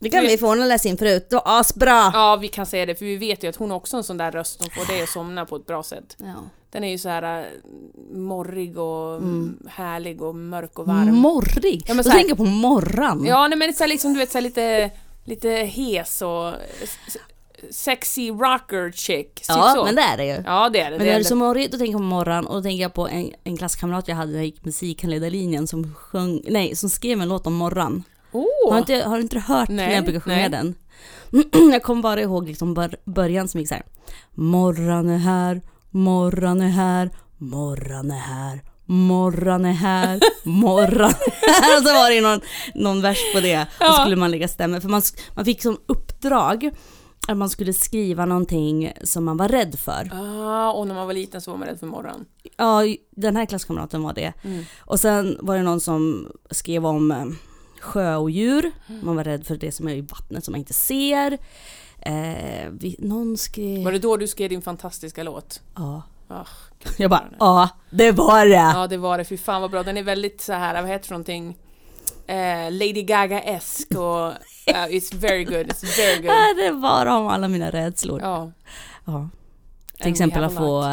Det 0.00 0.10
kan 0.10 0.22
vi 0.22 0.38
få, 0.38 0.46
hon 0.46 0.60
har 0.60 0.66
läst 0.66 0.84
in 0.84 0.98
förut. 0.98 1.26
Det 1.30 1.36
var 1.36 1.60
asbra! 1.60 2.10
Ja, 2.14 2.36
vi 2.36 2.48
kan 2.48 2.66
säga 2.66 2.86
det, 2.86 2.94
för 2.94 3.04
vi 3.04 3.16
vet 3.16 3.44
ju 3.44 3.48
att 3.48 3.56
hon 3.56 3.70
har 3.70 3.76
också 3.76 3.96
en 3.96 4.04
sån 4.04 4.16
där 4.16 4.32
röst 4.32 4.62
som 4.62 4.70
får 4.70 4.92
dig 4.92 5.02
att 5.02 5.08
somna 5.08 5.44
på 5.44 5.56
ett 5.56 5.66
bra 5.66 5.82
sätt. 5.82 6.16
Ja. 6.18 6.34
Den 6.72 6.84
är 6.84 6.90
ju 6.90 6.98
så 6.98 7.08
här 7.08 7.40
äh, 7.40 7.46
morrig 8.16 8.78
och 8.78 9.20
härlig 9.68 10.22
och 10.22 10.34
mörk 10.34 10.78
och 10.78 10.86
varm. 10.86 11.14
Morrig! 11.16 11.82
Ja, 11.86 11.94
men 11.94 12.04
så 12.04 12.10
här- 12.10 12.18
tänker 12.18 12.34
på 12.34 12.44
morran. 12.44 13.24
Ja, 13.26 13.48
nej 13.48 13.58
men 13.58 13.72
så 13.72 13.82
här, 13.82 13.88
liksom, 13.88 14.12
du 14.12 14.18
vet 14.18 14.30
så 14.30 14.38
här, 14.38 14.42
lite, 14.42 14.90
lite 15.24 15.48
hes 15.50 16.22
och 16.22 16.52
sexy 17.70 18.30
rocker 18.30 18.92
chick. 18.92 19.34
Typ 19.34 19.44
Ja, 19.48 19.72
så. 19.76 19.84
men 19.84 19.94
det 19.94 20.02
är 20.02 20.16
det 20.16 20.24
ju. 20.26 20.42
Ja, 20.46 20.68
det 20.68 20.80
är 20.80 20.84
det. 20.84 20.90
Men 20.90 20.98
det 20.98 21.04
när 21.04 21.14
är 21.14 21.18
du 21.18 21.24
så 21.24 21.36
morrig, 21.36 21.70
då 21.70 21.78
tänker 21.78 21.92
jag 21.92 21.98
på 22.00 22.04
morgon 22.04 22.46
och 22.46 22.54
då 22.54 22.62
tänker 22.62 22.82
jag 22.82 22.94
på 22.94 23.08
en, 23.08 23.30
en 23.44 23.56
klasskamrat 23.56 24.08
jag 24.08 24.16
hade 24.16 24.30
när 24.32 24.38
jag 24.38 24.44
gick 24.46 24.64
musikhandledarlinjen 24.64 25.66
som 25.66 25.94
sjöng, 25.94 26.42
nej, 26.48 26.76
som 26.76 26.90
skrev 26.90 27.20
en 27.20 27.28
låt 27.28 27.46
om 27.46 27.54
morgon. 27.54 28.02
Åh! 28.32 28.70
Har, 28.70 28.78
inte, 28.78 28.94
har 28.94 29.16
du 29.16 29.22
inte 29.22 29.38
hört 29.38 29.68
Nej, 29.68 29.86
när 29.88 29.94
jag 29.94 30.04
brukar 30.04 30.20
sjunga 30.20 30.36
nej. 30.36 30.48
den? 30.50 30.74
jag 31.72 31.82
kommer 31.82 32.02
bara 32.02 32.20
ihåg 32.20 32.48
liksom 32.48 32.74
bör, 32.74 32.96
början 33.04 33.48
som 33.48 33.60
gick 33.60 33.68
så 33.68 33.74
här. 33.74 33.84
Morran 34.30 35.08
är 35.08 35.18
här, 35.18 35.60
morran 35.92 36.60
är 36.60 36.68
här, 36.68 37.10
morran 37.38 38.10
är 38.10 38.18
här, 38.18 38.62
morran 38.86 39.64
är 39.64 39.72
här, 39.72 40.20
morran 40.44 41.10
är 41.10 41.62
här. 41.62 41.78
Och 41.78 41.82
så 41.88 41.94
var 41.94 42.10
det 42.10 42.20
någon, 42.20 42.40
någon 42.74 43.02
vers 43.02 43.18
på 43.34 43.40
det. 43.40 43.60
Och 43.62 43.66
Ja. 43.80 43.92
skulle 44.00 44.16
man 44.16 44.30
lägga 44.30 44.48
stämmer. 44.48 44.80
För 44.80 44.88
man, 44.88 45.02
man 45.36 45.44
fick 45.44 45.62
som 45.62 45.78
uppdrag 45.86 46.70
att 47.28 47.36
man 47.36 47.50
skulle 47.50 47.72
skriva 47.72 48.26
någonting 48.26 48.92
som 49.04 49.24
man 49.24 49.36
var 49.36 49.48
rädd 49.48 49.78
för. 49.78 50.10
Ah, 50.12 50.72
och 50.72 50.86
när 50.86 50.94
man 50.94 51.06
var 51.06 51.14
liten 51.14 51.40
så 51.40 51.50
var 51.50 51.58
man 51.58 51.68
rädd 51.68 51.78
för 51.80 51.86
morgon. 51.86 52.24
Ja, 52.56 52.80
den 53.10 53.36
här 53.36 53.46
klasskamraten 53.46 54.02
var 54.02 54.12
det. 54.12 54.32
Mm. 54.44 54.64
Och 54.80 55.00
sen 55.00 55.38
var 55.40 55.56
det 55.56 55.62
någon 55.62 55.80
som 55.80 56.28
skrev 56.50 56.86
om 56.86 57.10
eh, 57.10 57.24
sjöodjur. 57.80 58.72
Man 59.02 59.16
var 59.16 59.24
rädd 59.24 59.46
för 59.46 59.56
det 59.56 59.72
som 59.72 59.88
är 59.88 59.94
i 59.94 60.00
vattnet 60.00 60.44
som 60.44 60.52
man 60.52 60.58
inte 60.58 60.72
ser. 60.72 61.38
Eh, 62.06 62.68
vi, 62.70 62.96
någon 62.98 63.36
skrev... 63.36 63.84
Var 63.84 63.92
det 63.92 63.98
då 63.98 64.16
du 64.16 64.26
skrev 64.26 64.48
din 64.48 64.62
fantastiska 64.62 65.22
låt? 65.22 65.60
Ja. 65.76 66.02
Ah, 66.28 66.46
Jag 66.98 67.10
bara, 67.10 67.24
ja, 67.38 67.68
det 67.90 68.12
var 68.12 68.46
det! 68.46 68.54
ja, 68.54 68.86
det 68.86 68.96
var 68.96 69.18
det. 69.18 69.24
Fy 69.24 69.36
fan 69.36 69.60
vad 69.62 69.70
bra. 69.70 69.82
Den 69.82 69.96
är 69.96 70.02
väldigt 70.02 70.40
så 70.40 70.52
här, 70.52 70.82
vad 70.82 70.90
heter 70.90 71.08
det 71.08 71.12
någonting? 71.14 71.56
Eh, 72.26 72.70
Lady 72.70 73.02
Gaga-esk 73.02 73.94
och 73.96 74.28
uh, 74.30 74.34
it's 74.88 75.14
very 75.16 75.44
good, 75.44 75.66
it's 75.66 75.96
very 75.96 76.16
good. 76.16 76.30
Ja, 76.30 76.54
det 76.56 76.70
var 76.70 77.06
om 77.06 77.26
alla 77.26 77.48
mina 77.48 77.70
rädslor. 77.70 78.20
Ja. 78.20 78.52
Ja. 79.04 79.28
Till 79.96 80.04
we 80.04 80.10
exempel 80.10 80.44
att 80.44 80.54
få 80.54 80.80
lot. 80.80 80.86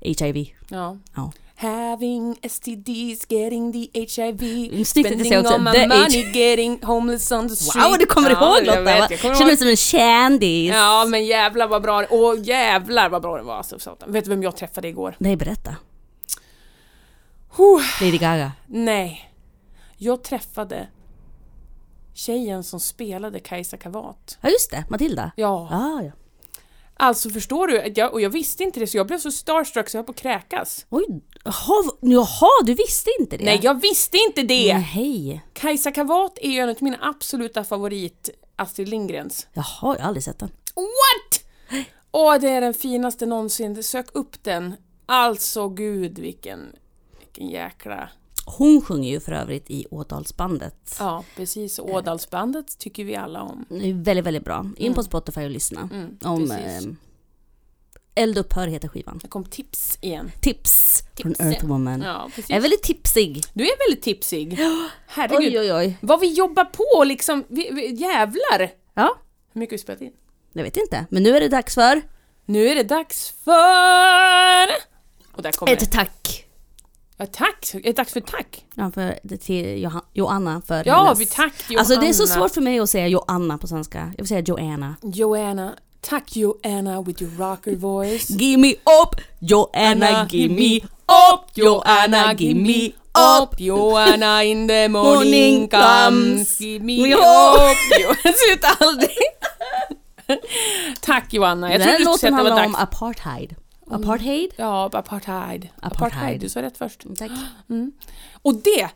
eh, 0.00 0.26
HIV. 0.26 0.48
Ja. 0.68 0.96
Ja. 1.14 1.32
Having 1.62 2.36
STDs, 2.42 3.26
getting 3.28 3.72
the 3.72 3.90
HIV, 3.94 4.38
du 4.70 4.84
spending 4.84 5.34
all 5.34 5.58
my 5.58 5.72
the 5.72 5.86
money, 5.86 6.22
getting 6.32 6.82
homeless 6.82 7.32
on 7.32 7.48
the 7.48 7.56
street. 7.56 7.84
Wow, 7.84 7.98
du 7.98 8.06
kommer 8.06 8.30
Ja, 8.30 8.36
ihåg 8.36 8.56
jag 8.58 8.66
Lotta! 8.66 8.80
vet, 8.82 9.00
va? 9.00 9.06
jag 9.10 9.20
kommer 9.20 9.34
Känner 9.34 9.46
mig 9.46 9.56
som 9.56 9.68
en 9.68 9.76
kändis. 9.76 10.74
Ja 10.74 11.04
men 11.08 11.26
jävlar 11.26 11.68
vad 11.68 11.82
bra 11.82 12.04
Åh 12.10 12.34
jävlar 12.42 13.08
vad 13.08 13.22
bra 13.22 13.36
den 13.36 13.46
var 13.46 13.56
alltså, 13.56 13.78
satan. 13.78 14.12
Vet 14.12 14.24
du 14.24 14.30
vem 14.30 14.42
jag 14.42 14.56
träffade 14.56 14.88
igår? 14.88 15.14
Nej, 15.18 15.36
berätta. 15.36 15.76
Huh. 17.56 17.82
Lady 18.00 18.18
Gaga. 18.18 18.52
Nej. 18.66 19.32
Jag 19.96 20.22
träffade 20.24 20.88
tjejen 22.14 22.64
som 22.64 22.80
spelade 22.80 23.40
Kajsa 23.40 23.76
Kavat. 23.76 24.38
Ja 24.40 24.48
just 24.48 24.70
det, 24.70 24.84
Matilda. 24.88 25.30
Ja. 25.36 25.68
Ah, 25.70 26.02
ja. 26.02 26.10
Alltså 26.96 27.30
förstår 27.30 27.66
du? 27.68 27.92
Jag, 27.96 28.12
och 28.12 28.20
jag 28.20 28.30
visste 28.30 28.62
inte 28.62 28.80
det 28.80 28.86
så 28.86 28.96
jag 28.96 29.06
blev 29.06 29.18
så 29.18 29.30
starstruck 29.30 29.88
så 29.88 29.96
jag 29.96 30.02
höll 30.02 30.06
på 30.06 30.10
att 30.12 30.16
kräkas. 30.18 30.86
Oj, 30.90 31.04
jaha, 31.44 32.50
du 32.64 32.74
visste 32.74 33.10
inte 33.20 33.36
det? 33.36 33.44
Nej 33.44 33.60
jag 33.62 33.80
visste 33.80 34.16
inte 34.28 34.42
det! 34.42 34.78
Nej. 34.94 35.42
Kajsa 35.52 35.90
Kavat 35.90 36.38
är 36.40 36.50
ju 36.50 36.58
en 36.58 36.68
av 36.68 36.76
mina 36.80 36.98
absoluta 37.00 37.64
favorit 37.64 38.30
Astrid 38.56 38.88
Lindgrens. 38.88 39.46
Jaha, 39.52 39.64
jag 39.80 39.92
har 39.92 39.96
aldrig 39.96 40.24
sett 40.24 40.38
den. 40.38 40.48
What? 40.74 41.44
Åh, 42.10 42.34
det 42.40 42.48
är 42.48 42.60
den 42.60 42.74
finaste 42.74 43.26
någonsin. 43.26 43.82
Sök 43.82 44.06
upp 44.12 44.44
den. 44.44 44.74
Alltså 45.06 45.68
gud 45.68 46.18
vilken, 46.18 46.72
vilken 47.18 47.48
jäkla... 47.48 48.08
Hon 48.46 48.82
sjunger 48.82 49.10
ju 49.10 49.20
för 49.20 49.32
övrigt 49.32 49.70
i 49.70 49.86
Ådalsbandet. 49.90 50.96
Ja, 50.98 51.24
precis. 51.36 51.78
Ådalsbandet 51.78 52.78
tycker 52.78 53.04
vi 53.04 53.16
alla 53.16 53.42
om. 53.42 53.64
Det 53.68 53.90
är 53.90 53.94
väldigt, 54.04 54.26
väldigt 54.26 54.44
bra. 54.44 54.66
In 54.76 54.94
på 54.94 55.02
Spotify 55.02 55.44
och 55.44 55.50
lyssna. 55.50 55.88
Mm, 55.92 56.18
Om 56.24 56.48
precis. 56.48 56.86
eh, 56.86 56.92
Eldupphör 58.14 58.66
heter 58.66 58.88
skivan. 58.88 59.18
Det 59.22 59.28
kom 59.28 59.44
tips 59.44 59.98
igen. 60.00 60.32
Tips 60.40 61.02
från 61.22 61.34
Tips. 61.34 61.40
Earthwoman. 61.40 62.02
Ja, 62.02 62.26
precis. 62.34 62.50
Jag 62.50 62.56
är 62.56 62.60
väldigt 62.60 62.82
tipsig. 62.82 63.42
Du 63.52 63.64
är 63.64 63.88
väldigt 63.88 64.04
tipsig. 64.04 64.58
Herregud. 65.06 65.52
Oj, 65.52 65.60
oj, 65.60 65.72
oj. 65.74 65.98
Vad 66.00 66.20
vi 66.20 66.32
jobbar 66.32 66.64
på 66.64 67.04
liksom. 67.04 67.44
Vi, 67.48 67.70
vi, 67.72 67.94
jävlar! 67.94 68.70
Ja, 68.94 69.14
Hur 69.52 69.58
mycket 69.60 69.72
har 69.72 69.76
vi 69.78 69.82
spelat 69.82 70.00
in? 70.00 70.12
jag 70.52 70.62
vet 70.62 70.76
inte. 70.76 71.06
Men 71.10 71.22
nu 71.22 71.36
är 71.36 71.40
det 71.40 71.48
dags 71.48 71.74
för 71.74 72.02
Nu 72.44 72.68
är 72.68 72.74
det 72.74 72.82
dags 72.82 73.34
för... 73.44 74.68
Och 75.36 75.42
där 75.42 75.52
kommer 75.52 75.76
det. 75.76 75.82
ett 75.82 75.92
tack. 75.92 76.44
Ja, 77.16 77.26
tack! 77.26 77.74
Det 77.84 77.92
dags 77.96 78.12
för 78.12 78.20
tack? 78.20 78.64
Ja, 78.74 78.90
för, 78.90 79.18
det 79.22 79.36
till 79.36 79.82
Johan, 79.82 80.02
Joanna 80.12 80.62
för 80.66 80.82
Ja, 80.86 81.04
hennes... 81.04 81.20
vi 81.20 81.26
tack 81.26 81.52
Johanna. 81.68 81.80
Alltså 81.80 82.00
det 82.00 82.08
är 82.08 82.12
så 82.12 82.26
svårt 82.26 82.50
för 82.54 82.60
mig 82.60 82.78
att 82.78 82.90
säga 82.90 83.08
Joanna 83.08 83.58
på 83.58 83.66
svenska. 83.66 83.98
Jag 83.98 84.22
vill 84.24 84.28
säga 84.28 84.40
Joanna. 84.40 84.96
Joanna. 85.02 85.74
Tack 86.02 86.26
Joanna 86.26 87.00
with 87.00 87.20
your 87.22 87.30
rocker 87.38 87.76
voice. 87.76 88.28
Give 88.36 88.58
me 88.60 88.74
up, 89.02 89.20
Joanna, 89.40 90.26
give 90.28 90.50
me 90.50 90.80
up, 91.08 91.50
Joanna, 91.54 92.34
give 92.34 92.56
me 92.56 92.94
up. 93.14 93.56
Joanna 93.58 94.42
in 94.42 94.66
the 94.66 94.88
morning 94.90 95.68
comes. 95.68 95.78
comes. 95.78 96.58
Give 96.58 96.82
me 96.82 97.02
Me 97.02 97.14
up. 97.14 97.76
Sluta 98.34 98.68
aldrig. 98.80 99.16
Tack 101.00 101.32
Joanna. 101.32 101.70
Jag 101.70 101.80
Den 101.80 101.88
här 101.88 102.04
låten 102.04 102.34
handlar 102.34 102.64
om 102.66 102.72
dags. 102.72 102.82
apartheid. 102.82 103.54
Apartheid? 103.90 104.50
Ja, 104.56 104.90
apartheid. 104.92 105.68
Apartheid. 105.82 106.40
Du 106.40 106.48
sa 106.48 106.62
rätt 106.62 106.78
först. 106.78 107.02
Tack. 107.18 107.30
Och 108.42 108.54
det, 108.54 108.88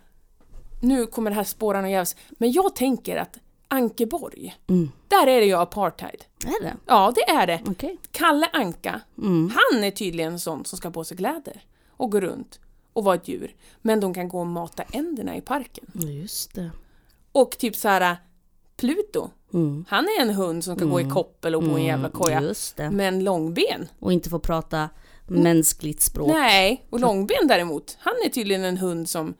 nu 0.81 1.07
kommer 1.07 1.31
det 1.31 1.37
här 1.37 1.45
spåran 1.45 1.85
och 1.85 1.91
jävs, 1.91 2.17
men 2.31 2.53
jag 2.53 2.75
tänker 2.77 3.17
att 3.17 3.39
Ankeborg, 3.69 4.57
Mm. 4.67 4.91
där 5.09 5.27
är 5.27 5.41
det 5.41 5.47
ju 5.47 5.55
apartheid. 5.55 6.25
Är 6.47 6.63
det? 6.63 6.77
Ja, 6.87 7.13
det 7.15 7.31
är 7.31 7.47
det. 7.47 7.61
Okej. 7.67 7.99
Kalle 8.11 8.47
Anka, 8.53 9.01
Mm. 9.19 9.53
han 9.55 9.85
är 9.85 9.91
tydligen 9.91 10.33
en 10.33 10.41
sån 10.41 10.65
som 10.65 10.77
ska 10.79 10.91
på 10.91 11.05
sig 11.05 11.17
kläder 11.17 11.65
och 11.91 12.13
gå 12.13 12.21
runt 12.21 12.61
och 12.93 13.05
vara 13.05 13.15
ett 13.15 13.29
djur. 13.29 13.55
Men 13.83 14.01
de 14.01 14.15
kan 14.15 14.29
gå 14.29 14.41
och 14.41 14.47
mata 14.47 14.83
änderna 14.83 15.37
i 15.37 15.41
parken. 15.41 15.85
Just 15.95 16.55
det. 16.55 16.71
Och 17.33 17.51
typ 17.59 17.77
så 17.77 17.89
här 17.89 18.17
Pluto, 18.77 19.31
Mm. 19.53 19.85
han 19.89 20.05
är 20.05 20.21
en 20.23 20.31
hund 20.35 20.65
som 20.65 20.77
ska 20.77 20.85
gå 20.85 21.01
i 21.01 21.11
koppel 21.11 21.55
och 21.55 21.63
bo 21.63 21.71
i 21.79 21.81
en 21.81 21.85
jävla 21.87 22.09
koja. 22.11 22.43
Just 22.43 22.77
det. 22.77 22.91
Men 22.91 23.25
långben, 23.25 23.89
Och 24.01 24.13
inte 24.13 24.31
få 24.31 24.39
prata 24.39 24.89
mänskligt 25.27 26.01
språk. 26.03 26.29
nej. 26.29 26.87
Och 26.91 27.01
långben 27.01 27.49
däremot, 27.49 27.97
han 28.01 28.15
är 28.25 28.29
tydligen 28.29 28.65
en 28.65 28.77
hund 28.77 29.09
som 29.09 29.35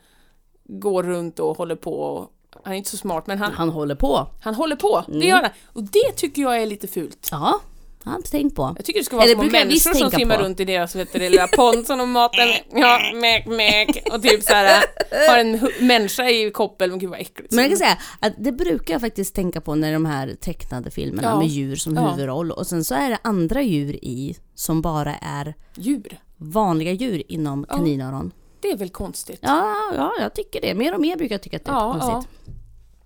går 0.65 1.03
runt 1.03 1.39
och 1.39 1.57
håller 1.57 1.77
på. 1.77 1.93
Och, 2.01 2.31
han 2.67 2.73
är 2.75 2.79
inte 2.79 2.91
så 2.91 2.97
smart 2.97 3.27
men 3.27 3.39
han, 3.39 3.53
Han 3.53 3.69
håller 3.69 3.95
på. 3.95 4.27
han 4.43 4.55
håller 4.55 4.77
på. 4.77 5.05
Mm. 5.09 5.21
Det 5.21 5.27
gör 5.27 5.43
han. 5.43 5.51
Och 5.73 5.83
det 5.83 6.13
tycker 6.17 6.43
jag 6.43 6.63
är 6.63 6.67
lite 6.67 6.87
fult. 6.89 7.29
Ja, 7.31 7.61
har 8.05 8.13
jag 8.13 8.19
inte 8.19 8.31
tänkt 8.31 8.57
på. 8.57 8.73
Jag 8.77 8.85
tycker 8.85 9.01
det 9.01 9.05
ska 9.05 9.17
vara 9.17 9.25
Eller 9.25 9.35
små 9.35 9.43
människor 9.45 9.95
som 9.95 10.11
simmar 10.11 10.37
på. 10.37 10.43
runt 10.43 10.61
i 10.61 10.65
deras 10.65 10.97
vet 10.97 11.13
du, 11.13 11.19
det 11.19 11.29
lilla 11.31 11.47
pond 11.49 11.87
som 11.87 11.99
de 11.99 12.11
matar. 12.11 12.61
Ja, 12.73 12.99
mek, 13.15 13.47
mek. 13.47 14.09
Och 14.13 14.23
typ 14.23 14.43
så 14.43 14.53
här 14.53 14.83
har 15.31 15.39
en 15.39 15.69
människa 15.81 16.29
i 16.31 16.51
koppel. 16.51 16.91
Men 16.91 16.99
gud 16.99 17.11
vad 17.11 17.21
äckligt. 17.21 17.53
Men 17.53 17.63
jag 17.65 17.71
kan 17.71 17.79
säga 17.79 17.99
att 18.21 18.33
det 18.39 18.53
brukar 18.53 18.95
jag 18.95 19.01
faktiskt 19.01 19.35
tänka 19.35 19.61
på 19.61 19.75
när 19.75 19.93
de 19.93 20.07
här 20.07 20.35
tecknade 20.41 20.91
filmerna 20.91 21.29
Ja. 21.29 21.39
med 21.39 21.47
djur 21.49 21.77
som 21.77 21.95
Ja. 21.97 22.01
huvudroll 22.11 22.51
och 22.51 22.67
sen 22.67 22.85
så 22.85 22.95
är 22.95 23.11
det 23.11 23.19
andra 23.23 23.63
djur 23.63 24.05
i 24.05 24.37
som 24.55 24.83
bara 24.83 25.15
är 25.17 25.55
Djur. 25.77 26.19
vanliga 26.37 26.93
djur 26.93 27.23
inom 27.29 27.65
kaninöron. 27.69 28.33
Det 28.61 28.71
är 28.71 28.77
väl 28.77 28.91
konstigt. 28.91 29.39
Ja, 29.43 29.75
ja, 29.97 30.13
jag 30.21 30.35
tycker 30.35 30.61
det. 30.61 30.75
Mer 30.75 30.95
och 30.95 31.01
mer 31.01 31.17
brukar 31.17 31.35
jag 31.35 31.43
tycka 31.43 31.57
att 31.57 31.65
det 31.65 31.71
är 31.71 31.93
konstigt. 32.01 32.31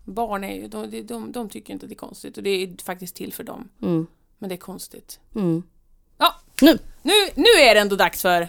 Barn 0.04 0.44
är 0.44 0.54
ju, 0.54 0.68
de, 0.68 1.06
de, 1.06 1.32
de, 1.32 1.48
tycker 1.48 1.72
inte 1.72 1.86
att 1.86 1.90
det 1.90 1.94
är 1.94 1.96
konstigt 1.96 2.36
och 2.36 2.42
det 2.42 2.50
är 2.50 2.84
faktiskt 2.84 3.16
till 3.16 3.32
för 3.32 3.44
dem. 3.44 3.68
Mm. 3.82 4.06
Men 4.38 4.48
det 4.48 4.54
är 4.54 4.56
konstigt. 4.56 5.20
Mm. 5.34 5.62
Ja, 6.18 6.34
Nu! 6.60 6.78
nu, 7.02 7.12
nu 7.34 7.62
är 7.62 7.74
det 7.74 7.80
ändå 7.80 7.96
dags 7.96 8.22
för... 8.22 8.48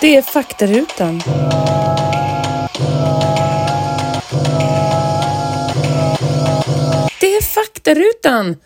Det 0.00 0.16
är 0.16 0.22
faktarutan. 0.22 1.18
Det 7.20 7.36
är 7.36 7.42
faktarutan. 7.42 8.56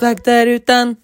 Faktarutan. 0.00 0.96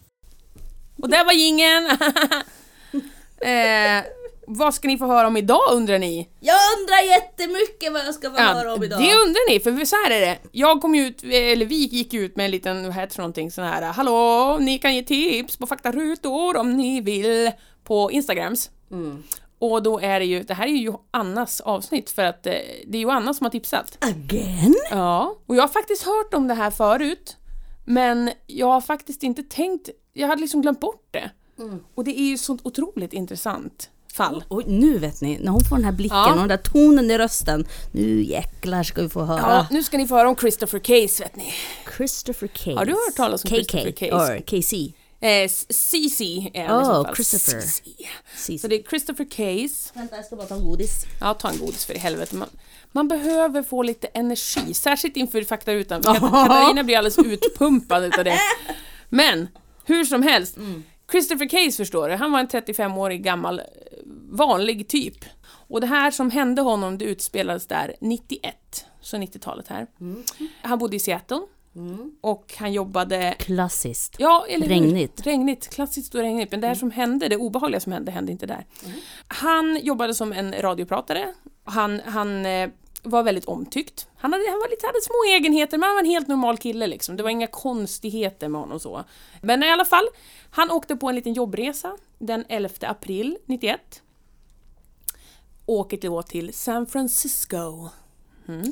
Och 1.03 1.09
där 1.09 1.25
var 1.25 1.33
gingen. 1.33 1.87
eh, 3.41 4.05
vad 4.47 4.75
ska 4.75 4.89
ni 4.89 4.99
få 4.99 5.07
höra 5.07 5.27
om 5.27 5.37
idag 5.37 5.73
undrar 5.73 5.99
ni? 5.99 6.29
Jag 6.41 6.57
undrar 6.79 7.03
jättemycket 7.03 7.93
vad 7.93 8.07
jag 8.07 8.15
ska 8.15 8.31
få 8.31 8.37
höra 8.37 8.75
om 8.75 8.85
idag. 8.85 9.01
det 9.01 9.15
undrar 9.15 9.51
ni, 9.51 9.61
för 9.61 9.85
så 9.85 9.97
här 9.97 10.11
är 10.11 10.21
det. 10.21 10.39
Jag 10.53 10.81
kom 10.81 10.95
ju 10.95 11.07
ut, 11.07 11.25
eller 11.25 11.67
vi 11.67 11.75
gick 11.75 12.15
ut 12.15 12.37
med 12.37 12.45
en 12.45 12.51
liten, 12.51 12.85
vad 12.85 12.95
heter 12.95 13.19
någonting, 13.19 13.51
sån 13.51 13.65
här 13.65 13.93
Hallå, 13.93 14.59
ni 14.61 14.79
kan 14.79 14.95
ge 14.95 15.03
tips 15.03 15.57
på 15.57 15.67
faktarutor 15.67 16.57
om 16.57 16.77
ni 16.77 17.01
vill 17.01 17.51
på 17.85 18.11
Instagrams. 18.11 18.71
Mm. 18.91 19.23
Och 19.59 19.83
då 19.83 20.01
är 20.01 20.21
det 20.21 20.27
ju, 20.27 20.43
det 20.43 20.55
här 20.55 20.67
är 20.67 20.71
ju 20.71 20.83
Joannas 20.83 21.61
avsnitt 21.61 22.11
för 22.11 22.25
att 22.25 22.47
eh, 22.47 22.53
det 22.87 22.99
är 22.99 23.03
Joanna 23.03 23.35
som 23.35 23.45
har 23.45 23.51
tipsat. 23.51 23.99
Again? 24.01 24.77
Ja, 24.91 25.37
och 25.47 25.57
jag 25.57 25.63
har 25.63 25.69
faktiskt 25.69 26.03
hört 26.03 26.35
om 26.35 26.49
det 26.49 26.55
här 26.55 26.71
förut. 26.71 27.37
Men 27.85 28.31
jag 28.47 28.67
har 28.67 28.81
faktiskt 28.81 29.23
inte 29.23 29.43
tänkt, 29.43 29.89
jag 30.13 30.29
hade 30.29 30.41
liksom 30.41 30.63
glömt 30.63 30.81
bort 30.81 31.09
det. 31.11 31.31
Mm. 31.59 31.79
Och 31.95 32.05
det 32.05 32.21
är 32.21 32.25
ju 32.25 32.39
sånt 32.39 32.61
otroligt 32.65 33.13
intressant 33.13 33.91
fall. 34.15 34.45
Oj, 34.49 34.65
nu 34.67 34.99
vet 34.99 35.21
ni, 35.21 35.39
när 35.39 35.53
hon 35.53 35.61
får 35.69 35.77
den 35.77 35.85
här 35.85 35.93
blicken 35.93 36.17
Ja. 36.19 36.31
och 36.33 36.39
den 36.39 36.49
där 36.49 36.57
tonen 36.57 37.11
i 37.11 37.19
rösten. 37.19 37.67
Nu 37.93 38.23
jäklar 38.23 38.83
ska 38.83 39.03
vi 39.03 39.09
få 39.09 39.23
höra. 39.25 39.41
Ja, 39.41 39.67
nu 39.71 39.83
ska 39.83 39.99
ni 39.99 40.07
få 40.07 40.15
höra 40.15 40.29
om 40.29 40.37
Christopher 40.37 40.79
Case 40.79 41.23
vet 41.23 41.37
ni. 41.37 41.53
Christopher 41.97 42.47
Case. 42.47 42.71
Har 42.75 42.85
du 42.85 42.93
hört 42.93 43.17
talas 43.17 43.45
om 43.45 43.51
KK, 43.51 43.57
Christopher 43.57 43.93
Case? 43.93 44.15
or 44.35 44.41
KC. 44.61 44.93
Eh, 45.21 45.49
CC 45.69 46.21
är 46.55 46.67
han 46.67 46.81
i 46.81 46.85
Oh, 46.85 46.87
så 46.95 47.05
fall. 47.05 47.15
Christopher. 47.17 47.61
CC. 47.61 47.83
CC. 48.37 48.59
Så 48.59 48.69
det 48.69 48.77
är 48.79 48.83
Christopher 48.83 49.25
Case. 49.31 49.93
Vänta, 49.95 50.17
jag 50.17 50.25
ska 50.25 50.37
bara 50.37 50.47
ta 50.47 50.55
en 50.55 50.65
godis. 50.65 51.05
Ja, 51.21 51.35
ta 51.35 51.49
en 51.51 51.59
godis 51.59 51.85
för 51.85 51.95
i 51.95 51.99
helvete. 51.99 52.37
Man, 52.37 52.49
man 52.93 53.09
behöver 53.09 53.63
få 53.63 53.83
lite 53.83 54.07
energi, 54.07 54.75
särskilt 54.75 55.17
inför 55.17 55.43
faktarutan. 55.45 56.03
Kat- 56.03 56.21
Katarina 56.21 56.85
blir 56.85 56.97
alldeles 56.99 57.19
utpumpad 57.19 58.05
utav 58.05 58.25
det. 58.25 58.39
Men, 59.09 59.49
hur 59.85 60.05
som 60.05 60.23
helst. 60.23 60.59
Christopher 61.11 61.49
Case 61.49 61.77
förstår 61.77 62.09
du, 62.09 62.15
han 62.15 62.33
var 62.33 62.41
en 62.41 62.49
35-årig 62.49 63.23
gammal 63.25 63.59
eh, 63.59 63.65
vanlig 64.31 64.89
typ. 64.89 65.25
Och 65.45 65.81
det 65.81 65.87
här 65.87 66.11
som 66.11 66.31
hände 66.31 66.63
honom, 66.63 66.99
det 66.99 67.05
utspelades 67.05 67.67
där 67.67 67.97
91, 68.01 68.87
så 69.01 69.17
90-talet 69.17 69.69
här. 69.69 69.87
Han 70.63 70.79
bodde 70.79 70.97
i 70.97 70.99
Seattle. 70.99 71.41
Och 72.21 72.55
han 72.59 72.73
jobbade 72.73 73.35
Klassiskt. 73.39 74.17
Ja, 74.19 74.47
eller 74.49 74.67
hur? 74.67 74.75
Regnigt. 74.75 75.27
Regnigt, 75.27 75.75
klassiskt 75.75 76.15
och 76.15 76.21
regnigt. 76.21 76.51
Men 76.51 76.61
det 76.61 76.67
här 76.67 76.75
som 76.75 76.91
hände, 76.91 77.29
det 77.29 77.37
obehagliga 77.37 77.81
som 77.81 77.93
hände, 77.93 78.13
hände 78.13 78.33
inte 78.33 78.47
där. 78.47 78.67
Han 79.29 79.79
jobbade 79.83 80.15
som 80.15 80.33
en 80.33 80.53
radiopratare. 80.63 81.35
Han, 81.65 82.01
han 82.05 82.47
eh, 82.47 82.69
var 83.03 83.23
väldigt 83.23 83.45
omtyckt. 83.45 84.09
Han 84.17 84.33
hade, 84.33 84.45
han 84.51 84.59
var 84.59 84.71
lite, 84.71 84.87
hade 84.87 85.01
små 85.01 85.35
egenheter, 85.37 85.79
men 85.79 85.87
han 85.87 85.95
var 85.95 86.03
en 86.03 86.11
helt 86.11 86.29
normal 86.29 86.59
kille 86.59 86.87
liksom. 86.87 87.17
Det 87.17 87.23
var 87.23 87.31
inga 87.31 87.47
konstigheter 87.47 88.49
med 88.49 88.61
honom 88.61 88.81
så. 88.81 89.05
Men 89.43 89.63
i 89.63 89.71
alla 89.71 89.85
fall, 89.85 90.09
han 90.51 90.71
åkte 90.71 90.97
på 90.97 91.09
en 91.09 91.15
liten 91.15 91.33
jobbresa 91.35 91.97
den 92.19 92.45
11 92.49 92.69
april 92.81 93.39
91. 93.47 94.03
Åker 95.67 95.97
då 95.97 96.23
till 96.23 96.55
San 96.55 96.87
Francisco. 96.87 97.89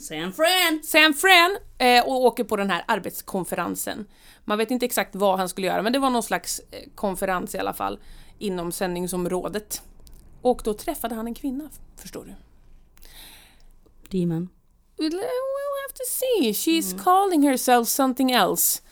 San 0.01 0.33
Fran! 0.33 0.83
San 0.83 1.15
Fran 1.15 1.57
eh, 1.79 2.05
och 2.05 2.25
åker 2.25 2.45
på 2.45 2.57
den 2.57 2.71
här 2.71 2.85
arbetskonferensen. 2.89 4.07
Man 4.45 4.59
vet 4.59 4.71
inte 4.71 4.87
exakt 4.87 5.15
vad 5.15 5.39
han 5.39 5.49
skulle 5.49 5.67
göra, 5.67 5.83
men 5.83 5.93
det 5.93 5.99
var 5.99 6.11
någon 6.11 6.23
slags 6.23 6.61
eh, 6.71 6.89
konferens 6.95 7.55
i 7.55 7.59
alla 7.59 7.73
fall 7.73 7.99
inom 8.39 8.73
sändningsområdet. 8.73 9.83
Och 10.43 10.61
då 10.65 10.75
träffade 10.75 11.15
han 11.15 11.27
en 11.27 11.35
kvinna, 11.35 11.71
förstår 11.97 12.25
du. 12.25 12.35
Demon. 14.11 14.49
We'll 14.99 15.11
we'll 15.11 15.81
have 15.89 15.95
to 15.95 16.05
see. 16.07 16.53
She's 16.53 16.93
calling 17.05 17.43
herself 17.43 17.89
something 17.89 18.33
else. 18.33 18.83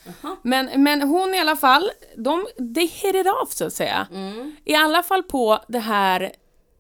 Men, 0.43 0.83
men 0.83 1.03
hon 1.03 1.35
i 1.35 1.39
alla 1.39 1.57
fall, 1.57 1.91
de, 2.17 2.47
they 2.75 2.87
hit 2.87 3.15
it 3.15 3.27
off 3.43 3.53
så 3.53 3.65
att 3.65 3.73
säga. 3.73 4.07
I 4.65 4.75
alla 4.75 5.03
fall 5.03 5.23
på 5.23 5.59
det 5.69 5.79
här 5.79 6.33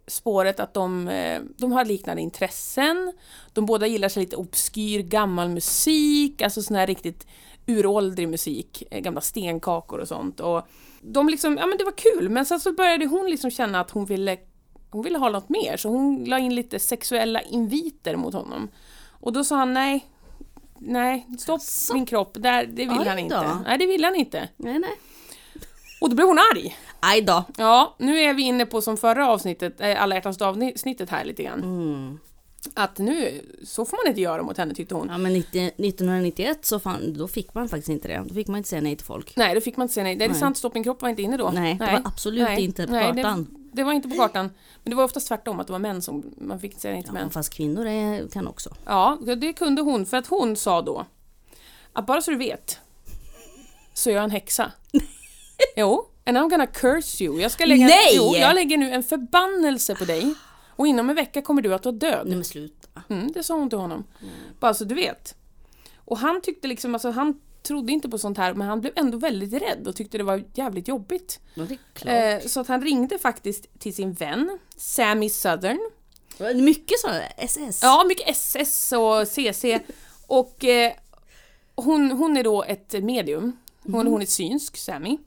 spåret 0.06 0.60
att 0.60 0.74
de, 0.74 1.08
eh, 1.08 1.40
de 1.56 1.72
har 1.72 1.84
liknande 1.84 2.22
intressen. 2.22 3.12
De 3.52 3.66
båda 3.66 3.86
gillar 3.86 4.08
sig 4.08 4.22
lite 4.22 4.36
obskyr 4.36 5.02
gammal 5.02 5.48
musik, 5.48 6.42
alltså 6.42 6.62
sån 6.62 6.76
här 6.76 6.86
riktigt 6.86 7.26
uråldrig 7.66 8.28
musik, 8.28 8.82
eh, 8.90 9.00
gamla 9.00 9.20
stenkakor 9.20 9.98
och 9.98 10.08
sånt. 10.08 10.40
Och 10.40 10.62
de 11.00 11.28
liksom, 11.28 11.56
ja 11.56 11.66
men 11.66 11.78
det 11.78 11.84
var 11.84 11.96
kul, 11.96 12.28
men 12.28 12.46
sen 12.46 12.60
så 12.60 12.72
började 12.72 13.06
hon 13.06 13.30
liksom 13.30 13.50
känna 13.50 13.80
att 13.80 13.90
hon 13.90 14.06
ville, 14.06 14.36
hon 14.90 15.02
ville 15.02 15.18
ha 15.18 15.28
något 15.28 15.48
mer, 15.48 15.76
så 15.76 15.88
hon 15.88 16.24
la 16.24 16.38
in 16.38 16.54
lite 16.54 16.78
sexuella 16.78 17.42
inviter 17.42 18.16
mot 18.16 18.34
honom. 18.34 18.68
Och 19.20 19.32
då 19.32 19.44
sa 19.44 19.56
han 19.56 19.74
nej, 19.74 20.06
nej, 20.78 21.26
stopp 21.38 21.60
min 21.94 22.06
kropp, 22.06 22.36
där, 22.40 22.66
det 22.66 22.86
vill 22.86 22.90
Aj 23.00 23.06
han 23.08 23.16
då. 23.16 23.22
inte. 23.22 23.58
Nej, 23.66 23.78
det 23.78 23.86
vill 23.86 24.04
han 24.04 24.14
inte. 24.14 24.48
Nej, 24.56 24.78
nej. 24.78 24.94
Och 26.00 26.10
då 26.10 26.16
blev 26.16 26.26
hon 26.28 26.38
arg. 26.54 26.76
Aj 27.00 27.22
då. 27.22 27.44
Ja, 27.56 27.94
nu 27.98 28.20
är 28.20 28.34
vi 28.34 28.42
inne 28.42 28.66
på 28.66 28.82
som 28.82 28.96
förra 28.96 29.28
avsnittet, 29.28 29.80
eh, 29.80 30.02
alla 30.02 30.14
hjärtans 30.14 30.42
avsnittet 30.42 31.10
här 31.10 31.24
lite 31.24 31.42
grann. 31.42 31.62
Mm. 31.62 32.18
Att 32.74 32.98
nu, 32.98 33.42
så 33.64 33.84
får 33.84 33.96
man 33.96 34.10
inte 34.10 34.20
göra 34.20 34.42
mot 34.42 34.58
henne 34.58 34.74
tyckte 34.74 34.94
hon. 34.94 35.08
Ja 35.10 35.18
men 35.18 35.32
90, 35.32 35.60
1991 35.76 36.64
så 36.64 36.80
fan, 36.80 37.14
då 37.18 37.28
fick 37.28 37.54
man 37.54 37.68
faktiskt 37.68 37.88
inte 37.88 38.08
det. 38.08 38.24
Då 38.26 38.34
fick 38.34 38.48
man 38.48 38.56
inte 38.56 38.68
säga 38.68 38.82
nej 38.82 38.96
till 38.96 39.06
folk. 39.06 39.36
Nej, 39.36 39.54
då 39.54 39.60
fick 39.60 39.76
man 39.76 39.84
inte 39.84 39.94
säga 39.94 40.04
nej. 40.04 40.16
Det 40.16 40.24
är 40.24 40.28
Nej. 40.28 40.38
sant, 40.38 40.56
stopp 40.56 40.74
min 40.74 40.84
kropp 40.84 41.02
var 41.02 41.08
inte 41.08 41.22
inne 41.22 41.36
då. 41.36 41.50
Nej, 41.54 41.74
det 41.74 41.86
var 41.86 42.02
absolut 42.04 42.58
inte 42.58 42.86
på 42.86 42.92
kartan. 42.92 43.57
Det, 43.72 43.84
var 43.84 43.92
inte 43.92 44.08
på 44.08 44.14
kartan. 44.16 44.50
Men 44.82 44.90
det 44.90 44.96
var 44.96 45.04
oftast 45.04 45.28
tvärtom, 45.28 45.60
att 45.60 45.66
det 45.66 45.72
var 45.72 45.80
män 45.80 46.02
som, 46.02 46.24
man 46.36 46.60
fick 46.60 46.70
inte 46.70 46.82
säga 46.82 46.96
till 46.96 47.04
Ja, 47.06 47.12
män. 47.12 47.30
fast 47.30 47.54
kvinnor 47.54 47.86
är, 47.86 48.28
kan 48.28 48.46
också. 48.48 48.70
Ja, 48.84 49.18
det 49.36 49.52
kunde 49.52 49.82
hon, 49.82 50.06
för 50.06 50.16
att 50.16 50.26
hon 50.26 50.56
sa 50.56 50.82
då 50.82 51.06
att 51.92 52.06
bara 52.06 52.22
så 52.22 52.30
du 52.30 52.36
vet 52.36 52.78
så 53.94 54.10
är 54.10 54.14
jag 54.14 54.24
en 54.24 54.30
häxa. 54.30 54.72
jo, 55.76 56.06
and 56.26 56.38
I'm 56.38 56.50
gonna 56.50 56.66
curse 56.66 57.24
you. 57.24 57.40
Jag 57.40 57.50
ska 57.50 57.64
lägga, 57.66 57.86
Nej! 57.86 58.12
Jo, 58.16 58.36
jag 58.36 58.54
lägger 58.54 58.76
nu 58.76 58.90
en 58.92 59.02
förbannelse 59.02 59.94
på 59.94 60.04
dig 60.04 60.34
och 60.68 60.86
inom 60.86 61.10
en 61.10 61.16
vecka 61.16 61.42
kommer 61.42 61.62
du 61.62 61.74
att 61.74 61.84
vara 61.84 61.94
död. 61.96 62.22
Nej 62.26 62.34
men 62.34 62.44
sluta. 62.44 63.02
Mm, 63.08 63.32
det 63.32 63.42
sa 63.42 63.54
hon 63.54 63.68
till 63.70 63.78
honom. 63.78 64.04
Bara 64.60 64.74
så 64.74 64.84
du 64.84 64.94
vet. 64.94 65.34
Och 66.04 66.18
han 66.18 66.40
tyckte 66.40 66.68
liksom, 66.68 66.94
alltså 66.94 67.10
han 67.10 67.40
trodde 67.68 67.92
inte 67.92 68.08
på 68.08 68.18
sånt 68.18 68.38
här 68.38 68.54
men 68.54 68.68
han 68.68 68.80
blev 68.80 68.92
ändå 68.96 69.18
väldigt 69.18 69.62
rädd 69.62 69.86
och 69.86 69.96
tyckte 69.96 70.18
det 70.18 70.24
var 70.24 70.44
jävligt 70.54 70.88
jobbigt. 70.88 71.40
Eh, 72.04 72.46
så 72.46 72.60
att 72.60 72.68
han 72.68 72.82
ringde 72.82 73.18
faktiskt 73.18 73.78
till 73.78 73.94
sin 73.94 74.12
vän 74.12 74.58
Sammy 74.76 75.28
Southern. 75.30 75.90
Mycket 76.54 76.98
så, 76.98 77.08
SS. 77.36 77.80
Ja, 77.82 78.04
mycket 78.08 78.28
SS 78.28 78.92
och 78.92 79.28
CC. 79.28 79.64
Och 80.26 80.64
eh, 80.64 80.92
hon, 81.74 82.10
hon 82.10 82.36
är 82.36 82.44
då 82.44 82.62
ett 82.64 82.92
medium. 82.92 83.56
Hon, 83.82 84.06
hon 84.06 84.22
är 84.22 84.26
synsk, 84.26 84.76
Sammy. 84.76 85.18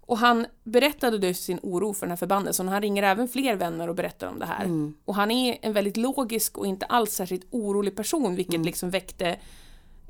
Och 0.00 0.18
han 0.18 0.46
berättade 0.64 1.18
då 1.18 1.34
sin 1.34 1.58
oro 1.62 1.92
för 1.94 2.06
den 2.06 2.10
här 2.10 2.16
förbannelsen. 2.16 2.68
Han 2.68 2.82
ringer 2.82 3.02
även 3.02 3.28
fler 3.28 3.54
vänner 3.56 3.88
och 3.88 3.94
berättar 3.94 4.28
om 4.28 4.38
det 4.38 4.46
här. 4.46 4.66
Och 5.04 5.14
han 5.14 5.30
är 5.30 5.58
en 5.62 5.72
väldigt 5.72 5.96
logisk 5.96 6.58
och 6.58 6.66
inte 6.66 6.86
alls 6.86 7.12
särskilt 7.12 7.46
orolig 7.50 7.96
person, 7.96 8.36
vilket 8.36 8.60
liksom 8.64 8.90
väckte 8.90 9.36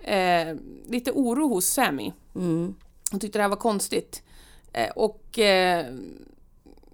eh, 0.07 0.57
lite 0.89 1.13
oro 1.13 1.49
hos 1.49 1.67
Sammy. 1.67 2.13
Mm. 2.35 2.75
Hon 3.11 3.21
tyckte 3.21 3.39
det 3.39 3.43
här 3.43 3.49
var 3.49 3.57
konstigt. 3.57 4.23
Eh, 4.73 4.91
och 4.91 5.39
eh, 5.39 5.87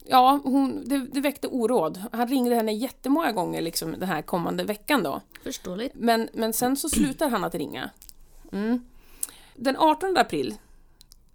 ja, 0.04 0.40
hon, 0.44 0.84
det, 0.84 0.98
det 0.98 1.20
väckte 1.20 1.48
oråd. 1.48 2.02
Han 2.12 2.28
ringde 2.28 2.54
henne 2.54 2.72
jättemånga 2.72 3.32
gånger 3.32 3.60
liksom, 3.60 3.92
den 3.92 4.08
här 4.08 4.22
kommande 4.22 4.64
veckan 4.64 5.02
då. 5.02 5.20
Förståeligt. 5.42 5.94
Men, 5.94 6.28
men 6.32 6.52
sen 6.52 6.76
så 6.76 6.88
slutar 6.88 7.28
han 7.28 7.44
att 7.44 7.54
ringa. 7.54 7.90
Mm. 8.52 8.84
Den 9.56 9.76
18 9.76 10.16
april 10.16 10.54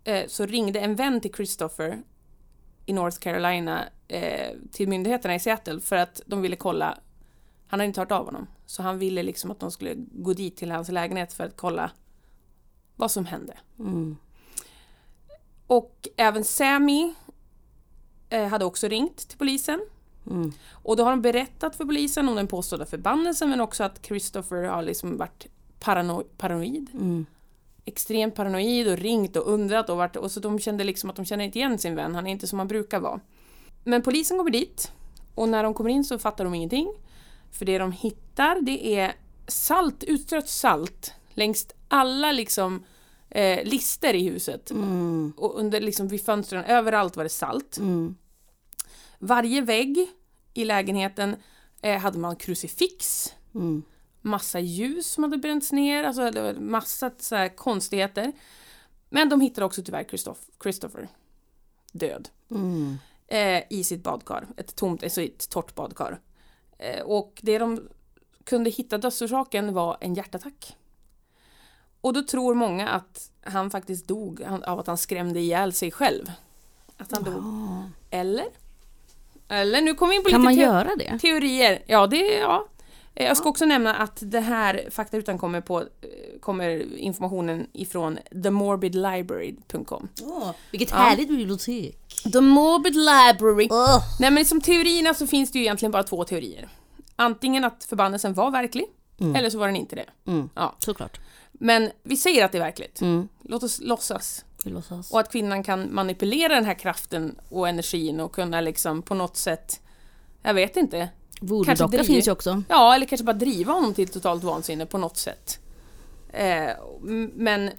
eh, 0.03 0.27
så 0.27 0.45
ringde 0.45 0.79
en 0.79 0.95
vän 0.95 1.21
till 1.21 1.33
Christopher 1.33 2.01
i 2.85 2.93
North 2.93 3.19
Carolina 3.19 3.85
eh, 4.07 4.55
till 4.71 4.87
myndigheterna 4.87 5.35
i 5.35 5.39
Seattle 5.39 5.79
för 5.79 5.95
att 5.95 6.21
de 6.25 6.41
ville 6.41 6.55
kolla. 6.55 6.97
Han 7.67 7.79
hade 7.79 7.87
inte 7.87 8.01
hört 8.01 8.11
av 8.11 8.25
honom. 8.25 8.47
Så 8.65 8.83
han 8.83 8.99
ville 8.99 9.23
liksom 9.23 9.51
att 9.51 9.59
de 9.59 9.71
skulle 9.71 9.93
gå 9.97 10.33
dit 10.33 10.57
till 10.57 10.71
hans 10.71 10.89
lägenhet 10.89 11.33
för 11.33 11.43
att 11.43 11.57
kolla 11.57 11.91
vad 12.95 13.11
som 13.11 13.25
hände. 13.25 13.57
Mm. 13.79 14.17
Och 15.67 16.07
även 16.17 16.43
Sammy 16.43 17.13
eh, 18.29 18.47
hade 18.47 18.65
också 18.65 18.87
ringt 18.87 19.17
till 19.17 19.37
polisen. 19.37 19.81
Mm. 20.29 20.51
Och 20.71 20.95
då 20.95 21.03
har 21.03 21.11
de 21.11 21.21
berättat 21.21 21.75
för 21.75 21.85
polisen 21.85 22.29
om 22.29 22.35
den 22.35 22.47
påstådda 22.47 22.85
förbannelsen 22.85 23.49
men 23.49 23.61
också 23.61 23.83
att 23.83 24.05
Christopher 24.05 24.63
har 24.63 24.81
liksom 24.81 25.17
varit 25.17 25.47
parano 25.79 26.23
paranoid. 26.37 26.89
Mm. 26.93 27.25
Extremt 27.85 28.35
paranoid 28.35 28.87
och 28.87 28.97
ringt 28.97 29.35
och 29.35 29.53
undrat 29.53 29.89
och 29.89 29.97
varit, 29.97 30.15
och 30.15 30.31
så 30.31 30.39
de 30.39 30.59
kände 30.59 30.83
liksom 30.83 31.09
att 31.09 31.15
de 31.15 31.25
känner 31.25 31.45
inte 31.45 31.59
igen 31.59 31.77
sin 31.77 31.95
vän, 31.95 32.15
han 32.15 32.27
är 32.27 32.31
inte 32.31 32.47
som 32.47 32.59
han 32.59 32.67
brukar 32.67 32.99
vara. 32.99 33.19
Men 33.83 34.01
polisen 34.01 34.37
kommer 34.37 34.51
dit 34.51 34.91
och 35.35 35.49
när 35.49 35.63
de 35.63 35.73
kommer 35.73 35.89
in 35.89 36.03
så 36.03 36.19
fattar 36.19 36.43
de 36.43 36.53
ingenting. 36.53 36.93
För 37.51 37.65
det 37.65 37.77
de 37.77 37.91
hittar 37.91 38.61
det 38.61 38.95
är 38.95 39.15
salt, 39.47 40.03
utstrött 40.03 40.49
salt 40.49 41.13
längs 41.33 41.67
alla 41.87 42.31
liksom 42.31 42.83
eh, 43.29 43.63
lister 43.65 44.13
i 44.13 44.29
huset. 44.29 44.71
Mm. 44.71 45.33
Och 45.37 45.59
under 45.59 45.81
liksom 45.81 46.07
vid 46.07 46.25
fönstren, 46.25 46.63
överallt 46.65 47.15
var 47.17 47.23
det 47.23 47.29
salt. 47.29 47.77
Mm. 47.77 48.15
Varje 49.19 49.61
vägg 49.61 50.07
i 50.53 50.65
lägenheten 50.65 51.35
eh, 51.81 51.97
hade 51.99 52.19
man 52.19 52.35
krucifix, 52.35 53.33
Mm. 53.55 53.83
massa 54.21 54.59
ljus 54.59 55.07
som 55.07 55.23
hade 55.23 55.37
bränts 55.37 55.71
ner, 55.71 56.03
alltså 56.03 56.31
det 56.31 56.41
var 56.41 56.53
massa 56.53 57.11
så 57.17 57.35
här 57.35 57.49
konstigheter. 57.49 58.31
Men 59.09 59.29
de 59.29 59.41
hittade 59.41 59.65
också 59.65 59.83
tyvärr 59.83 60.03
Christoph- 60.03 60.49
Christopher 60.63 61.07
död 61.91 62.29
Mm. 62.51 62.97
eh, 63.27 63.63
i 63.69 63.83
sitt 63.83 64.03
badkar, 64.03 64.47
ett 64.57 64.75
tomt, 64.75 65.03
alltså 65.03 65.21
ett 65.21 65.49
torrt 65.49 65.75
badkar. 65.75 66.19
Eh, 66.79 67.01
och 67.01 67.39
det 67.41 67.57
de 67.57 67.87
kunde 68.43 68.69
hitta 68.69 68.97
dödsorsaken 68.97 69.73
var 69.73 69.97
en 70.01 70.13
hjärtattack. 70.13 70.75
Och 72.01 72.13
då 72.13 72.23
tror 72.23 72.53
många 72.55 72.87
att 72.89 73.31
han 73.41 73.71
faktiskt 73.71 74.07
dog 74.07 74.43
av 74.65 74.79
att 74.79 74.87
han 74.87 74.97
skrämde 74.97 75.39
ihjäl 75.39 75.73
sig 75.73 75.91
själv. 75.91 76.31
Att 76.97 77.11
han 77.11 77.23
dog. 77.23 77.33
Ja. 77.43 77.83
Eller? 78.17 78.45
Eller, 79.47 79.81
nu 79.81 79.93
kommer 79.93 80.11
vi 80.11 80.17
in 80.17 80.23
på 80.23 80.29
Kan 80.29 80.41
lite 80.41 80.45
man 80.45 80.55
göra 80.55 80.89
det? 80.97 81.19
teorier. 81.19 81.83
Ja, 81.87 82.07
det 82.07 82.17
ja. 82.37 82.67
Eh, 83.15 83.25
Jag 83.25 83.37
ska 83.37 83.49
också 83.49 83.65
nämna 83.65 83.95
att 83.95 84.17
det 84.21 84.39
här 84.39 84.87
faktarutan 84.91 85.37
kommer 85.37 85.61
på 85.61 85.79
eh, 85.81 85.85
kommer 86.39 86.95
informationen 86.97 87.67
ifrån 87.73 88.19
themorbidlibrary.com. 88.43 90.07
Oh, 90.21 90.51
vilket 90.71 90.89
Ja. 90.91 90.95
härligt 90.97 91.27
bibliotek. 91.29 92.06
The 92.33 92.41
Morbid 92.41 92.95
Library. 92.95 93.67
Oh. 93.69 94.03
Nej 94.19 94.31
men 94.31 94.45
som 94.45 94.61
teorierna 94.61 95.13
så 95.13 95.27
finns 95.27 95.51
det 95.51 95.59
ju 95.59 95.65
egentligen 95.65 95.91
bara 95.91 96.03
två 96.03 96.23
teorier. 96.23 96.69
Antingen 97.15 97.63
att 97.63 97.83
förbannelsen 97.83 98.33
var 98.33 98.51
verklig, 98.51 98.85
Mm. 99.19 99.35
eller 99.35 99.49
så 99.49 99.57
var 99.57 99.65
den 99.67 99.75
inte 99.75 99.95
det. 99.95 100.05
Mm. 100.31 100.49
Ja. 100.55 100.75
Såklart. 100.79 101.19
Men 101.51 101.91
vi 102.03 102.17
säger 102.17 102.45
att 102.45 102.51
det 102.51 102.57
är 102.57 102.63
verkligt. 102.63 103.01
Mm. 103.01 103.27
Låt 103.43 103.63
oss 103.63 103.79
låtsas. 103.81 104.45
Låtsas. 104.63 105.11
Och 105.11 105.19
att 105.19 105.31
kvinnan 105.31 105.63
kan 105.63 105.95
manipulera 105.95 106.55
den 106.55 106.65
här 106.65 106.73
kraften 106.73 107.35
och 107.49 107.67
energin 107.69 108.19
och 108.19 108.31
kunna 108.31 108.61
liksom 108.61 109.01
på 109.01 109.15
något 109.15 109.37
sätt, 109.37 109.81
jag 110.41 110.53
vet 110.53 110.77
inte, 110.77 111.09
Voodoo-docka 111.41 112.03
finns 112.03 112.27
ju 112.27 112.31
också. 112.31 112.63
Ja, 112.69 112.95
eller 112.95 113.05
kanske 113.05 113.25
bara 113.25 113.33
driva 113.33 113.73
honom 113.73 113.93
till 113.93 114.07
totalt 114.07 114.43
vansinne 114.43 114.85
på 114.85 114.97
något 114.97 115.17
sätt. 115.17 115.59
Eh, 116.33 116.69
men... 117.33 117.71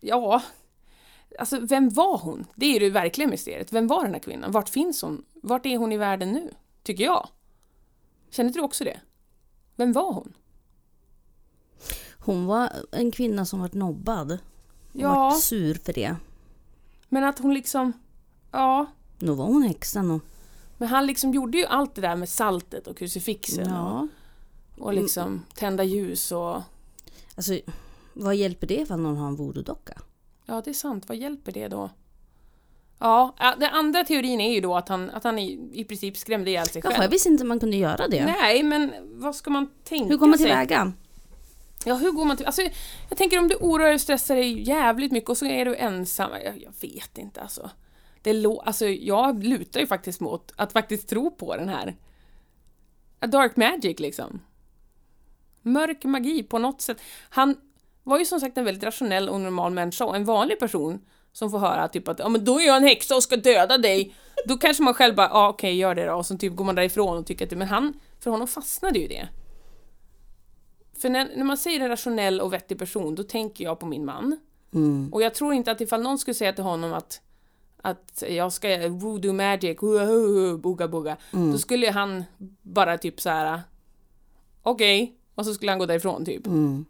Ja... 0.00 0.42
Alltså, 1.38 1.58
vem 1.60 1.88
var 1.88 2.18
hon? 2.18 2.46
Det 2.54 2.66
är 2.66 2.72
ju 2.72 2.78
det 2.78 2.90
verkliga 2.90 3.28
mysteriet. 3.28 3.72
Vem 3.72 3.86
var 3.86 4.04
den 4.04 4.12
här 4.14 4.20
kvinnan? 4.20 4.52
Vart 4.52 4.68
finns 4.68 5.02
hon? 5.02 5.24
Vart 5.42 5.66
är 5.66 5.76
hon 5.78 5.92
i 5.92 5.96
världen 5.96 6.32
nu? 6.32 6.50
Tycker 6.82 7.04
jag. 7.04 7.28
Känner 8.30 8.52
du 8.52 8.60
också 8.60 8.84
det? 8.84 9.00
Vem 9.76 9.92
var 9.92 10.12
hon? 10.12 10.32
Hon 12.18 12.46
var 12.46 12.72
en 12.92 13.10
kvinna 13.10 13.44
som 13.44 13.60
vart 13.60 13.72
nobbad. 13.74 14.32
Och 14.32 14.38
Ja. 14.92 15.08
vart 15.14 15.40
sur 15.42 15.74
för 15.74 15.92
det. 15.92 16.16
Men 17.08 17.24
att 17.24 17.38
hon 17.38 17.54
liksom... 17.54 17.92
Ja. 18.52 18.86
Nu 19.18 19.32
var 19.32 19.44
hon 19.46 19.62
häxan 19.62 20.10
och... 20.10 20.20
Men 20.78 20.88
han 20.88 21.06
liksom 21.06 21.32
gjorde 21.34 21.58
ju 21.58 21.64
allt 21.66 21.94
det 21.94 22.00
där 22.00 22.16
med 22.16 22.28
saltet 22.28 22.86
och 22.86 22.96
krucifixen 22.96 23.68
Ja. 23.68 24.08
och, 24.76 24.86
och 24.86 24.94
liksom 24.94 25.42
tända 25.54 25.84
ljus 25.84 26.32
och... 26.32 26.62
Alltså, 27.34 27.58
vad 28.14 28.36
hjälper 28.36 28.66
det 28.66 28.86
för 28.86 28.94
att 28.94 29.00
någon 29.00 29.16
har 29.16 29.28
en 29.28 29.36
voodoo-docka? 29.36 29.98
Ja, 30.46 30.62
det 30.64 30.70
är 30.70 30.74
sant. 30.74 31.08
Vad 31.08 31.16
hjälper 31.16 31.52
det 31.52 31.68
då? 31.68 31.90
Ja, 32.98 33.34
den 33.58 33.70
andra 33.70 34.04
teorin 34.04 34.40
är 34.40 34.54
ju 34.54 34.60
då 34.60 34.76
att 34.76 34.88
han, 34.88 35.10
att 35.10 35.24
han 35.24 35.38
i, 35.38 35.70
i 35.72 35.84
princip 35.84 36.16
skrämde 36.16 36.50
ihjäl 36.50 36.66
sig 36.66 36.82
Jaha, 36.84 36.92
jag 36.92 37.00
själv. 37.00 37.10
visste 37.10 37.28
inte 37.28 37.44
man 37.44 37.60
kunde 37.60 37.76
göra 37.76 38.08
det. 38.08 38.24
Nej, 38.24 38.62
men 38.62 38.92
vad 39.20 39.36
ska 39.36 39.50
man 39.50 39.70
tänka 39.84 40.08
Hur 40.08 40.16
går 40.16 40.26
man 40.26 40.38
sig? 40.38 40.46
tillväga? 40.46 40.92
Ja, 41.84 41.94
hur 41.94 42.10
går 42.10 42.24
man 42.24 42.36
till... 42.36 42.46
Alltså, 42.46 42.62
jag 43.08 43.18
tänker 43.18 43.38
om 43.38 43.48
du 43.48 43.54
oroar 43.54 43.86
dig 43.86 43.94
och 43.94 44.00
stressar 44.00 44.34
dig 44.34 44.68
jävligt 44.68 45.12
mycket 45.12 45.30
och 45.30 45.38
så 45.38 45.46
är 45.46 45.64
du 45.64 45.76
ensam. 45.76 46.30
Jag, 46.44 46.62
jag 46.62 46.72
vet 46.80 47.18
inte 47.18 47.40
alltså. 47.40 47.70
Det 48.22 48.32
lå... 48.32 48.60
alltså. 48.60 48.86
Jag 48.86 49.44
lutar 49.44 49.80
ju 49.80 49.86
faktiskt 49.86 50.20
mot 50.20 50.52
att 50.56 50.72
faktiskt 50.72 51.08
tro 51.08 51.30
på 51.30 51.56
den 51.56 51.68
här. 51.68 51.96
A 53.20 53.26
dark 53.26 53.56
magic 53.56 53.98
liksom. 54.00 54.40
Mörk 55.62 56.04
magi 56.04 56.42
på 56.42 56.58
något 56.58 56.80
sätt. 56.80 57.00
Han 57.28 57.56
var 58.02 58.18
ju 58.18 58.24
som 58.24 58.40
sagt 58.40 58.58
en 58.58 58.64
väldigt 58.64 58.84
rationell 58.84 59.28
och 59.28 59.40
normal 59.40 59.72
människa 59.72 60.04
och 60.04 60.16
en 60.16 60.24
vanlig 60.24 60.58
person 60.58 61.00
som 61.32 61.50
får 61.50 61.58
höra 61.58 61.88
typ 61.88 62.08
att 62.08 62.18
ja 62.18 62.28
men 62.28 62.44
då 62.44 62.60
är 62.60 62.66
jag 62.66 62.76
en 62.76 62.82
häxa 62.82 63.16
och 63.16 63.22
ska 63.22 63.36
döda 63.36 63.78
dig. 63.78 64.14
Då 64.46 64.56
kanske 64.56 64.82
man 64.82 64.94
själv 64.94 65.14
bara, 65.14 65.28
ja 65.28 65.48
okej 65.48 65.76
gör 65.76 65.94
det 65.94 66.06
då 66.06 66.14
och 66.14 66.26
så 66.26 66.36
typ 66.38 66.54
går 66.56 66.64
man 66.64 66.74
därifrån 66.74 67.18
och 67.18 67.26
tycker 67.26 67.46
att 67.46 67.58
men 67.58 67.68
han, 67.68 68.00
för 68.20 68.30
honom 68.30 68.48
fastnade 68.48 68.98
ju 68.98 69.08
det. 69.08 69.28
För 70.98 71.08
när, 71.08 71.36
när 71.36 71.44
man 71.44 71.56
säger 71.56 71.80
en 71.80 71.88
rationell 71.88 72.40
och 72.40 72.52
vettig 72.52 72.78
person, 72.78 73.14
då 73.14 73.22
tänker 73.22 73.64
jag 73.64 73.80
på 73.80 73.86
min 73.86 74.04
man. 74.04 74.38
Mm. 74.74 75.12
Och 75.12 75.22
jag 75.22 75.34
tror 75.34 75.54
inte 75.54 75.70
att 75.70 75.80
ifall 75.80 76.02
någon 76.02 76.18
skulle 76.18 76.34
säga 76.34 76.52
till 76.52 76.64
honom 76.64 76.92
att 76.92 77.20
att 77.84 78.22
jag 78.28 78.52
ska 78.52 78.88
voodoo 78.88 79.32
magic, 79.32 79.78
boga 80.58 80.88
boga, 80.88 81.16
Mm. 81.32 81.52
då 81.52 81.58
skulle 81.58 81.90
han 81.90 82.24
bara 82.62 82.98
typ 82.98 83.20
så 83.20 83.30
här. 83.30 83.60
okej, 84.62 85.16
och 85.34 85.46
så 85.46 85.54
skulle 85.54 85.72
han 85.72 85.78
gå 85.78 85.86
därifrån 85.86 86.24
typ. 86.24 86.46
Mm. 86.46 86.84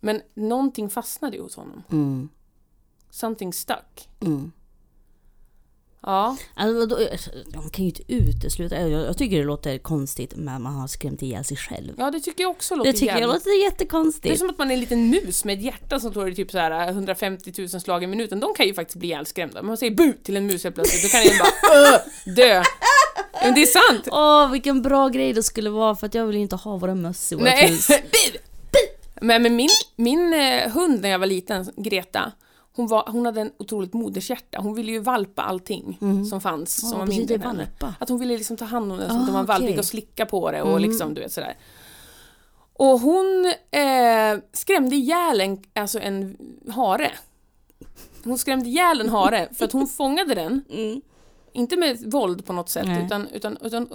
Men 0.00 0.20
någonting 0.34 0.90
fastnade 0.90 1.38
hos 1.38 1.56
honom. 1.56 1.82
Mm. 1.92 2.28
Something 3.10 3.52
stuck. 3.52 4.08
Mm. 4.20 4.52
Ja, 6.02 6.36
Alltså, 6.54 6.78
vadå, 6.78 6.98
de 7.52 7.70
kan 7.70 7.84
ju 7.84 7.90
inte 7.90 8.12
utesluta, 8.12 8.80
jag, 8.80 8.90
jag 8.90 9.18
tycker 9.18 9.38
det 9.38 9.44
låter 9.44 9.78
konstigt 9.78 10.36
men 10.36 10.62
man 10.62 10.74
har 10.74 10.86
skrämt 10.88 11.22
ihjäl 11.22 11.44
sig 11.44 11.56
själv. 11.56 11.94
ja 11.98 12.10
det 12.10 12.20
tycker 12.20 12.42
jag 12.44 12.50
också 12.50 12.74
låter 12.76 12.92
Det 12.92 12.98
tycker 12.98 13.12
jag 13.12 13.20
jävligt- 13.20 13.34
låter 13.34 13.50
Det 13.50 13.64
är 13.66 13.70
jättekonstigt. 13.70 14.38
som 14.38 14.50
att 14.50 14.58
man 14.58 14.70
är 14.70 14.74
en 14.74 14.80
liten 14.80 15.10
mus 15.10 15.44
med 15.44 15.58
ett 15.58 15.64
hjärta 15.64 16.00
som 16.00 16.12
slår 16.12 16.28
i 16.28 16.34
typ 16.34 16.50
så 16.50 16.58
här 16.58 16.88
150 16.88 17.52
000 17.58 17.68
slag 17.68 18.02
i 18.04 18.06
minuten. 18.06 18.40
De 18.40 18.54
kan 18.54 18.66
ju 18.66 18.74
faktiskt 18.74 18.96
bli 18.98 19.08
ihjälskrämda. 19.08 19.62
Man 19.62 19.76
säger 19.76 19.94
bu 19.96 20.12
till 20.12 20.36
en 20.36 20.46
mus 20.46 20.64
helt 20.64 20.74
plötsligt, 20.74 21.02
då 21.02 21.08
kan 21.08 21.24
den 21.24 21.38
bara 21.38 21.94
"Öh, 21.94 22.00
dö. 22.34 22.62
Men 23.42 23.54
det 23.54 23.62
är 23.62 23.66
sant! 23.92 24.08
Åh, 24.12 24.50
vilken 24.52 24.82
bra 24.82 25.08
grej 25.08 25.32
det 25.32 25.42
skulle 25.42 25.70
vara 25.70 25.94
för 25.96 26.06
att 26.06 26.14
jag 26.14 26.26
vill 26.26 26.36
ju 26.36 26.42
inte 26.42 26.56
ha 26.56 26.76
våra 26.76 26.94
möss 26.94 27.32
i 27.32 27.34
vårt 27.34 27.44
Nej, 27.44 27.68
hus. 27.68 27.88
Men, 29.20 29.42
men 29.42 29.56
min, 29.56 29.68
min 29.96 30.32
eh, 30.34 30.70
hund 30.70 31.00
när 31.02 31.08
jag 31.08 31.18
var 31.18 31.26
liten, 31.26 31.70
Greta, 31.76 32.32
hon, 32.76 32.86
var, 32.86 33.08
hon 33.08 33.26
hade 33.26 33.40
en 33.40 33.52
otroligt 33.58 33.92
modershjärta. 33.92 34.58
Hon 34.60 34.74
ville 34.74 34.92
ju 34.92 34.98
valpa 34.98 35.42
allting 35.42 35.98
som 36.30 36.40
fanns 36.40 36.80
som 36.80 36.90
Vad 36.90 36.98
var 36.98 37.06
mindre 37.06 37.38
henne. 37.38 37.68
Att 38.00 38.08
hon 38.08 38.18
ville 38.18 38.36
liksom 38.36 38.56
ta 38.56 38.64
hand 38.64 38.92
om 38.92 38.98
den 38.98 39.08
som 39.08 39.16
Ah, 39.16 39.20
att 39.20 39.26
de 39.26 39.34
var 39.34 39.44
valpig 39.44 39.68
okej. 39.68 39.78
och 39.78 39.84
slicka 39.84 40.26
på 40.26 40.50
det 40.50 40.62
och 40.62 40.80
liksom 40.80 41.14
du 41.14 41.20
vet 41.20 41.32
sådär. 41.32 41.56
Och 42.72 43.00
hon 43.00 43.52
eh, 43.70 44.38
skrämde 44.52 44.96
ihjäl 44.96 45.40
en, 45.40 45.62
alltså 45.74 46.00
en 46.00 46.36
hare. 46.68 47.12
Hon 48.24 48.38
skrämde 48.38 48.68
ihjäl 48.68 49.00
en 49.00 49.08
hare 49.08 49.48
för 49.54 49.64
att 49.64 49.72
hon 49.72 49.86
fångade 49.98 50.34
den. 50.34 50.64
Mm. 50.70 51.00
Inte 51.52 51.76
med 51.76 52.12
våld 52.12 52.46
på 52.46 52.52
något 52.52 52.68
sätt 52.68 52.86
Nej. 52.86 53.04
utan, 53.06 53.28
utan, 53.28 53.58
utan 53.62 53.88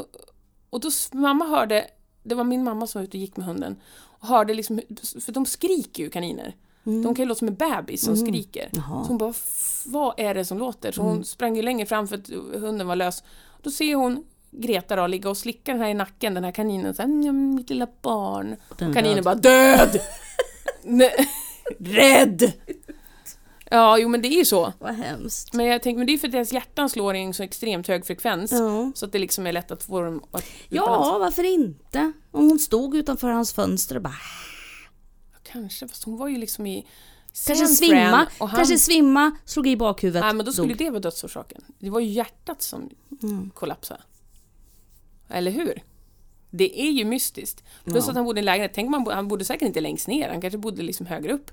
och 0.69 0.79
då 0.79 0.89
mamma 1.11 1.45
hörde, 1.45 1.85
det 2.23 2.35
var 2.35 2.43
min 2.43 2.63
mamma 2.63 2.87
som 2.87 2.99
var 3.01 3.03
ute 3.03 3.17
och 3.17 3.21
gick 3.21 3.37
med 3.37 3.45
hunden 3.45 3.75
och 4.19 4.27
hörde 4.27 4.53
liksom, 4.53 4.81
för 5.21 5.31
de 5.31 5.45
skriker 5.45 6.03
ju 6.03 6.09
kaniner. 6.09 6.55
De 6.83 7.03
kan 7.15 7.23
ju 7.23 7.25
låta 7.25 7.39
som 7.39 7.47
en 7.47 7.55
bebis 7.55 8.05
som 8.05 8.17
skriker. 8.17 8.69
Mm. 8.73 8.83
Jaha. 8.87 9.03
Så 9.03 9.07
hon 9.07 9.17
bara, 9.17 9.29
"F- 9.29 9.83
vad 9.85 10.19
är 10.19 10.33
det 10.33 10.45
som 10.45 10.57
låter? 10.57 10.91
Så 10.91 11.01
hon 11.01 11.23
sprang 11.25 11.55
ju 11.55 11.61
längre 11.61 11.85
fram 11.85 12.07
för 12.07 12.15
att 12.17 12.29
hunden 12.61 12.87
var 12.87 12.95
lös. 12.95 13.23
Då 13.61 13.71
ser 13.71 13.95
hon 13.95 14.23
Greta 14.53 14.95
då 14.95 15.07
ligga 15.07 15.29
och 15.29 15.37
slicka 15.37 15.71
den 15.71 15.81
här 15.81 15.89
i 15.89 15.93
nacken, 15.93 16.33
den 16.33 16.43
här 16.43 16.51
kaninen 16.51 16.93
såhär, 16.93 17.09
"Mm, 17.09 17.55
mitt 17.55 17.69
lilla 17.69 17.87
barn. 18.01 18.55
Den 18.77 18.93
kaninen 18.93 19.15
död. 19.15 19.23
bara, 19.23 19.35
död! 19.35 19.99
Rädd! 21.79 22.51
Ja, 23.71 23.97
jo 23.97 24.09
men 24.09 24.21
det 24.21 24.27
är 24.27 24.37
ju 24.37 24.45
så. 24.45 24.73
Vad 24.79 24.93
hemskt. 24.95 25.53
Men 25.53 25.65
jag 25.65 25.83
tänker, 25.83 25.97
men 25.97 26.07
det 26.07 26.13
är 26.13 26.17
för 26.17 26.27
att 26.27 26.31
deras 26.31 26.53
hjärtan 26.53 26.89
slår 26.89 27.15
i 27.15 27.19
en 27.19 27.33
så 27.33 27.43
extremt 27.43 27.87
hög 27.87 28.05
frekvens. 28.05 28.51
Ja. 28.51 28.91
Så 28.95 29.05
att 29.05 29.11
det 29.11 29.19
liksom 29.19 29.47
är 29.47 29.51
lätt 29.53 29.71
att 29.71 29.83
få 29.83 30.01
dem 30.01 30.23
att... 30.31 30.45
ja, 30.69 31.17
varför 31.19 31.43
inte? 31.43 32.11
Om 32.31 32.49
hon 32.49 32.59
stod 32.59 32.95
utanför 32.95 33.27
hans 33.29 33.53
fönster 33.53 33.95
och 33.95 34.01
bara 34.01 34.13
Kanske, 35.43 35.87
fast 35.87 36.03
hon 36.03 36.17
var 36.17 36.27
ju 36.27 36.37
liksom 36.37 36.65
i... 36.67 36.87
kanske 37.47 37.67
svimma, 37.67 38.27
han... 38.39 38.49
kanske 38.49 38.77
svimma, 38.79 39.31
slog 39.45 39.67
i 39.67 39.77
bakhuvudet, 39.77 40.21
Nej 40.23 40.33
men 40.33 40.45
då 40.45 40.51
skulle 40.53 40.67
dog. 40.67 40.77
det 40.77 40.89
vara 40.89 40.99
dödsorsaken. 40.99 41.61
Det 41.79 41.89
var 41.89 41.99
ju 41.99 42.07
hjärtat 42.07 42.61
som 42.61 42.89
Mm. 43.23 43.49
kollapsade. 43.49 44.01
Eller 45.29 45.51
hur? 45.51 45.83
Det 46.49 46.81
är 46.81 46.91
ju 46.91 47.05
mystiskt. 47.05 47.63
Plus 47.83 48.03
Ja. 48.05 48.09
att 48.09 48.15
han 48.15 48.25
bodde 48.25 48.39
i 48.39 48.41
en 48.41 48.45
lägenhet. 48.45 48.71
Tänk 48.75 49.05
bo- 49.05 49.11
han 49.11 49.27
bodde 49.27 49.45
säkert 49.45 49.65
inte 49.67 49.81
längst 49.81 50.07
ner, 50.07 50.29
han 50.29 50.41
kanske 50.41 50.57
bodde 50.57 50.81
liksom 50.81 51.05
högre 51.05 51.33
upp. 51.33 51.51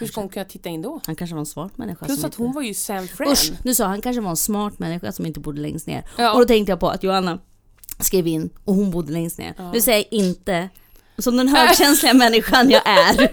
Hur 0.00 0.06
ska 0.06 0.20
hon 0.20 0.28
kunna 0.28 0.44
titta 0.44 0.68
in 0.68 0.82
då? 0.82 1.00
Han 1.06 1.16
kanske 1.16 1.34
var 1.34 1.40
en 1.40 1.46
smart 1.46 1.78
människa 1.78 2.06
Plus 2.06 2.18
att 2.18 2.24
inte... 2.24 2.42
hon 2.42 2.52
var 2.52 2.62
ju 2.62 2.74
San 2.74 3.08
Fran. 3.08 3.32
Usch, 3.32 3.52
nu 3.64 3.74
sa 3.74 3.86
han 3.86 4.00
kanske 4.00 4.20
var 4.20 4.30
en 4.30 4.36
smart 4.36 4.78
människa 4.78 5.12
som 5.12 5.26
inte 5.26 5.40
bodde 5.40 5.60
längst 5.60 5.86
ner. 5.86 6.04
Ja. 6.18 6.32
Och 6.32 6.40
då 6.40 6.46
tänkte 6.46 6.72
jag 6.72 6.80
på 6.80 6.88
att 6.88 7.02
Johanna 7.02 7.38
skrev 7.98 8.26
in 8.26 8.50
och 8.64 8.74
hon 8.74 8.90
bodde 8.90 9.12
längst 9.12 9.38
ner. 9.38 9.70
Nu 9.72 9.80
säger 9.80 9.98
jag 9.98 10.06
inte, 10.10 10.68
som 11.18 11.36
den 11.36 11.48
högkänsliga 11.48 12.14
människan 12.24 12.70
jag 12.70 12.82
är, 12.88 13.28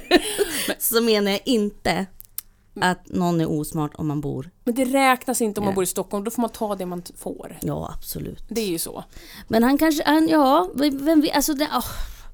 så 0.80 1.01
menar 1.01 1.32
jag 1.32 1.41
inte 1.45 2.05
att 2.82 3.07
någon 3.07 3.41
är 3.41 3.51
osmart 3.51 3.91
om 3.95 4.07
man 4.07 4.22
bor. 4.22 4.49
Men 4.64 4.76
det 4.76 4.86
räknas 4.86 5.41
inte 5.41 5.60
om 5.60 5.66
man 5.66 5.76
bor 5.76 5.84
i 5.84 5.88
Stockholm, 5.88 6.24
då 6.24 6.32
får 6.32 6.41
man 6.41 6.49
ta 6.49 6.76
det 6.76 6.86
man 6.86 7.03
får. 7.18 7.57
Ja, 7.62 7.93
absolut. 7.97 8.43
Det 8.49 8.62
är 8.62 8.68
ju 8.68 8.80
så. 8.80 9.03
Men 9.47 9.64
han 9.64 9.78
kanske, 9.78 10.03
han, 10.05 10.28
ja, 10.28 10.70
vem 10.76 11.22
vet, 11.22 11.36
alltså 11.36 11.53
det, 11.53 11.68
åh. 11.74 11.86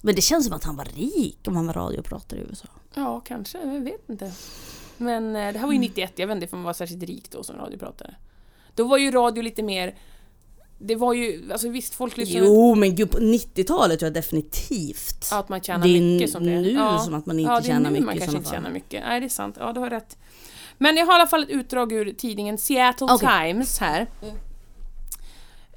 Men 0.02 0.16
det 0.16 0.22
känns 0.22 0.46
som 0.46 0.56
att 0.56 0.64
han 0.64 0.76
var 0.76 0.86
rik 0.86 1.40
om 1.48 1.56
han 1.56 1.68
var 1.68 1.74
radiopratare 1.74 2.40
i 2.40 2.44
USA. 2.44 2.68
Ja, 2.94 3.20
kanske. 3.20 3.58
Jag 3.58 3.82
vet 3.82 4.10
inte. 4.10 4.32
Men 4.98 5.36
eh, 5.36 5.54
det 5.54 5.60
här 5.60 5.66
var 5.66 5.74
ju 5.74 5.80
91, 5.80 6.14
jag 6.16 6.28
vet 6.28 6.36
inte 6.36 6.56
om 6.56 6.60
man 6.60 6.66
var 6.66 6.74
särskilt 6.74 7.04
rik 7.04 7.32
då 7.32 7.44
som 7.44 7.56
radiopratare. 7.58 8.16
Då 8.76 8.84
var 8.88 8.98
ju 8.98 9.12
radio 9.12 9.44
lite 9.44 9.64
mer... 9.64 9.96
Det 10.78 10.96
var 10.96 11.14
ju, 11.14 11.52
alltså 11.52 11.70
visst 11.70 11.96
folk 11.96 12.18
lyssnade... 12.18 12.46
Jo, 12.46 12.76
men 12.76 12.96
gud 12.96 13.12
på 13.12 13.18
90-talet 13.18 14.00
tror 14.00 14.08
jag 14.08 14.14
definitivt. 14.14 15.28
Ja, 15.32 15.40
att 15.40 15.50
man 15.50 15.62
tjänar 15.62 15.88
Det 15.88 15.98
är 15.98 16.02
mycket 16.02 16.30
som 16.30 16.46
det 16.46 16.62
nu 16.62 16.72
ja. 16.72 17.00
som 17.00 17.14
att 17.14 17.26
man 17.26 17.40
inte 17.40 17.52
ja, 17.52 17.60
det 17.60 17.66
är 17.66 17.68
tjänar 17.68 17.80
nu 17.80 17.90
mycket 17.90 18.06
man 18.06 18.18
kanske 18.18 18.38
inte 18.38 18.50
tjänar 18.50 18.70
mycket. 18.70 19.04
Nej, 19.08 19.20
det 19.20 19.26
är 19.26 19.30
sant. 19.30 19.56
Ja, 19.60 19.74
du 19.74 19.80
har 19.80 19.90
rätt. 19.90 20.18
Men 20.78 20.98
jag 20.98 21.06
har 21.06 21.14
i 21.14 21.16
alla 21.16 21.28
fall 21.28 21.44
ett 21.44 21.50
utdrag 21.50 21.92
ur 21.92 22.14
tidningen 22.14 22.58
Seattle 22.58 23.08
Okej. 23.12 23.28
Times 23.28 23.80
här. 23.80 24.08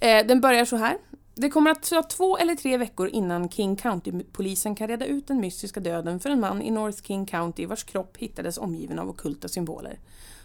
Eh, 0.01 0.27
den 0.27 0.41
börjar 0.41 0.65
så 0.65 0.77
här. 0.77 0.97
Det 1.41 1.51
kommer 1.51 1.71
att 1.71 1.83
ta 1.83 2.03
två 2.03 2.39
eller 2.39 2.55
tre 2.55 2.77
veckor 2.77 3.09
innan 3.09 3.49
King 3.49 3.77
County-polisen 3.77 4.75
kan 4.75 4.89
reda 4.89 5.07
ut 5.07 5.27
den 5.27 5.41
mystiska 5.41 5.81
döden 5.81 6.21
för 6.21 6.31
en 6.31 6.41
man 6.41 6.63
i 6.63 6.71
North 6.71 7.03
King 7.03 7.27
County 7.27 7.67
vars 7.67 7.85
kropp 7.85 8.17
hittades 8.17 8.59
omgiven 8.59 8.99
av 8.99 9.09
ockulta 9.09 9.49
symboler. 9.49 9.99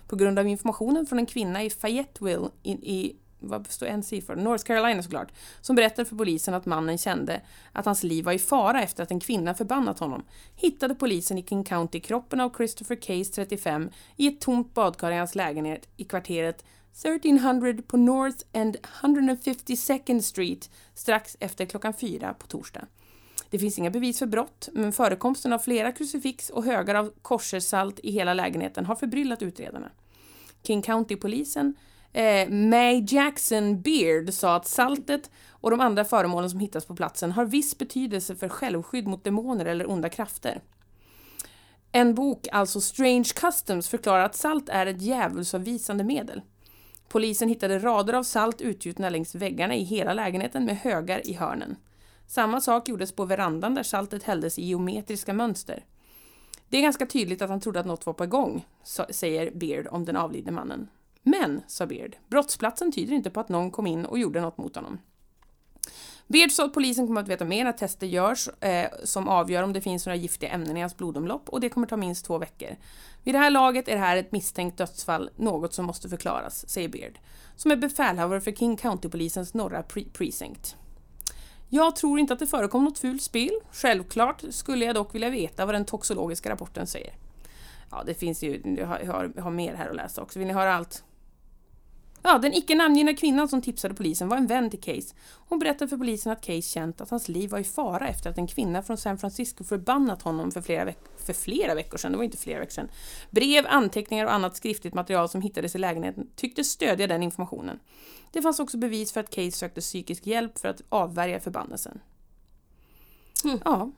På 0.07 0.15
grund 0.15 0.39
av 0.39 0.47
informationen 0.47 1.05
från 1.05 1.19
en 1.19 1.25
kvinna 1.25 1.63
i 1.63 1.69
Fayetteville 1.69 2.49
i, 2.63 2.71
i 2.71 3.15
vad 3.39 3.67
står 3.67 3.97
NC 3.97 4.21
för? 4.21 4.35
North 4.35 4.63
Carolina 4.63 5.03
såklart, 5.03 5.31
som 5.61 5.75
berättade 5.75 6.05
för 6.05 6.15
polisen 6.15 6.53
att 6.53 6.65
mannen 6.65 6.97
kände 6.97 7.41
att 7.71 7.85
hans 7.85 8.03
liv 8.03 8.25
var 8.25 8.33
i 8.33 8.39
fara 8.39 8.81
efter 8.81 9.03
att 9.03 9.11
en 9.11 9.19
kvinna 9.19 9.53
förbannat 9.53 9.99
honom, 9.99 10.23
hittade 10.55 10.95
polisen 10.95 11.37
i 11.37 11.43
King 11.43 11.63
County 11.63 11.99
kroppen 11.99 12.39
av 12.39 12.55
Christopher 12.57 12.95
Case 12.95 13.33
35 13.33 13.89
i 14.15 14.27
ett 14.27 14.41
tomt 14.41 14.73
badkar 14.73 15.11
i 15.11 15.17
hans 15.17 15.35
lägenhet 15.35 15.87
i 15.97 16.03
kvarteret 16.03 16.63
1300 16.93 17.73
på 17.87 17.97
North 17.97 18.37
and 18.53 18.77
152nd 19.01 20.21
Street 20.21 20.69
strax 20.93 21.37
efter 21.39 21.65
klockan 21.65 21.93
fyra 21.93 22.33
på 22.33 22.47
torsdag. 22.47 22.85
Det 23.49 23.59
finns 23.59 23.77
inga 23.79 23.89
bevis 23.89 24.19
för 24.19 24.25
brott, 24.25 24.69
men 24.73 24.91
förekomsten 24.91 25.53
av 25.53 25.59
flera 25.59 25.91
krucifix 25.91 26.49
och 26.49 26.63
högar 26.63 26.95
av 26.95 27.13
korsersalt 27.21 27.99
i 27.99 28.11
hela 28.11 28.33
lägenheten 28.33 28.85
har 28.85 28.95
förbryllat 28.95 29.41
utredarna. 29.41 29.91
King 30.63 30.81
County-polisen 30.81 31.75
eh, 32.13 32.49
May 32.49 33.05
Jackson 33.07 33.81
Beard 33.81 34.33
sa 34.33 34.55
att 34.55 34.67
saltet 34.67 35.31
och 35.49 35.71
de 35.71 35.79
andra 35.79 36.05
föremålen 36.05 36.49
som 36.49 36.59
hittas 36.59 36.85
på 36.85 36.95
platsen 36.95 37.31
har 37.31 37.45
viss 37.45 37.77
betydelse 37.77 38.35
för 38.35 38.49
självskydd 38.49 39.07
mot 39.07 39.23
demoner 39.23 39.65
eller 39.65 39.89
onda 39.89 40.09
krafter. 40.09 40.61
En 41.91 42.15
bok, 42.15 42.47
alltså 42.51 42.81
Strange 42.81 43.29
Customs, 43.35 43.89
förklarar 43.89 44.25
att 44.25 44.35
salt 44.35 44.69
är 44.69 44.85
ett 44.85 45.01
djävulsavvisande 45.01 46.03
medel. 46.03 46.41
Polisen 47.07 47.49
hittade 47.49 47.79
rader 47.79 48.13
av 48.13 48.23
salt 48.23 48.61
utgjutna 48.61 49.09
längs 49.09 49.35
väggarna 49.35 49.75
i 49.75 49.83
hela 49.83 50.13
lägenheten 50.13 50.65
med 50.65 50.77
högar 50.77 51.27
i 51.27 51.33
hörnen. 51.33 51.75
Samma 52.27 52.61
sak 52.61 52.89
gjordes 52.89 53.11
på 53.11 53.25
verandan 53.25 53.75
där 53.75 53.83
saltet 53.83 54.23
hälldes 54.23 54.59
i 54.59 54.65
geometriska 54.65 55.33
mönster. 55.33 55.85
Det 56.69 56.77
är 56.77 56.81
ganska 56.81 57.05
tydligt 57.05 57.41
att 57.41 57.49
han 57.49 57.61
trodde 57.61 57.79
att 57.79 57.85
något 57.85 58.05
var 58.05 58.13
på 58.13 58.25
gång, 58.25 58.65
säger 59.09 59.51
Beard 59.51 59.87
om 59.91 60.05
den 60.05 60.15
avlidne 60.15 60.51
mannen. 60.51 60.87
Men, 61.23 61.61
sa 61.67 61.85
Beard, 61.85 62.15
brottsplatsen 62.27 62.91
tyder 62.91 63.13
inte 63.13 63.29
på 63.29 63.39
att 63.39 63.49
någon 63.49 63.71
kom 63.71 63.87
in 63.87 64.05
och 64.05 64.19
gjorde 64.19 64.41
något 64.41 64.57
mot 64.57 64.75
honom. 64.75 64.99
Beard 66.27 66.51
sa 66.51 66.65
att 66.65 66.73
polisen 66.73 67.07
kommer 67.07 67.21
att 67.21 67.27
veta 67.27 67.45
mer 67.45 67.63
när 67.63 67.71
tester 67.71 68.07
görs 68.07 68.49
eh, 68.59 68.89
som 69.03 69.27
avgör 69.27 69.63
om 69.63 69.73
det 69.73 69.81
finns 69.81 70.05
några 70.05 70.15
giftiga 70.15 70.49
ämnen 70.49 70.77
i 70.77 70.81
hans 70.81 70.97
blodomlopp 70.97 71.49
och 71.49 71.59
det 71.59 71.69
kommer 71.69 71.87
ta 71.87 71.97
minst 71.97 72.25
två 72.25 72.37
veckor. 72.37 72.75
Vid 73.23 73.35
det 73.35 73.39
här 73.39 73.49
laget 73.49 73.87
är 73.87 73.93
det 73.93 73.99
här 73.99 74.17
ett 74.17 74.31
misstänkt 74.31 74.77
dödsfall, 74.77 75.29
något 75.35 75.73
som 75.73 75.85
måste 75.85 76.09
förklaras, 76.09 76.69
säger 76.69 76.89
Beard, 76.89 77.19
som 77.55 77.71
är 77.71 77.75
befälhavare 77.75 78.41
för 78.41 78.51
King 78.51 78.77
County-polisens 78.77 79.57
norra 79.57 79.81
pre- 79.81 80.11
precinct. 80.13 80.75
Jag 81.69 81.95
tror 81.95 82.19
inte 82.19 82.33
att 82.33 82.39
det 82.39 82.47
förekom 82.47 82.83
något 82.83 82.99
fult 82.99 83.21
spill. 83.21 83.59
Självklart 83.71 84.43
skulle 84.49 84.85
jag 84.85 84.95
dock 84.95 85.15
vilja 85.15 85.29
veta 85.29 85.65
vad 85.65 85.75
den 85.75 85.85
toxologiska 85.85 86.49
rapporten 86.49 86.87
säger. 86.87 87.13
Ja, 87.91 88.03
det 88.05 88.13
finns 88.13 88.43
ju, 88.43 88.75
jag 88.77 88.87
har, 88.87 88.99
jag 88.99 89.13
har, 89.13 89.31
jag 89.35 89.43
har 89.43 89.51
mer 89.51 89.75
här 89.75 89.89
att 89.89 89.95
läsa 89.95 90.21
också. 90.21 90.39
Vill 90.39 90.47
ni 90.47 90.53
höra 90.53 90.73
allt? 90.75 91.03
Ja, 92.25 92.37
den 92.37 92.53
icke 92.53 92.75
namngivna 92.75 93.13
kvinnan 93.13 93.47
som 93.47 93.61
tipsade 93.61 93.93
polisen 93.93 94.29
var 94.29 94.37
en 94.37 94.47
vän 94.47 94.69
till 94.69 94.81
Case. 94.81 95.15
Hon 95.49 95.59
berättade 95.59 95.89
för 95.89 95.97
polisen 95.97 96.31
att 96.31 96.41
Case 96.41 96.61
känt 96.61 97.01
att 97.01 97.09
hans 97.09 97.27
liv 97.29 97.49
var 97.49 97.59
i 97.59 97.63
fara 97.63 98.07
efter 98.07 98.29
att 98.29 98.37
en 98.37 98.47
kvinna 98.47 98.83
från 98.83 98.97
San 98.97 99.17
Francisco 99.17 99.63
förbannat 99.63 100.21
honom 100.21 100.51
för 100.51 100.61
flera, 100.61 100.85
veck- 100.85 101.09
för 101.25 101.33
flera 101.33 101.75
veckor 101.75 101.97
sedan. 101.97 102.11
Det 102.11 102.17
var 102.17 102.23
inte 102.25 102.37
flera 102.37 102.59
veckor 102.59 102.71
sedan. 102.71 102.89
Brev, 103.31 103.65
anteckningar 103.67 104.25
och 104.25 104.33
annat 104.33 104.55
skriftligt 104.57 104.93
material 104.93 105.29
som 105.29 105.41
hittades 105.41 105.75
i 105.75 105.77
lägenheten 105.77 106.27
tycktes 106.35 106.67
stödja 106.71 107.07
den 107.07 107.23
informationen. 107.23 107.79
Det 108.31 108.41
fanns 108.41 108.59
också 108.59 108.77
bevis 108.77 109.11
för 109.11 109.19
att 109.19 109.29
Case 109.29 109.51
sökte 109.51 109.81
psykisk 109.81 110.27
hjälp 110.27 110.59
för 110.59 110.67
att 110.67 110.81
avvärja 110.89 111.39
förbannelsen. 111.39 111.99
Mm. 113.43 113.59
Ja, 113.65 113.91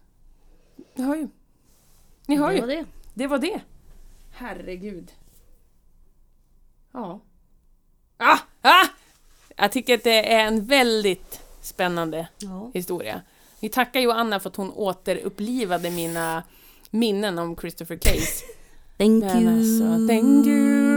ni 0.95 1.03
hör 1.03 1.15
ju. 1.15 1.27
Ni 2.27 2.35
hör 2.37 2.47
Det 2.49 2.55
ju. 2.55 2.61
var 2.61 2.67
det. 2.67 2.85
Det 3.13 3.27
var 3.27 3.37
det. 3.39 3.61
Herregud. 4.31 5.11
Ja. 6.91 7.19
Ah! 8.17 8.37
Ah! 8.61 8.85
Jag 9.55 9.71
tycker 9.71 9.93
att 9.95 10.03
det 10.03 10.33
är 10.33 10.45
en 10.47 10.65
väldigt 10.65 11.39
spännande 11.61 12.27
Ja. 12.37 12.71
historia. 12.73 13.21
Vi 13.59 13.69
tackar 13.69 13.99
Joanna 13.99 14.39
för 14.39 14.49
att 14.49 14.55
hon 14.55 14.71
återupplivade 14.71 15.89
mina 15.89 16.43
minnen 16.89 17.39
om 17.39 17.55
Christopher 17.55 17.97
Case. 17.97 18.45
Thank 18.97 19.23
Men 19.23 19.43
you. 19.43 19.57
alltså, 19.57 20.07
thank 20.07 20.47
you. 20.47 20.95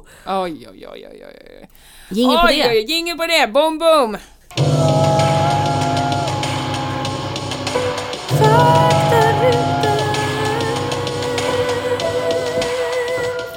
Oj, 0.26 0.68
oj, 0.70 0.86
oj, 0.88 1.06
oj, 1.10 1.24
oj. 1.26 1.68
Jingel 2.10 2.38
på 2.38 2.46
det. 2.46 2.74
Jingel 2.80 3.16
på 3.16 3.26
det! 3.26 3.46
Boom, 3.52 3.78
boom! 3.78 4.16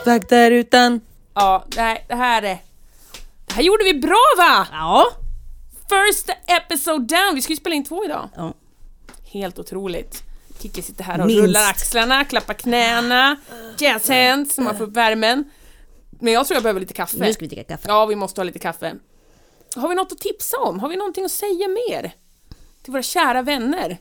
Faktarutan. 0.06 1.01
Ja, 1.34 1.66
det 1.68 1.82
här, 1.82 1.99
det 2.08 2.16
här 2.16 2.41
är... 2.43 2.58
Det 3.45 3.54
här 3.54 3.64
gjorde 3.64 3.84
vi 3.84 3.93
bra 3.93 4.24
va? 4.38 4.68
Ja. 4.72 5.06
First 5.89 6.30
episode 6.45 7.06
down! 7.06 7.36
Vi 7.36 7.41
ska 7.41 7.54
ju 7.54 7.58
spela 7.58 7.76
in 7.76 7.84
två 7.86 8.06
idag. 8.06 8.30
Ja. 8.36 8.54
Helt 9.26 9.60
otroligt. 9.60 10.24
Kikki 10.62 10.82
sitter 10.82 11.04
här 11.04 11.22
och 11.22 11.28
Minst. 11.28 11.43
rullar 11.43 11.70
axlarna, 11.70 12.26
klappar 12.26 12.54
knäna, 12.54 13.36
jazz 13.78 14.10
hands, 14.10 14.56
så 14.56 14.62
man 14.62 14.78
får 14.78 14.84
upp 14.84 14.93
värmen. 14.97 15.43
Men 16.20 16.34
jag 16.34 16.47
tror 16.47 16.56
jag 16.56 16.64
behöver 16.64 16.80
lite 16.80 16.93
kaffe. 16.93 17.18
Nu 17.18 17.34
ska 17.34 17.39
vi 17.41 17.47
dricka 17.47 17.64
kaffe. 17.64 17.86
Ja, 17.88 18.06
vi 18.06 18.16
måste 18.16 18.41
ha 18.41 18.43
lite 18.43 18.60
kaffe. 18.60 18.95
Har 19.76 19.89
vi 19.89 19.95
något 19.95 20.12
att 20.12 20.18
tipsa 20.20 20.58
om? 20.58 20.80
Har 20.80 20.89
vi 20.89 20.95
någonting 20.95 21.26
att 21.26 21.32
säga 21.32 21.68
mer? 21.68 22.12
Till 22.84 22.91
våra 22.91 23.04
kära 23.04 23.41
vänner. 23.41 23.97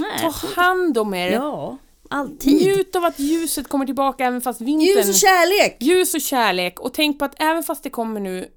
Nej. 0.00 0.20
Ta 0.20 0.60
hand 0.60 0.98
om 0.98 1.14
er. 1.14 1.30
Ja, 1.30 1.78
alltid. 2.10 2.54
Njut 2.54 2.96
av 2.96 3.04
att 3.04 3.18
ljuset 3.18 3.68
kommer 3.68 3.86
tillbaka 3.86 4.24
även 4.24 4.40
fast 4.40 4.60
vintern... 4.60 4.96
Ljus 4.96 5.08
och 5.08 5.14
kärlek! 5.14 5.76
Ljus 5.80 6.14
och 6.14 6.20
kärlek. 6.20 6.80
Och 6.80 6.94
tänk 6.94 7.18
på 7.18 7.24
att 7.24 7.42
även 7.42 7.62
fast 7.62 7.82
det 7.82 7.90
kommer 7.90 8.20
nu 8.20 8.48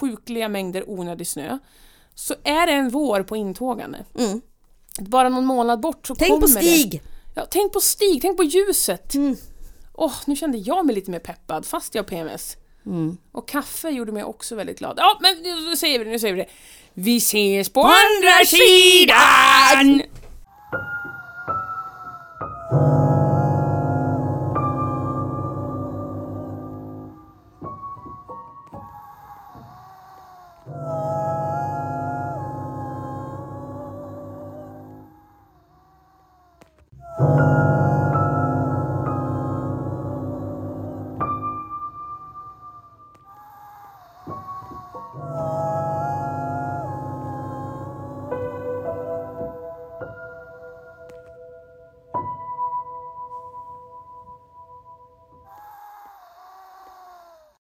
sjukliga 0.00 0.48
mängder 0.48 0.90
onödig 0.90 1.26
snö 1.26 1.58
så 2.14 2.34
är 2.44 2.66
det 2.66 2.72
en 2.72 2.88
vår 2.88 3.22
på 3.22 3.36
intågande. 3.36 4.04
Mm. 4.18 4.40
Bara 5.00 5.28
någon 5.28 5.44
månad 5.44 5.80
bort 5.80 6.06
så 6.06 6.14
Tänk 6.14 6.30
kommer 6.30 6.40
på 6.40 6.48
Stig! 6.48 6.92
Det. 6.92 7.40
Ja, 7.40 7.46
tänk 7.50 7.72
på 7.72 7.80
Stig, 7.80 8.22
tänk 8.22 8.36
på 8.36 8.42
ljuset. 8.42 9.14
Mm. 9.14 9.36
Åh, 9.94 10.14
nu 10.26 10.36
kände 10.36 10.58
jag 10.58 10.86
mig 10.86 10.94
lite 10.94 11.10
mer 11.10 11.18
peppad 11.18 11.66
fast 11.66 11.94
jag 11.94 12.02
har 12.02 12.08
PMS. 12.08 12.56
Mm. 12.86 13.16
Och 13.32 13.48
kaffe 13.48 13.90
gjorde 13.90 14.12
mig 14.12 14.24
också 14.24 14.54
väldigt 14.54 14.78
glad. 14.78 14.94
Ja, 14.96 15.18
men 15.20 15.42
nu 15.42 15.76
säger 15.76 15.98
vi 15.98 16.04
det, 16.04 16.10
nu 16.10 16.18
säger 16.18 16.34
vi 16.34 16.40
det. 16.40 16.48
Vi 16.94 17.16
ses 17.16 17.68
på 17.68 17.80
andra 17.80 18.44
sidan! 18.44 20.02
Thank 22.70 23.09